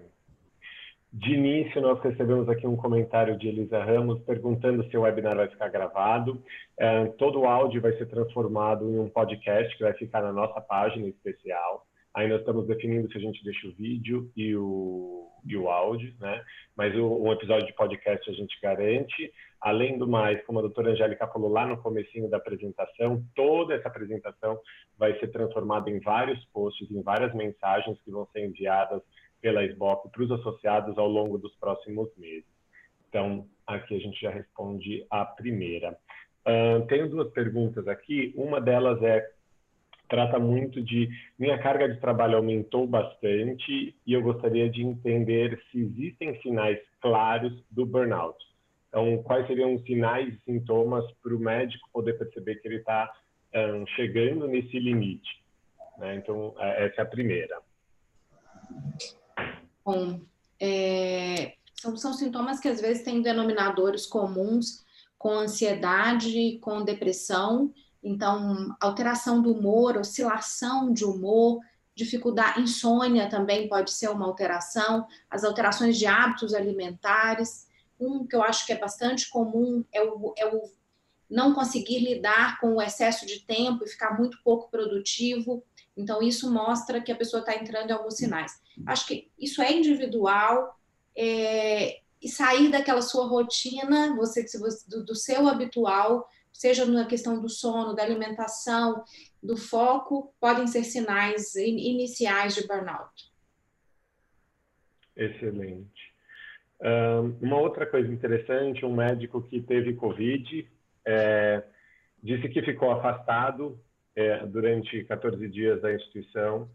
De 1.13 1.33
início, 1.33 1.81
nós 1.81 2.01
recebemos 2.01 2.49
aqui 2.49 2.67
um 2.69 2.77
comentário 2.77 3.37
de 3.37 3.49
Elisa 3.49 3.83
Ramos 3.83 4.23
perguntando 4.23 4.89
se 4.89 4.97
o 4.97 5.01
webinar 5.01 5.35
vai 5.35 5.49
ficar 5.49 5.69
gravado. 5.69 6.41
É, 6.79 7.07
todo 7.19 7.41
o 7.41 7.47
áudio 7.47 7.83
vai 7.83 7.93
ser 7.99 8.07
transformado 8.07 8.89
em 8.89 8.97
um 8.97 9.09
podcast 9.09 9.77
que 9.77 9.83
vai 9.83 9.93
ficar 9.95 10.23
na 10.23 10.33
nossa 10.33 10.61
página 10.61 11.09
especial. 11.09 11.85
Ainda 12.15 12.37
estamos 12.37 12.65
definindo 12.69 13.11
se 13.11 13.19
a 13.19 13.21
gente 13.21 13.43
deixa 13.43 13.67
o 13.67 13.73
vídeo 13.73 14.31
e 14.37 14.55
o, 14.55 15.30
e 15.45 15.57
o 15.57 15.69
áudio, 15.69 16.15
né? 16.21 16.45
Mas 16.77 16.95
o, 16.97 17.23
um 17.23 17.33
episódio 17.33 17.67
de 17.67 17.73
podcast 17.75 18.29
a 18.31 18.35
gente 18.35 18.59
garante. 18.61 19.33
Além 19.61 19.99
do 19.99 20.09
mais, 20.09 20.43
como 20.47 20.59
a 20.59 20.63
doutora 20.63 20.93
Angélica 20.93 21.27
falou 21.29 21.51
lá 21.51 21.67
no 21.67 21.77
comecinho 21.77 22.31
da 22.31 22.39
apresentação, 22.39 23.23
toda 23.35 23.75
essa 23.75 23.89
apresentação 23.89 24.59
vai 24.99 25.19
ser 25.19 25.29
transformada 25.29 25.91
em 25.91 26.01
vários 26.01 26.43
posts, 26.47 26.91
em 26.91 27.03
várias 27.03 27.35
mensagens 27.35 28.01
que 28.03 28.11
vão 28.11 28.27
ser 28.33 28.47
enviadas 28.47 29.03
pela 29.41 29.65
SBOC 29.65 30.11
para 30.11 30.23
os 30.23 30.31
associados 30.33 30.97
ao 30.97 31.09
longo 31.09 31.39
dos 31.39 31.55
próximos 31.57 32.09
meses. 32.17 32.49
Então, 33.09 33.47
aqui 33.67 33.97
a 33.97 34.01
gente 34.01 34.21
já 34.21 34.31
responde 34.31 35.05
a 35.11 35.25
primeira. 35.25 35.99
Uh, 36.47 36.87
tenho 36.87 37.09
duas 37.09 37.31
perguntas 37.33 37.87
aqui. 37.89 38.33
Uma 38.37 38.61
delas 38.61 39.03
é 39.03 39.27
trata 40.11 40.39
muito 40.41 40.83
de 40.83 41.09
minha 41.39 41.57
carga 41.63 41.89
de 41.89 42.01
trabalho 42.01 42.37
aumentou 42.37 42.87
bastante 42.87 43.95
e 44.05 44.13
eu 44.13 44.21
gostaria 44.21 44.69
de 44.69 44.83
entender 44.83 45.63
se 45.71 45.79
existem 45.79 46.39
sinais 46.43 46.79
claros 47.01 47.53
do 47.71 47.87
burnout. 47.87 48.37
Então, 48.89 49.23
quais 49.23 49.47
seriam 49.47 49.75
os 49.75 49.83
sinais 49.85 50.35
e 50.35 50.41
sintomas 50.45 51.05
para 51.23 51.35
o 51.35 51.39
médico 51.39 51.89
poder 51.93 52.19
perceber 52.19 52.57
que 52.57 52.67
ele 52.67 52.79
está 52.79 53.11
um, 53.55 53.87
chegando 53.95 54.49
nesse 54.49 54.79
limite? 54.81 55.41
Né? 55.97 56.17
Então, 56.17 56.55
é, 56.59 56.87
essa 56.87 57.03
é 57.03 57.05
a 57.05 57.07
primeira. 57.07 57.61
Bom, 59.85 60.21
é, 60.59 61.53
são, 61.75 61.97
são 61.97 62.13
sintomas 62.13 62.59
que 62.59 62.67
às 62.67 62.81
vezes 62.81 63.05
têm 63.05 63.23
denominadores 63.23 64.07
comuns 64.07 64.85
com 65.17 65.31
ansiedade, 65.31 66.59
com 66.61 66.83
depressão, 66.83 67.73
então, 68.03 68.75
alteração 68.81 69.43
do 69.43 69.53
humor, 69.53 69.97
oscilação 69.97 70.93
de 70.93 71.05
humor, 71.05 71.61
dificuldade, 71.95 72.61
insônia 72.61 73.29
também 73.29 73.69
pode 73.69 73.91
ser 73.91 74.09
uma 74.09 74.27
alteração, 74.27 75.07
as 75.29 75.45
alterações 75.45 75.99
de 75.99 76.07
hábitos 76.07 76.55
alimentares, 76.55 77.69
um 77.99 78.27
que 78.27 78.35
eu 78.35 78.43
acho 78.43 78.65
que 78.65 78.73
é 78.73 78.79
bastante 78.79 79.29
comum 79.29 79.85
é 79.93 80.03
o, 80.03 80.33
é 80.39 80.47
o 80.47 80.63
não 81.29 81.53
conseguir 81.53 81.99
lidar 81.99 82.59
com 82.59 82.75
o 82.75 82.83
excesso 82.83 83.27
de 83.27 83.41
tempo 83.41 83.85
e 83.85 83.89
ficar 83.89 84.19
muito 84.19 84.39
pouco 84.43 84.71
produtivo. 84.71 85.63
Então, 85.97 86.23
isso 86.23 86.51
mostra 86.51 87.01
que 87.01 87.13
a 87.13 87.17
pessoa 87.17 87.41
está 87.41 87.55
entrando 87.55 87.91
em 87.91 87.93
alguns 87.93 88.17
sinais. 88.17 88.61
Acho 88.87 89.07
que 89.07 89.31
isso 89.39 89.61
é 89.61 89.73
individual 89.73 90.77
é, 91.15 92.01
e 92.21 92.29
sair 92.29 92.71
daquela 92.71 93.03
sua 93.03 93.27
rotina, 93.27 94.17
você, 94.17 94.45
do, 94.89 95.05
do 95.05 95.15
seu 95.15 95.47
habitual, 95.47 96.27
seja 96.53 96.85
na 96.87 97.07
questão 97.07 97.41
do 97.41 97.49
sono, 97.49 97.95
da 97.95 98.03
alimentação, 98.03 99.03
do 99.43 99.57
foco, 99.57 100.35
podem 100.41 100.67
ser 100.67 100.85
sinais 100.85 101.55
iniciais 101.55 102.55
de 102.55 102.67
burnout. 102.67 103.31
Excelente 105.17 106.11
uma 107.41 107.59
outra 107.59 107.87
coisa 107.87 108.11
interessante, 108.11 108.85
um 108.85 108.95
médico 108.95 109.43
que 109.43 109.61
teve 109.61 109.95
Covid 109.95 110.67
é, 111.05 111.63
disse 112.23 112.49
que 112.49 112.63
ficou 112.63 112.91
afastado 112.91 113.79
é, 114.17 114.47
durante 114.47 115.05
14 115.05 115.49
dias 115.49 115.81
da 115.83 115.95
instituição 115.95 116.71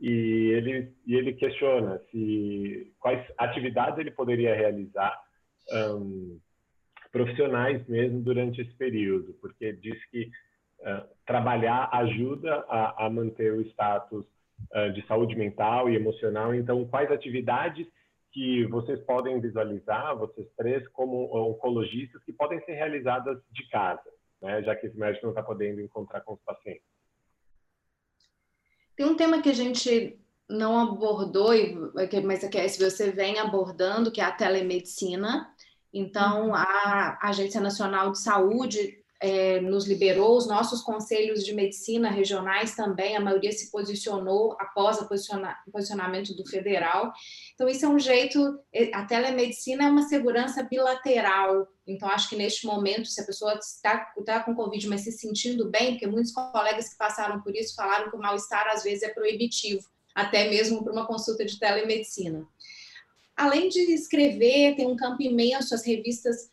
e 0.00 0.10
ele, 0.54 0.92
e 1.06 1.14
ele 1.14 1.34
questiona 1.34 2.00
se 2.10 2.90
quais 2.98 3.22
atividades 3.36 3.98
ele 3.98 4.10
poderia 4.10 4.54
realizar 4.54 5.14
um, 5.70 6.38
profissionais 7.10 7.86
mesmo 7.86 8.20
durante 8.20 8.60
esse 8.60 8.72
período, 8.74 9.32
porque 9.40 9.72
diz 9.72 10.02
que 10.10 10.30
uh, 10.80 11.06
trabalhar 11.26 11.88
ajuda 11.92 12.64
a, 12.68 13.06
a, 13.06 13.10
manter 13.10 13.52
o 13.52 13.62
status 13.62 14.24
uh, 14.74 14.92
de 14.92 15.06
saúde 15.06 15.36
mental 15.36 15.90
e 15.90 15.96
emocional. 15.96 16.54
Então, 16.54 16.86
quais 16.86 17.10
atividades 17.10 17.86
que 18.32 18.64
vocês 18.66 19.00
podem 19.00 19.40
visualizar, 19.40 20.16
vocês 20.16 20.46
três, 20.56 20.86
como 20.88 21.34
oncologistas, 21.36 22.22
que 22.24 22.32
podem 22.32 22.62
ser 22.64 22.72
realizadas 22.72 23.38
de 23.50 23.68
casa, 23.68 24.08
né? 24.40 24.62
já 24.62 24.76
que 24.76 24.86
esse 24.86 24.96
médico 24.96 25.26
não 25.26 25.32
está 25.32 25.42
podendo 25.42 25.80
encontrar 25.80 26.20
com 26.20 26.34
os 26.34 26.40
pacientes. 26.42 26.84
Tem 28.96 29.06
um 29.06 29.16
tema 29.16 29.42
que 29.42 29.48
a 29.48 29.54
gente 29.54 30.16
não 30.48 30.78
abordou, 30.78 31.50
mas 32.24 32.46
que 32.48 32.58
a 32.58 32.64
SBC 32.64 33.12
vem 33.12 33.38
abordando, 33.38 34.12
que 34.12 34.20
é 34.20 34.24
a 34.24 34.32
telemedicina. 34.32 35.52
Então, 35.92 36.48
uhum. 36.48 36.54
a 36.54 37.18
Agência 37.22 37.60
Nacional 37.60 38.12
de 38.12 38.20
Saúde 38.20 39.00
é, 39.20 39.60
nos 39.60 39.86
liberou, 39.86 40.36
os 40.36 40.48
nossos 40.48 40.80
conselhos 40.80 41.44
de 41.44 41.52
medicina 41.52 42.10
regionais 42.10 42.74
também, 42.74 43.14
a 43.14 43.20
maioria 43.20 43.52
se 43.52 43.70
posicionou 43.70 44.56
após 44.58 44.98
o 44.98 45.06
posiciona, 45.06 45.54
posicionamento 45.70 46.34
do 46.34 46.48
federal. 46.48 47.12
Então, 47.54 47.68
isso 47.68 47.84
é 47.84 47.88
um 47.88 47.98
jeito, 47.98 48.58
é, 48.72 48.94
a 48.94 49.04
telemedicina 49.04 49.84
é 49.84 49.90
uma 49.90 50.08
segurança 50.08 50.62
bilateral. 50.62 51.68
Então, 51.86 52.08
acho 52.08 52.30
que 52.30 52.36
neste 52.36 52.66
momento, 52.66 53.08
se 53.08 53.20
a 53.20 53.26
pessoa 53.26 53.54
está, 53.58 54.10
está 54.16 54.40
com 54.42 54.54
Covid, 54.54 54.88
mas 54.88 55.02
se 55.02 55.12
sentindo 55.12 55.68
bem, 55.70 55.92
porque 55.92 56.06
muitos 56.06 56.32
colegas 56.32 56.88
que 56.88 56.96
passaram 56.96 57.42
por 57.42 57.54
isso 57.54 57.74
falaram 57.74 58.10
que 58.10 58.16
o 58.16 58.20
mal-estar 58.20 58.68
às 58.68 58.82
vezes 58.82 59.02
é 59.02 59.10
proibitivo, 59.10 59.86
até 60.14 60.48
mesmo 60.48 60.82
para 60.82 60.94
uma 60.94 61.06
consulta 61.06 61.44
de 61.44 61.58
telemedicina. 61.58 62.48
Além 63.36 63.68
de 63.68 63.80
escrever, 63.92 64.76
tem 64.76 64.86
um 64.86 64.96
campo 64.96 65.22
imenso, 65.22 65.74
as 65.74 65.84
revistas 65.84 66.50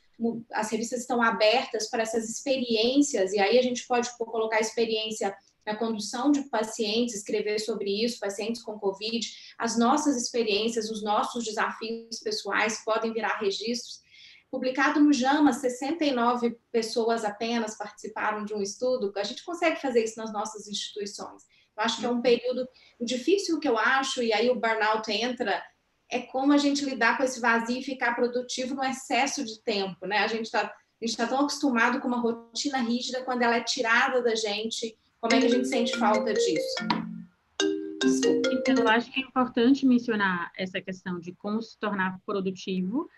as 0.51 0.71
revistas 0.71 1.01
estão 1.01 1.21
abertas 1.21 1.89
para 1.89 2.01
essas 2.01 2.27
experiências, 2.27 3.33
e 3.33 3.39
aí 3.39 3.59
a 3.59 3.61
gente 3.61 3.85
pode 3.85 4.09
colocar 4.17 4.59
experiência 4.59 5.35
na 5.65 5.75
condução 5.75 6.31
de 6.31 6.43
pacientes, 6.43 7.15
escrever 7.15 7.59
sobre 7.59 8.03
isso, 8.03 8.19
pacientes 8.19 8.63
com 8.63 8.79
Covid, 8.79 9.29
as 9.57 9.77
nossas 9.77 10.15
experiências, 10.15 10.89
os 10.89 11.03
nossos 11.03 11.43
desafios 11.43 12.19
pessoais 12.23 12.83
podem 12.85 13.13
virar 13.13 13.37
registros. 13.37 14.01
Publicado 14.49 15.01
no 15.01 15.11
JAMA, 15.11 15.51
69 15.51 16.57
pessoas 16.71 17.25
apenas 17.25 17.77
participaram 17.77 18.45
de 18.45 18.53
um 18.53 18.61
estudo. 18.61 19.11
A 19.17 19.23
gente 19.23 19.43
consegue 19.43 19.81
fazer 19.81 20.05
isso 20.05 20.17
nas 20.17 20.31
nossas 20.31 20.69
instituições. 20.69 21.43
Eu 21.77 21.83
acho 21.83 21.99
que 21.99 22.05
é 22.05 22.09
um 22.09 22.21
período 22.21 22.65
difícil 22.99 23.59
que 23.59 23.67
eu 23.67 23.77
acho, 23.77 24.23
e 24.23 24.31
aí 24.31 24.49
o 24.49 24.55
burnout 24.55 25.11
entra, 25.11 25.61
é 26.09 26.19
como 26.19 26.53
a 26.53 26.57
gente 26.57 26.85
lidar 26.85 27.17
com 27.17 27.23
esse 27.23 27.39
vazio 27.39 27.79
e 27.79 27.83
ficar 27.83 28.15
produtivo 28.15 28.75
no 28.75 28.83
excesso 28.83 29.43
de 29.43 29.61
tempo, 29.61 30.05
né? 30.05 30.19
A 30.19 30.27
gente 30.27 30.45
está 30.45 30.73
tá 31.17 31.27
tão 31.27 31.39
acostumado 31.39 31.99
com 31.99 32.07
uma 32.07 32.19
rotina 32.19 32.79
rígida, 32.79 33.23
quando 33.23 33.41
ela 33.41 33.55
é 33.55 33.61
tirada 33.61 34.21
da 34.21 34.35
gente, 34.35 34.97
como 35.19 35.33
é 35.35 35.39
que 35.39 35.45
a 35.45 35.49
gente 35.49 35.67
sente 35.67 35.97
falta 35.97 36.33
disso? 36.33 36.75
Então, 38.51 38.75
eu 38.83 38.87
acho 38.89 39.11
que 39.11 39.21
é 39.21 39.23
importante 39.23 39.85
mencionar 39.85 40.51
essa 40.55 40.81
questão 40.81 41.19
de 41.19 41.33
como 41.33 41.61
se 41.61 41.77
tornar 41.79 42.19
produtivo, 42.25 43.09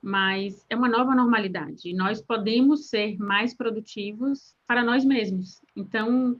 mas 0.00 0.64
é 0.70 0.76
uma 0.76 0.88
nova 0.88 1.14
normalidade. 1.14 1.92
Nós 1.92 2.20
podemos 2.20 2.88
ser 2.88 3.18
mais 3.18 3.52
produtivos 3.54 4.54
para 4.66 4.82
nós 4.82 5.04
mesmos. 5.04 5.60
Então, 5.74 6.36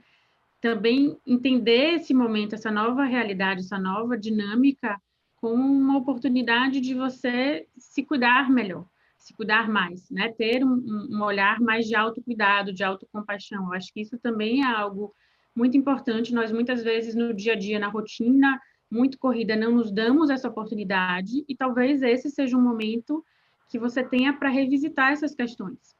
também 0.60 1.16
entender 1.26 1.94
esse 1.94 2.14
momento, 2.14 2.54
essa 2.54 2.70
nova 2.70 3.04
realidade, 3.04 3.60
essa 3.60 3.78
nova 3.78 4.16
dinâmica, 4.16 5.00
como 5.40 5.64
uma 5.64 5.96
oportunidade 5.96 6.80
de 6.80 6.94
você 6.94 7.66
se 7.76 8.02
cuidar 8.04 8.50
melhor, 8.50 8.86
se 9.16 9.32
cuidar 9.34 9.68
mais, 9.68 10.10
né? 10.10 10.32
Ter 10.32 10.64
um, 10.64 11.08
um 11.10 11.22
olhar 11.22 11.60
mais 11.60 11.86
de 11.86 11.94
autocuidado, 11.94 12.72
de 12.72 12.82
autocompaixão. 12.82 13.66
Eu 13.66 13.72
acho 13.74 13.92
que 13.92 14.00
isso 14.00 14.18
também 14.18 14.62
é 14.62 14.66
algo 14.66 15.14
muito 15.54 15.76
importante. 15.76 16.34
Nós, 16.34 16.52
muitas 16.52 16.82
vezes, 16.82 17.14
no 17.14 17.32
dia 17.32 17.52
a 17.52 17.56
dia, 17.56 17.78
na 17.78 17.88
rotina 17.88 18.60
muito 18.90 19.18
corrida, 19.18 19.54
não 19.54 19.72
nos 19.72 19.92
damos 19.92 20.30
essa 20.30 20.48
oportunidade, 20.48 21.44
e 21.46 21.54
talvez 21.54 22.02
esse 22.02 22.30
seja 22.30 22.56
um 22.56 22.62
momento 22.62 23.22
que 23.68 23.78
você 23.78 24.02
tenha 24.02 24.32
para 24.32 24.48
revisitar 24.48 25.12
essas 25.12 25.34
questões. 25.34 25.94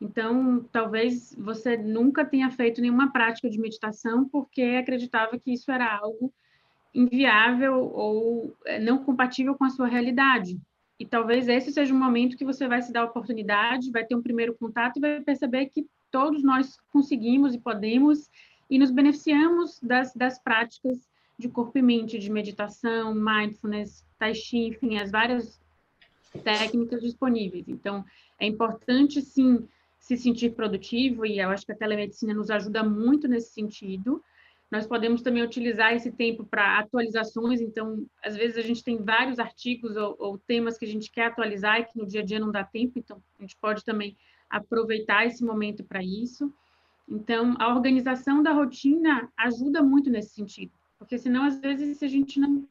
Então, 0.00 0.64
talvez 0.70 1.34
você 1.36 1.76
nunca 1.76 2.24
tenha 2.24 2.48
feito 2.50 2.80
nenhuma 2.80 3.12
prática 3.12 3.50
de 3.50 3.58
meditação 3.58 4.28
porque 4.28 4.62
acreditava 4.62 5.36
que 5.36 5.52
isso 5.52 5.72
era 5.72 5.96
algo 5.96 6.32
inviável 6.94 7.74
ou 7.74 8.56
é, 8.64 8.78
não 8.78 9.04
compatível 9.04 9.54
com 9.54 9.64
a 9.64 9.70
sua 9.70 9.86
realidade. 9.86 10.60
E 10.98 11.06
talvez 11.06 11.48
esse 11.48 11.72
seja 11.72 11.94
um 11.94 11.98
momento 11.98 12.36
que 12.36 12.44
você 12.44 12.66
vai 12.66 12.82
se 12.82 12.92
dar 12.92 13.02
a 13.02 13.06
oportunidade, 13.06 13.90
vai 13.90 14.04
ter 14.04 14.16
um 14.16 14.22
primeiro 14.22 14.54
contato 14.54 14.96
e 14.96 15.00
vai 15.00 15.20
perceber 15.20 15.66
que 15.66 15.86
todos 16.10 16.42
nós 16.42 16.76
conseguimos 16.92 17.54
e 17.54 17.60
podemos 17.60 18.28
e 18.68 18.78
nos 18.78 18.90
beneficiamos 18.90 19.78
das, 19.80 20.12
das 20.14 20.38
práticas 20.38 21.08
de 21.38 21.48
corpo 21.48 21.78
e 21.78 21.82
mente, 21.82 22.18
de 22.18 22.30
meditação, 22.30 23.14
mindfulness, 23.14 24.04
tai 24.18 24.34
chi, 24.34 24.68
enfim, 24.68 24.98
as 24.98 25.10
várias 25.10 25.60
técnicas 26.42 27.00
disponíveis. 27.00 27.68
Então, 27.68 28.04
é 28.38 28.46
importante, 28.46 29.22
sim, 29.22 29.66
se 29.98 30.16
sentir 30.16 30.50
produtivo, 30.54 31.24
e 31.24 31.38
eu 31.38 31.48
acho 31.50 31.64
que 31.64 31.72
a 31.72 31.76
telemedicina 31.76 32.34
nos 32.34 32.50
ajuda 32.50 32.82
muito 32.82 33.28
nesse 33.28 33.52
sentido, 33.52 34.22
nós 34.70 34.86
podemos 34.86 35.22
também 35.22 35.42
utilizar 35.42 35.94
esse 35.94 36.12
tempo 36.12 36.44
para 36.44 36.78
atualizações, 36.78 37.60
então, 37.60 38.06
às 38.22 38.36
vezes 38.36 38.58
a 38.58 38.62
gente 38.62 38.84
tem 38.84 39.02
vários 39.02 39.38
artigos 39.38 39.96
ou, 39.96 40.14
ou, 40.18 40.38
temas 40.38 40.76
que 40.76 40.84
a 40.84 40.88
gente 40.88 41.10
quer 41.10 41.26
atualizar 41.26 41.80
e 41.80 41.84
que 41.84 41.96
no 41.96 42.06
dia 42.06 42.20
a 42.20 42.24
dia 42.24 42.38
não 42.38 42.50
dá 42.50 42.62
tempo, 42.64 42.98
então 42.98 43.22
a 43.38 43.42
gente 43.42 43.56
pode 43.56 43.82
também 43.84 44.16
aproveitar 44.48 45.26
esse 45.26 45.42
momento 45.42 45.82
para 45.84 46.02
isso. 46.02 46.52
Então, 47.08 47.56
a 47.58 47.74
organização 47.74 48.42
da 48.42 48.52
rotina 48.52 49.30
ajuda 49.38 49.82
muito 49.82 50.10
nesse 50.10 50.34
sentido, 50.34 50.72
porque 50.98 51.18
senão, 51.18 51.44
às 51.44 51.58
vezes, 51.58 51.96
se 51.96 52.04
a 52.04 52.08
gente 52.08 52.38
não 52.38 52.68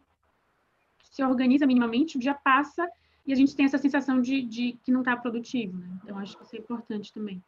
se 1.02 1.24
organiza 1.24 1.66
minimamente, 1.66 2.18
o 2.18 2.20
dia 2.20 2.36
passa 2.36 2.88
e 3.26 3.34
a 3.34 3.36
gente 3.36 3.56
tem 3.56 3.66
essa 3.66 3.80
sensação 3.80 4.22
de, 4.22 4.43
de 4.43 4.74
que 4.84 4.91
não 4.91 5.00
está 5.00 5.18
produtivo. 5.18 5.76
Né? 5.78 6.00
Então, 6.04 6.20
acho 6.20 6.38
que 6.38 6.43
isso 6.43 6.56
é 6.56 6.60
importante 6.60 7.12
também. 7.12 7.41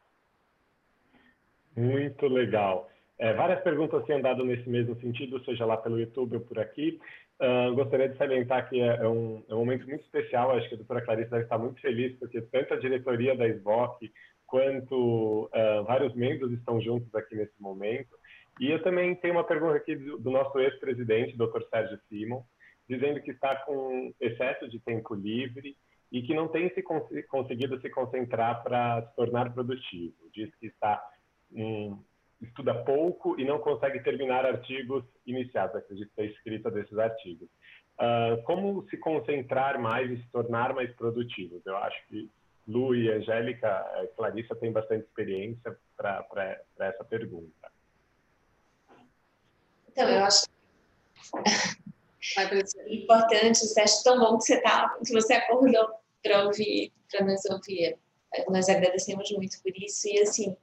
Muito 1.76 2.26
legal. 2.26 2.90
É, 3.20 3.34
várias 3.34 3.60
perguntas 3.60 4.02
têm 4.06 4.16
andado 4.16 4.42
nesse 4.42 4.66
mesmo 4.66 4.98
sentido, 4.98 5.44
seja 5.44 5.66
lá 5.66 5.76
pelo 5.76 6.00
YouTube 6.00 6.36
ou 6.36 6.40
por 6.40 6.58
aqui. 6.58 6.98
Uh, 7.38 7.74
gostaria 7.74 8.08
de 8.08 8.16
salientar 8.16 8.66
que 8.66 8.80
é, 8.80 8.96
é, 8.96 9.06
um, 9.06 9.44
é, 9.46 9.54
um, 9.54 9.58
momento 9.58 9.86
muito 9.86 10.02
especial, 10.02 10.52
acho 10.52 10.66
que 10.68 10.74
a 10.74 10.78
doutora 10.78 11.02
Clarice 11.02 11.30
deve 11.30 11.42
estar 11.42 11.58
muito 11.58 11.78
feliz, 11.82 12.18
porque 12.18 12.40
tanto 12.40 12.72
a 12.72 12.78
diretoria 12.78 13.36
da 13.36 13.46
SBOC 13.46 14.10
quanto 14.46 15.50
uh, 15.52 15.84
vários 15.84 16.14
membros 16.14 16.50
estão 16.52 16.80
juntos 16.80 17.14
aqui 17.14 17.36
nesse 17.36 17.52
momento. 17.60 18.08
E 18.58 18.70
eu 18.70 18.82
também 18.82 19.14
tenho 19.16 19.34
uma 19.34 19.44
pergunta 19.44 19.76
aqui 19.76 19.96
do, 19.96 20.18
do 20.18 20.30
nosso 20.30 20.58
ex-presidente, 20.58 21.36
doutor 21.36 21.62
Sérgio 21.68 22.00
Simon, 22.08 22.42
dizendo 22.88 23.20
que 23.20 23.32
está 23.32 23.54
com 23.54 24.14
excesso 24.18 24.66
de 24.66 24.80
tempo 24.80 25.14
livre 25.14 25.76
e 26.10 26.22
que 26.22 26.32
não 26.32 26.48
tem 26.48 26.72
se 26.72 26.82
cons 26.82 27.04
conseguido 27.28 27.78
se 27.82 27.90
concentrar 27.90 28.62
para 28.62 29.02
se 29.02 29.14
tornar 29.14 29.52
produtivo. 29.52 30.14
Diz 30.32 30.54
que 30.56 30.68
está 30.68 31.02
estuda 32.40 32.74
pouco 32.84 33.38
e 33.38 33.44
não 33.44 33.58
consegue 33.58 34.00
terminar 34.00 34.46
artigos 34.46 35.04
iniciados, 35.26 35.76
acredito 35.76 36.10
ter 36.16 36.30
escrita 36.30 36.70
desses 36.70 36.98
artigos. 36.98 37.48
Uh, 37.98 38.42
como 38.44 38.88
se 38.88 38.96
concentrar 38.96 39.78
mais 39.78 40.10
e 40.10 40.16
se 40.16 40.28
tornar 40.30 40.74
mais 40.74 40.90
produtivos? 40.94 41.60
Eu 41.66 41.76
acho 41.76 42.06
que 42.08 42.30
Lu 42.66 42.94
e 42.94 43.10
Angélica, 43.10 43.68
eh, 43.96 44.06
Clarissa 44.16 44.54
tem 44.54 44.72
bastante 44.72 45.04
experiência 45.04 45.76
para 45.96 46.62
essa 46.78 47.04
pergunta. 47.04 47.70
Então, 49.88 50.08
eu 50.08 50.24
acho 50.24 50.46
importante, 52.88 53.58
você 53.58 53.80
acha 53.80 54.04
tão 54.04 54.20
bom 54.20 54.38
que 54.38 54.44
você, 54.44 54.60
tá, 54.60 54.96
que 55.04 55.12
você 55.12 55.32
acordou 55.34 55.90
para 56.22 56.44
ouvir, 56.44 56.92
para 57.10 57.24
nos 57.24 57.44
ouvir. 57.46 57.98
Nós 58.48 58.68
agradecemos 58.68 59.30
muito 59.32 59.60
por 59.62 59.72
isso. 59.76 60.06
E, 60.08 60.20
assim, 60.20 60.56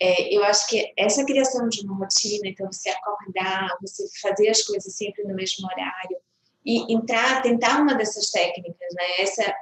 é, 0.00 0.34
eu 0.34 0.42
acho 0.44 0.68
que 0.68 0.92
essa 0.96 1.24
criação 1.24 1.68
de 1.68 1.84
uma 1.86 1.96
rotina, 1.96 2.48
então 2.48 2.70
você 2.70 2.90
acordar, 2.90 3.76
você 3.80 4.04
fazer 4.20 4.48
as 4.48 4.62
coisas 4.62 4.94
sempre 4.94 5.24
no 5.24 5.34
mesmo 5.34 5.66
horário 5.66 6.16
e 6.64 6.92
entrar, 6.92 7.42
tentar 7.42 7.80
uma 7.80 7.94
dessas 7.94 8.30
técnicas, 8.30 8.94
né? 8.94 9.04
Essa 9.20 9.54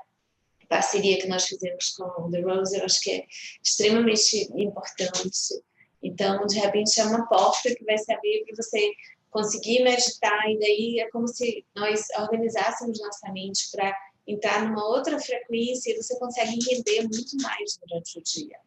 parceria 0.68 1.18
que 1.18 1.26
nós 1.26 1.46
fizemos 1.46 1.88
com 1.90 2.04
o 2.04 2.30
The 2.30 2.40
Rose, 2.40 2.78
eu 2.78 2.84
acho 2.84 3.00
que 3.00 3.10
é 3.10 3.26
extremamente 3.62 4.48
importante. 4.54 5.62
Então, 6.02 6.46
de 6.46 6.58
repente, 6.58 6.98
é 7.00 7.04
uma 7.04 7.26
porta 7.26 7.74
que 7.74 7.84
vai 7.84 7.98
se 7.98 8.12
abrir 8.12 8.44
para 8.44 8.62
você 8.62 8.92
conseguir 9.30 9.82
meditar, 9.82 10.50
e 10.50 10.58
daí 10.58 11.00
é 11.00 11.10
como 11.10 11.28
se 11.28 11.64
nós 11.74 12.06
organizássemos 12.18 13.00
nossa 13.00 13.30
mente 13.32 13.70
para 13.70 13.96
entrar 14.26 14.64
numa 14.64 14.86
outra 14.86 15.18
frequência 15.18 15.92
e 15.92 15.96
você 15.96 16.18
consegue 16.18 16.58
render 16.68 17.02
muito 17.02 17.36
mais 17.42 17.78
durante 17.78 18.18
o 18.18 18.22
dia. 18.22 18.58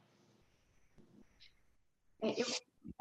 É, 2.23 2.41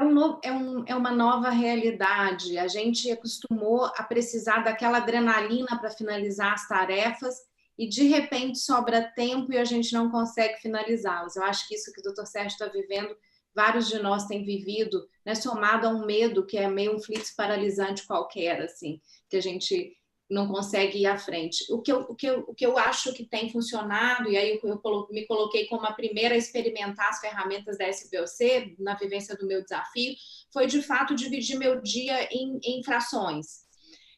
é, 0.00 0.04
um 0.04 0.40
é, 0.42 0.52
um, 0.52 0.84
é 0.86 0.94
uma 0.94 1.12
nova 1.12 1.50
realidade. 1.50 2.58
A 2.58 2.66
gente 2.66 3.10
acostumou 3.10 3.84
a 3.84 4.02
precisar 4.02 4.64
daquela 4.64 4.98
adrenalina 4.98 5.78
para 5.78 5.90
finalizar 5.90 6.52
as 6.52 6.66
tarefas 6.66 7.36
e 7.78 7.88
de 7.88 8.02
repente 8.04 8.58
sobra 8.58 9.02
tempo 9.14 9.52
e 9.52 9.58
a 9.58 9.64
gente 9.64 9.92
não 9.92 10.10
consegue 10.10 10.60
finalizá-las. 10.60 11.36
Eu 11.36 11.44
acho 11.44 11.66
que 11.68 11.74
isso 11.74 11.92
que 11.92 12.00
o 12.00 12.12
Dr. 12.12 12.26
Sérgio 12.26 12.52
está 12.52 12.66
vivendo, 12.66 13.16
vários 13.54 13.88
de 13.88 13.98
nós 13.98 14.26
têm 14.26 14.44
vivido, 14.44 15.08
né, 15.24 15.34
somado 15.34 15.86
a 15.86 15.90
um 15.90 16.04
medo 16.04 16.44
que 16.44 16.58
é 16.58 16.68
meio 16.68 16.96
um 16.96 16.98
flix 16.98 17.34
paralisante 17.34 18.06
qualquer, 18.06 18.60
assim, 18.62 19.00
que 19.28 19.36
a 19.36 19.40
gente 19.40 19.96
não 20.32 20.48
consegue 20.48 20.98
ir 20.98 21.06
à 21.06 21.18
frente. 21.18 21.64
O 21.70 21.80
que 21.80 21.92
eu, 21.92 22.00
o 22.00 22.14
que 22.14 22.26
eu, 22.26 22.40
o 22.48 22.54
que 22.54 22.64
eu 22.64 22.78
acho 22.78 23.12
que 23.12 23.24
tem 23.24 23.50
funcionado, 23.50 24.30
e 24.30 24.36
aí 24.36 24.58
eu, 24.62 24.80
eu 24.82 25.08
me 25.10 25.26
coloquei 25.26 25.66
como 25.66 25.86
a 25.86 25.92
primeira 25.92 26.34
a 26.34 26.38
experimentar 26.38 27.08
as 27.10 27.20
ferramentas 27.20 27.76
da 27.76 27.88
SBOC 27.88 28.76
na 28.78 28.94
vivência 28.94 29.36
do 29.36 29.46
meu 29.46 29.62
desafio, 29.62 30.14
foi 30.52 30.66
de 30.66 30.82
fato 30.82 31.14
dividir 31.14 31.58
meu 31.58 31.80
dia 31.80 32.28
em, 32.32 32.58
em 32.64 32.82
frações. 32.82 33.62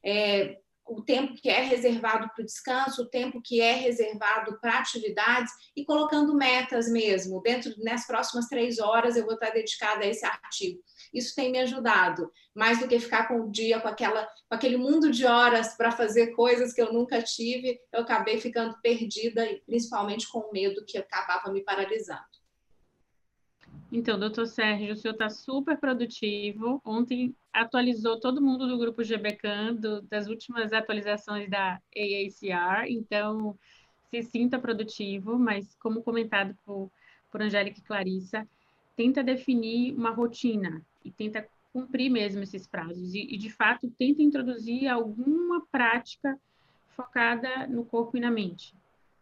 É, 0.05 0.59
o 0.87 1.03
tempo 1.03 1.35
que 1.35 1.49
é 1.49 1.63
reservado 1.63 2.29
para 2.35 2.43
o 2.43 2.45
descanso, 2.45 3.03
o 3.03 3.09
tempo 3.09 3.41
que 3.43 3.61
é 3.61 3.73
reservado 3.73 4.59
para 4.61 4.79
atividades 4.79 5.53
e 5.75 5.85
colocando 5.85 6.37
metas 6.37 6.91
mesmo. 6.91 7.41
Dentro 7.41 7.75
das 7.83 8.07
próximas 8.07 8.47
três 8.49 8.79
horas 8.79 9.17
eu 9.17 9.25
vou 9.25 9.35
estar 9.35 9.51
dedicada 9.51 10.05
a 10.05 10.07
esse 10.07 10.25
artigo. 10.25 10.81
Isso 11.15 11.35
tem 11.35 11.53
me 11.53 11.59
ajudado, 11.61 12.31
mais 12.53 12.81
do 12.81 12.89
que 12.89 12.99
ficar 12.99 13.29
com 13.29 13.43
o 13.43 13.51
dia 13.51 13.81
com, 13.81 13.87
aquela, 13.87 14.27
com 14.49 14.55
aquele 14.55 14.77
mundo 14.77 15.11
de 15.13 15.25
horas 15.25 15.77
para 15.77 15.93
fazer 15.93 16.33
coisas 16.33 16.73
que 16.73 16.83
eu 16.83 16.93
nunca 16.93 17.23
tive, 17.23 17.81
eu 17.93 18.01
acabei 18.01 18.41
ficando 18.41 18.77
perdida, 18.83 19.47
principalmente 19.65 20.29
com 20.29 20.41
o 20.41 20.53
medo 20.53 20.85
que 20.85 20.99
acabava 20.99 21.53
me 21.53 21.63
paralisando. 21.63 22.35
Então, 23.93 24.19
doutor 24.19 24.47
Sérgio, 24.49 24.93
o 24.93 24.97
senhor 24.97 25.13
está 25.13 25.31
super 25.31 25.79
produtivo. 25.79 26.83
Ontem 26.85 27.33
atualizou 27.53 28.19
todo 28.19 28.43
mundo 28.43 28.67
do 28.67 28.77
grupo 28.77 29.05
GBCAN, 29.05 29.77
do, 29.77 30.03
das 30.03 30.27
últimas 30.27 30.73
atualizações 30.73 31.49
da 31.49 31.81
AACR. 31.97 32.87
Então, 32.89 33.57
se 34.11 34.23
sinta 34.23 34.59
produtivo, 34.59 35.39
mas 35.39 35.77
como 35.77 36.03
comentado 36.03 36.57
por, 36.65 36.91
por 37.31 37.41
Angélica 37.41 37.79
e 37.79 37.85
Clarissa, 37.85 38.49
tenta 38.97 39.23
definir 39.23 39.95
uma 39.95 40.11
rotina 40.11 40.83
e 41.05 41.11
tenta 41.11 41.47
cumprir 41.73 42.09
mesmo 42.09 42.43
esses 42.43 42.67
prazos 42.67 43.15
e, 43.15 43.35
e, 43.35 43.37
de 43.37 43.51
fato 43.51 43.91
tenta 43.99 44.23
introduzir 44.23 44.87
alguma 44.87 45.67
prática 45.67 46.39
focada 46.91 47.67
no 47.67 47.85
corpo 47.85 48.17
e 48.17 48.21
na 48.21 48.31
mente, 48.31 48.73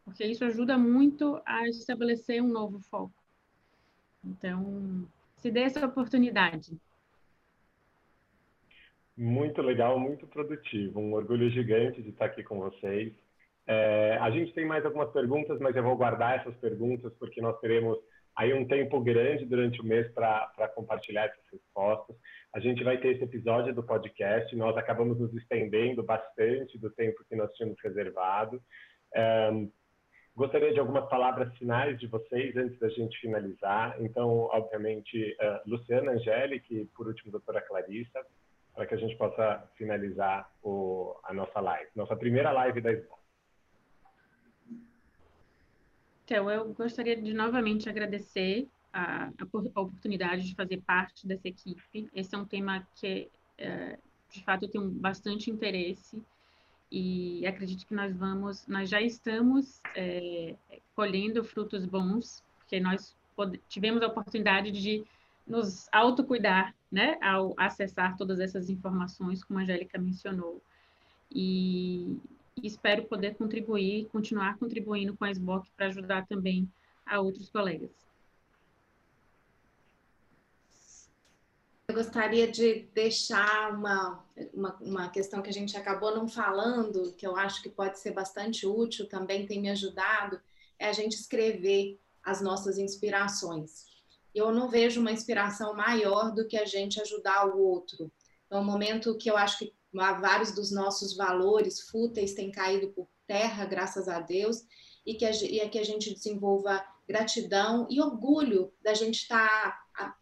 porque 0.05 0.25
isso 0.25 0.45
ajuda 0.45 0.77
muito 0.77 1.41
a 1.47 1.67
estabelecer 1.69 2.43
um 2.43 2.49
novo 2.49 2.79
foco. 2.81 3.15
Então, 4.25 5.09
se 5.37 5.51
dê 5.51 5.61
essa 5.61 5.85
oportunidade. 5.85 6.79
Muito 9.17 9.61
legal, 9.63 9.99
muito 9.99 10.27
produtivo. 10.27 11.01
Um 11.01 11.15
orgulho 11.15 11.51
gigante 11.51 12.03
de 12.03 12.11
estar 12.11 12.27
aqui 12.27 12.43
com 12.43 12.59
vocês. 12.59 13.13
É, 13.67 14.19
a 14.21 14.31
gente 14.31 14.53
tem 14.53 14.65
mais 14.67 14.85
algumas 14.85 15.11
perguntas, 15.13 15.59
mas 15.61 15.75
eu 15.75 15.83
vou 15.83 15.97
guardar 15.97 16.39
essas 16.39 16.55
perguntas 16.57 17.13
porque 17.19 17.41
nós 17.41 17.59
teremos 17.61 17.99
aí 18.37 18.53
um 18.55 18.67
tempo 18.67 19.01
grande 19.01 19.45
durante 19.45 19.81
o 19.81 19.85
mês 19.85 20.11
para 20.13 20.69
compartilhar 20.75 21.27
essas 21.27 21.45
respostas. 21.53 22.17
A 22.55 22.61
gente 22.61 22.83
vai 22.85 22.99
ter 22.99 23.15
esse 23.15 23.25
episódio 23.25 23.75
do 23.75 23.83
podcast, 23.83 24.55
nós 24.57 24.77
acabamos 24.77 25.19
nos 25.19 25.33
estendendo 25.35 26.03
bastante 26.03 26.79
do 26.79 26.91
tempo 26.91 27.25
que 27.29 27.37
nós 27.37 27.53
tínhamos 27.55 27.79
reservado. 27.83 28.63
É, 29.15 29.51
Gostaria 30.35 30.73
de 30.73 30.81
algumas 30.81 31.07
palavras 31.11 31.55
finais 31.59 31.99
de 32.01 32.07
vocês 32.07 32.57
antes 32.57 32.79
da 32.79 32.89
gente 32.89 33.19
finalizar. 33.21 33.95
Então, 34.01 34.49
obviamente, 34.51 35.37
uh, 35.39 35.71
Luciana, 35.71 36.13
Angélica 36.13 36.73
e, 36.73 36.87
por 36.87 37.07
último, 37.07 37.31
doutora 37.31 37.61
Clarissa, 37.61 38.25
para 38.75 38.87
que 38.87 38.95
a 38.95 38.97
gente 38.97 39.15
possa 39.17 39.63
finalizar 39.77 40.51
o, 40.63 41.15
a 41.25 41.35
nossa 41.35 41.61
live, 41.61 41.91
nossa 41.95 42.17
primeira 42.17 42.51
live 42.51 42.81
da 42.81 42.93
escola. 42.93 43.22
Eu 46.39 46.73
gostaria 46.73 47.21
de 47.21 47.33
novamente 47.33 47.89
agradecer 47.89 48.69
a, 48.93 49.27
a, 49.27 49.81
oportunidade 49.81 50.47
de 50.47 50.55
fazer 50.55 50.81
parte 50.83 51.27
dessa 51.27 51.49
equipe. 51.49 52.09
Esse 52.15 52.35
é 52.35 52.39
um 52.39 52.45
tema 52.45 52.87
que, 52.95 53.29
é, 53.59 53.99
de 54.31 54.45
fato, 54.45 54.65
eu 54.65 54.69
tenho 54.69 54.89
bastante 54.91 55.51
interesse 55.51 56.23
e 56.91 57.47
acredito 57.47 57.87
que 57.87 57.95
nós 57.95 58.15
vamos, 58.15 58.67
nós 58.67 58.91
já 58.91 59.01
estamos 59.01 59.81
é, 59.97 60.55
colhendo 60.95 61.43
frutos 61.43 61.87
bons, 61.87 62.45
porque 62.59 62.79
nós 62.79 63.17
tivemos 63.69 64.03
a 64.03 64.09
oportunidade 64.09 64.71
de 64.71 65.03
nos 65.47 65.89
autocuidar, 65.91 66.75
né, 66.91 67.17
ao 67.23 67.55
acessar 67.57 68.17
todas 68.17 68.39
essas 68.39 68.69
informações, 68.69 69.43
como 69.43 69.59
a 69.59 69.63
Angélica 69.63 69.99
mencionou. 69.99 70.63
E, 71.31 72.15
e 72.61 72.67
espero 72.67 73.05
poder 73.05 73.35
contribuir, 73.37 74.07
continuar 74.07 74.59
contribuindo 74.59 75.17
com 75.17 75.25
a 75.25 75.31
SBOC 75.31 75.71
para 75.77 75.87
ajudar 75.87 76.27
também 76.27 76.69
a 77.07 77.21
outros 77.21 77.49
colegas. 77.49 77.91
Eu 81.89 81.97
gostaria 81.97 82.51
de 82.51 82.89
deixar 82.95 83.75
uma, 83.75 84.25
uma, 84.55 84.77
uma, 84.81 85.09
questão 85.11 85.43
que 85.43 85.51
a 85.51 85.53
gente 85.53 85.77
acabou 85.77 86.15
não 86.15 86.27
falando, 86.27 87.13
que 87.13 87.27
eu 87.27 87.37
acho 87.37 87.63
que 87.63 87.69
pode 87.69 87.99
ser 87.99 88.13
bastante 88.13 88.67
útil, 88.67 89.09
também 89.09 89.45
tem 89.45 89.61
me 89.61 89.69
ajudado, 89.69 90.41
é 90.79 90.89
a 90.89 90.93
gente 90.93 91.13
escrever 91.13 92.01
as 92.25 92.41
nossas 92.41 92.79
inspirações. 92.79 93.85
Eu 94.35 94.51
não 94.53 94.71
vejo 94.71 95.01
uma 95.01 95.13
inspiração 95.13 95.75
maior 95.75 96.33
do 96.33 96.47
que 96.47 96.57
a 96.57 96.65
gente 96.65 97.01
ajudar 97.01 97.49
o 97.49 97.59
outro. 97.59 98.11
É 98.49 98.57
um 98.57 98.65
momento 98.65 99.19
que 99.19 99.31
eu 99.31 99.37
acho 99.37 99.59
que 99.59 99.75
vários 99.93 100.53
dos 100.53 100.71
nossos 100.71 101.17
valores 101.17 101.81
fúteis 101.89 102.35
têm 102.35 102.51
caído 102.51 102.89
por 102.93 103.09
terra, 103.27 103.65
graças 103.65 104.09
a 104.09 104.21
Deus, 104.21 104.63
e 105.05 105.15
que 105.15 105.25
a, 105.25 105.31
e 105.31 105.61
é 105.61 105.69
que 105.69 105.79
a 105.79 105.85
gente 105.85 106.13
desenvolva 106.13 106.85
gratidão 107.07 107.87
e 107.91 108.01
orgulho 108.01 108.73
da 108.81 108.95
gente 108.95 109.23
estar 109.23 109.83
tá 109.93 110.17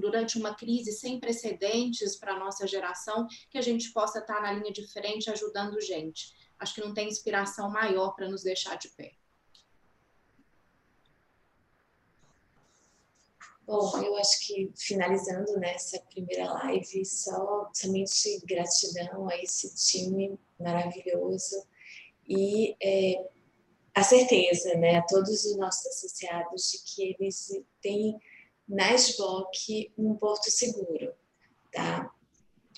durante 0.00 0.38
uma 0.38 0.54
crise 0.54 0.92
sem 0.92 1.18
precedentes 1.18 2.16
para 2.16 2.34
a 2.34 2.38
nossa 2.38 2.66
geração, 2.66 3.26
que 3.50 3.58
a 3.58 3.62
gente 3.62 3.92
possa 3.92 4.18
estar 4.18 4.40
na 4.40 4.52
linha 4.52 4.72
de 4.72 4.86
frente 4.92 5.30
ajudando 5.30 5.80
gente. 5.80 6.32
Acho 6.58 6.74
que 6.74 6.80
não 6.80 6.94
tem 6.94 7.08
inspiração 7.08 7.70
maior 7.70 8.14
para 8.14 8.28
nos 8.28 8.42
deixar 8.42 8.76
de 8.76 8.88
pé. 8.90 9.12
Bom, 13.66 13.96
eu 14.02 14.14
acho 14.18 14.46
que 14.46 14.70
finalizando 14.76 15.58
nessa 15.58 15.98
primeira 16.12 16.52
live, 16.52 17.04
só 17.06 17.70
somente 17.72 18.40
gratidão 18.44 19.28
a 19.28 19.36
esse 19.38 19.74
time 19.74 20.38
maravilhoso 20.60 21.64
e 22.28 22.76
é, 22.82 23.26
a 23.94 24.02
certeza, 24.02 24.74
né, 24.74 24.96
a 24.96 25.02
todos 25.02 25.44
os 25.44 25.56
nossos 25.56 25.86
associados 25.86 26.70
de 26.72 26.78
que 26.84 27.16
eles 27.18 27.52
têm 27.80 28.18
na 28.68 28.92
SBOC 28.92 29.92
um 29.96 30.14
porto 30.14 30.50
seguro, 30.50 31.14
tá? 31.72 32.10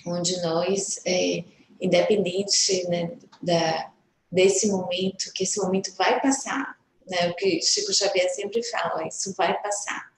Onde 0.06 0.40
nós, 0.42 1.00
é, 1.04 1.42
independente 1.80 2.86
né, 2.88 3.16
da, 3.42 3.92
desse 4.30 4.68
momento, 4.68 5.32
que 5.32 5.44
esse 5.44 5.60
momento 5.60 5.92
vai 5.96 6.20
passar, 6.20 6.78
né? 7.08 7.30
O 7.30 7.34
que 7.34 7.60
Chico 7.62 7.92
Xavier 7.92 8.28
sempre 8.30 8.62
fala, 8.62 9.08
isso 9.08 9.34
vai 9.34 9.60
passar. 9.62 10.15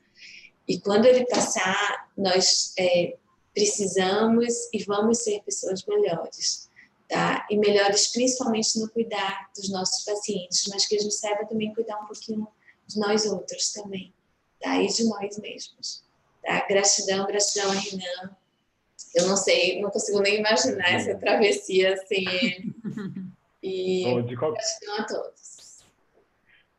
E 0.69 0.79
quando 0.79 1.07
ele 1.07 1.25
passar, 1.25 2.11
nós 2.17 2.75
é, 2.79 3.17
precisamos 3.55 4.55
e 4.73 4.85
vamos 4.85 5.19
ser 5.19 5.43
pessoas 5.43 5.85
melhores, 5.87 6.71
tá? 7.09 7.47
E 7.51 7.57
melhores 7.57 8.09
principalmente 8.09 8.79
no 8.79 8.89
cuidar 8.91 9.51
dos 9.57 9.71
nossos 9.71 10.05
pacientes, 10.05 10.67
mas 10.69 10.87
que 10.87 10.97
a 10.97 10.99
gente 11.01 11.15
saiba 11.15 11.47
também 11.47 11.73
cuidar 11.73 11.99
um 12.01 12.07
pouquinho 12.07 12.47
de 12.87 12.99
nós 13.01 13.27
outros 13.27 13.73
também 13.73 14.13
tá? 14.61 14.81
e 14.81 14.89
de 14.89 15.05
nós 15.05 15.39
mesmos. 15.39 16.05
Tá? 16.43 16.67
Gratidão, 16.69 17.27
gratidão 17.27 17.71
a 17.71 17.75
Renan. 17.75 18.37
Eu 19.15 19.27
não 19.27 19.37
sei, 19.37 19.81
não 19.81 19.91
consigo 19.91 20.21
nem 20.21 20.39
imaginar 20.39 20.93
essa 20.93 21.15
travessia 21.17 21.97
sem 22.07 22.25
ele. 22.45 22.75
E 23.63 24.37
qual... 24.39 24.53
gratidão 24.53 24.97
a 24.99 25.05
todos. 25.05 25.59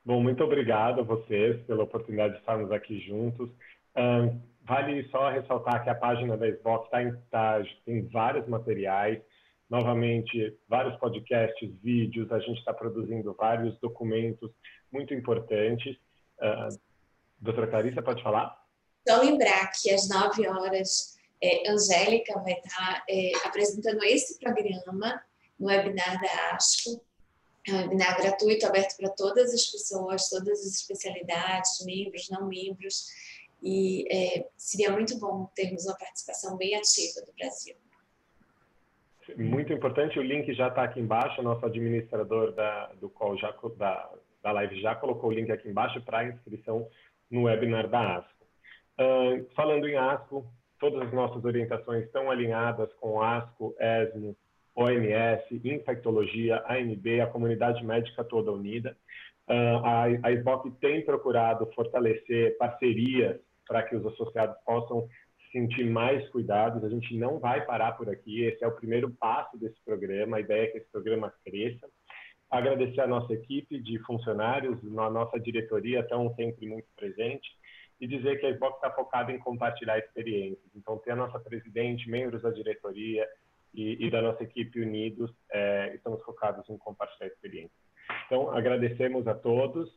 Bom, 0.05 0.21
muito 0.21 0.43
obrigado 0.43 1.01
a 1.01 1.03
vocês 1.03 1.61
pela 1.65 1.83
oportunidade 1.83 2.33
de 2.33 2.39
estarmos 2.39 2.71
aqui 2.71 2.99
juntos. 2.99 3.49
Vale 4.69 5.09
só 5.09 5.29
ressaltar 5.29 5.83
que 5.83 5.89
a 5.89 5.95
página 5.95 6.37
da 6.37 6.47
Xbox 6.51 6.87
tá 6.91 7.01
em, 7.01 7.11
tá, 7.31 7.59
tem 7.85 8.07
vários 8.07 8.47
materiais, 8.47 9.19
novamente, 9.67 10.55
vários 10.67 10.95
podcasts, 10.97 11.71
vídeos, 11.81 12.31
a 12.31 12.39
gente 12.39 12.59
está 12.59 12.71
produzindo 12.71 13.33
vários 13.33 13.79
documentos 13.79 14.51
muito 14.91 15.11
importantes. 15.13 15.95
Uh, 16.39 16.79
Doutora 17.39 17.67
Clarissa, 17.67 18.01
pode 18.01 18.21
falar? 18.21 18.55
Só 19.07 19.21
lembrar 19.21 19.71
que 19.71 19.89
às 19.91 20.07
9 20.07 20.47
horas, 20.47 21.17
é, 21.41 21.67
Angélica 21.69 22.39
vai 22.39 22.53
estar 22.53 23.03
é, 23.09 23.31
apresentando 23.45 24.03
esse 24.03 24.37
programa 24.39 25.19
no 25.59 25.67
webinar 25.67 26.21
da 26.21 26.55
ASCO. 26.55 27.01
É 27.67 27.73
um 27.73 27.77
webinar 27.77 28.21
gratuito, 28.21 28.67
aberto 28.67 28.97
para 28.97 29.09
todas 29.09 29.53
as 29.53 29.65
pessoas, 29.65 30.29
todas 30.29 30.59
as 30.59 30.75
especialidades, 30.75 31.83
membros, 31.85 32.29
não 32.29 32.47
membros. 32.47 33.07
E 33.61 34.05
é, 34.09 34.47
seria 34.57 34.91
muito 34.91 35.19
bom 35.19 35.49
termos 35.55 35.85
uma 35.85 35.97
participação 35.97 36.57
bem 36.57 36.75
ativa 36.75 37.25
do 37.25 37.33
Brasil. 37.33 37.75
Muito 39.37 39.71
importante, 39.73 40.17
o 40.17 40.23
link 40.23 40.51
já 40.53 40.69
está 40.69 40.83
aqui 40.83 40.99
embaixo, 40.99 41.41
nosso 41.41 41.65
administrador 41.65 42.51
da, 42.53 42.87
do 42.99 43.09
call 43.09 43.37
já, 43.37 43.53
da, 43.77 44.09
da 44.41 44.51
live 44.53 44.81
já 44.81 44.95
colocou 44.95 45.29
o 45.29 45.33
link 45.33 45.51
aqui 45.51 45.69
embaixo 45.69 46.01
para 46.01 46.27
inscrição 46.27 46.87
no 47.29 47.43
webinar 47.43 47.87
da 47.87 48.17
ASCO. 48.17 48.45
Uh, 48.99 49.45
falando 49.55 49.87
em 49.87 49.95
ASCO, 49.95 50.45
todas 50.79 51.01
as 51.01 51.13
nossas 51.13 51.43
orientações 51.43 52.05
estão 52.05 52.31
alinhadas 52.31 52.91
com 52.93 53.21
ASCO, 53.21 53.75
ESMO, 53.79 54.35
OMS, 54.75 55.61
Infectologia, 55.63 56.63
ANB, 56.67 57.21
a 57.21 57.27
comunidade 57.27 57.83
médica 57.85 58.23
toda 58.23 58.51
unida. 58.51 58.97
Uh, 59.47 59.85
a, 59.85 60.03
a 60.05 60.69
tem 60.79 61.03
procurado 61.03 61.69
fortalecer 61.75 62.57
parcerias 62.57 63.39
para 63.69 63.83
que 63.83 63.95
os 63.95 64.05
associados 64.05 64.57
possam 64.65 65.07
sentir 65.53 65.89
mais 65.89 66.27
cuidados. 66.29 66.83
A 66.83 66.89
gente 66.89 67.15
não 67.15 67.39
vai 67.39 67.63
parar 67.65 67.93
por 67.93 68.09
aqui. 68.09 68.43
Esse 68.43 68.63
é 68.63 68.67
o 68.67 68.75
primeiro 68.75 69.09
passo 69.11 69.57
desse 69.57 69.79
programa. 69.85 70.37
A 70.37 70.41
ideia 70.41 70.63
é 70.63 70.67
que 70.67 70.77
esse 70.79 70.91
programa 70.91 71.33
cresça 71.45 71.87
agradecer 72.49 73.01
a 73.01 73.07
nossa 73.07 73.33
equipe 73.33 73.79
de 73.79 73.99
funcionários, 73.99 74.79
a 74.97 75.09
nossa 75.09 75.39
diretoria 75.39 75.99
estão 75.99 76.33
sempre 76.35 76.67
muito 76.67 76.87
presente 76.95 77.47
e 78.01 78.07
dizer 78.07 78.39
que 78.39 78.45
a 78.45 78.53
Xbox 78.53 78.75
está 78.75 78.91
focada 78.91 79.31
em 79.31 79.39
compartilhar 79.39 79.99
experiências. 79.99 80.65
Então, 80.75 80.97
ter 80.97 81.11
a 81.11 81.15
nossa 81.15 81.39
presidente, 81.39 82.09
membros 82.09 82.41
da 82.41 82.49
diretoria 82.49 83.27
e, 83.73 84.05
e 84.05 84.09
da 84.09 84.21
nossa 84.21 84.43
equipe 84.43 84.81
unidos, 84.81 85.31
é, 85.51 85.93
estamos 85.93 86.23
focados 86.23 86.67
em 86.69 86.77
compartilhar 86.77 87.27
experiências. 87.27 87.77
Então, 88.25 88.49
agradecemos 88.51 89.27
a 89.27 89.35
todos 89.35 89.93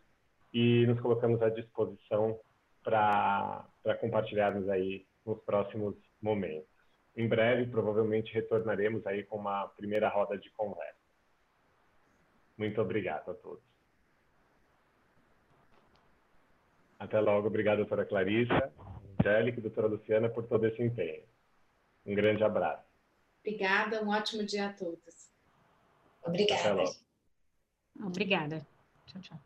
e 0.52 0.84
nos 0.86 1.00
colocamos 1.00 1.40
à 1.40 1.48
disposição 1.48 2.38
para 2.82 3.64
compartilharmos 4.00 4.68
aí 4.68 5.06
nos 5.24 5.40
próximos 5.42 5.94
momentos. 6.20 6.68
Em 7.16 7.28
breve, 7.28 7.70
provavelmente, 7.70 8.32
retornaremos 8.32 9.06
aí 9.06 9.22
com 9.24 9.36
uma 9.36 9.68
primeira 9.68 10.08
roda 10.08 10.38
de 10.38 10.50
conversa. 10.50 10.96
Muito 12.56 12.80
obrigado 12.80 13.30
a 13.30 13.34
todos. 13.34 13.62
Até 16.98 17.20
logo. 17.20 17.48
Obrigado, 17.48 17.78
doutora 17.78 18.06
Clarissa, 18.06 18.72
Angélica 19.20 19.58
e 19.58 19.62
doutora 19.62 19.88
Luciana, 19.88 20.28
por 20.28 20.46
todo 20.46 20.66
esse 20.66 20.82
empenho. 20.82 21.24
Um 22.06 22.14
grande 22.14 22.42
abraço. 22.44 22.84
Obrigada, 23.40 24.02
um 24.02 24.10
ótimo 24.10 24.44
dia 24.44 24.68
a 24.68 24.72
todos. 24.72 25.30
Obrigada. 26.24 26.84
Obrigada. 28.00 28.66
Tchau, 29.06 29.20
tchau. 29.20 29.38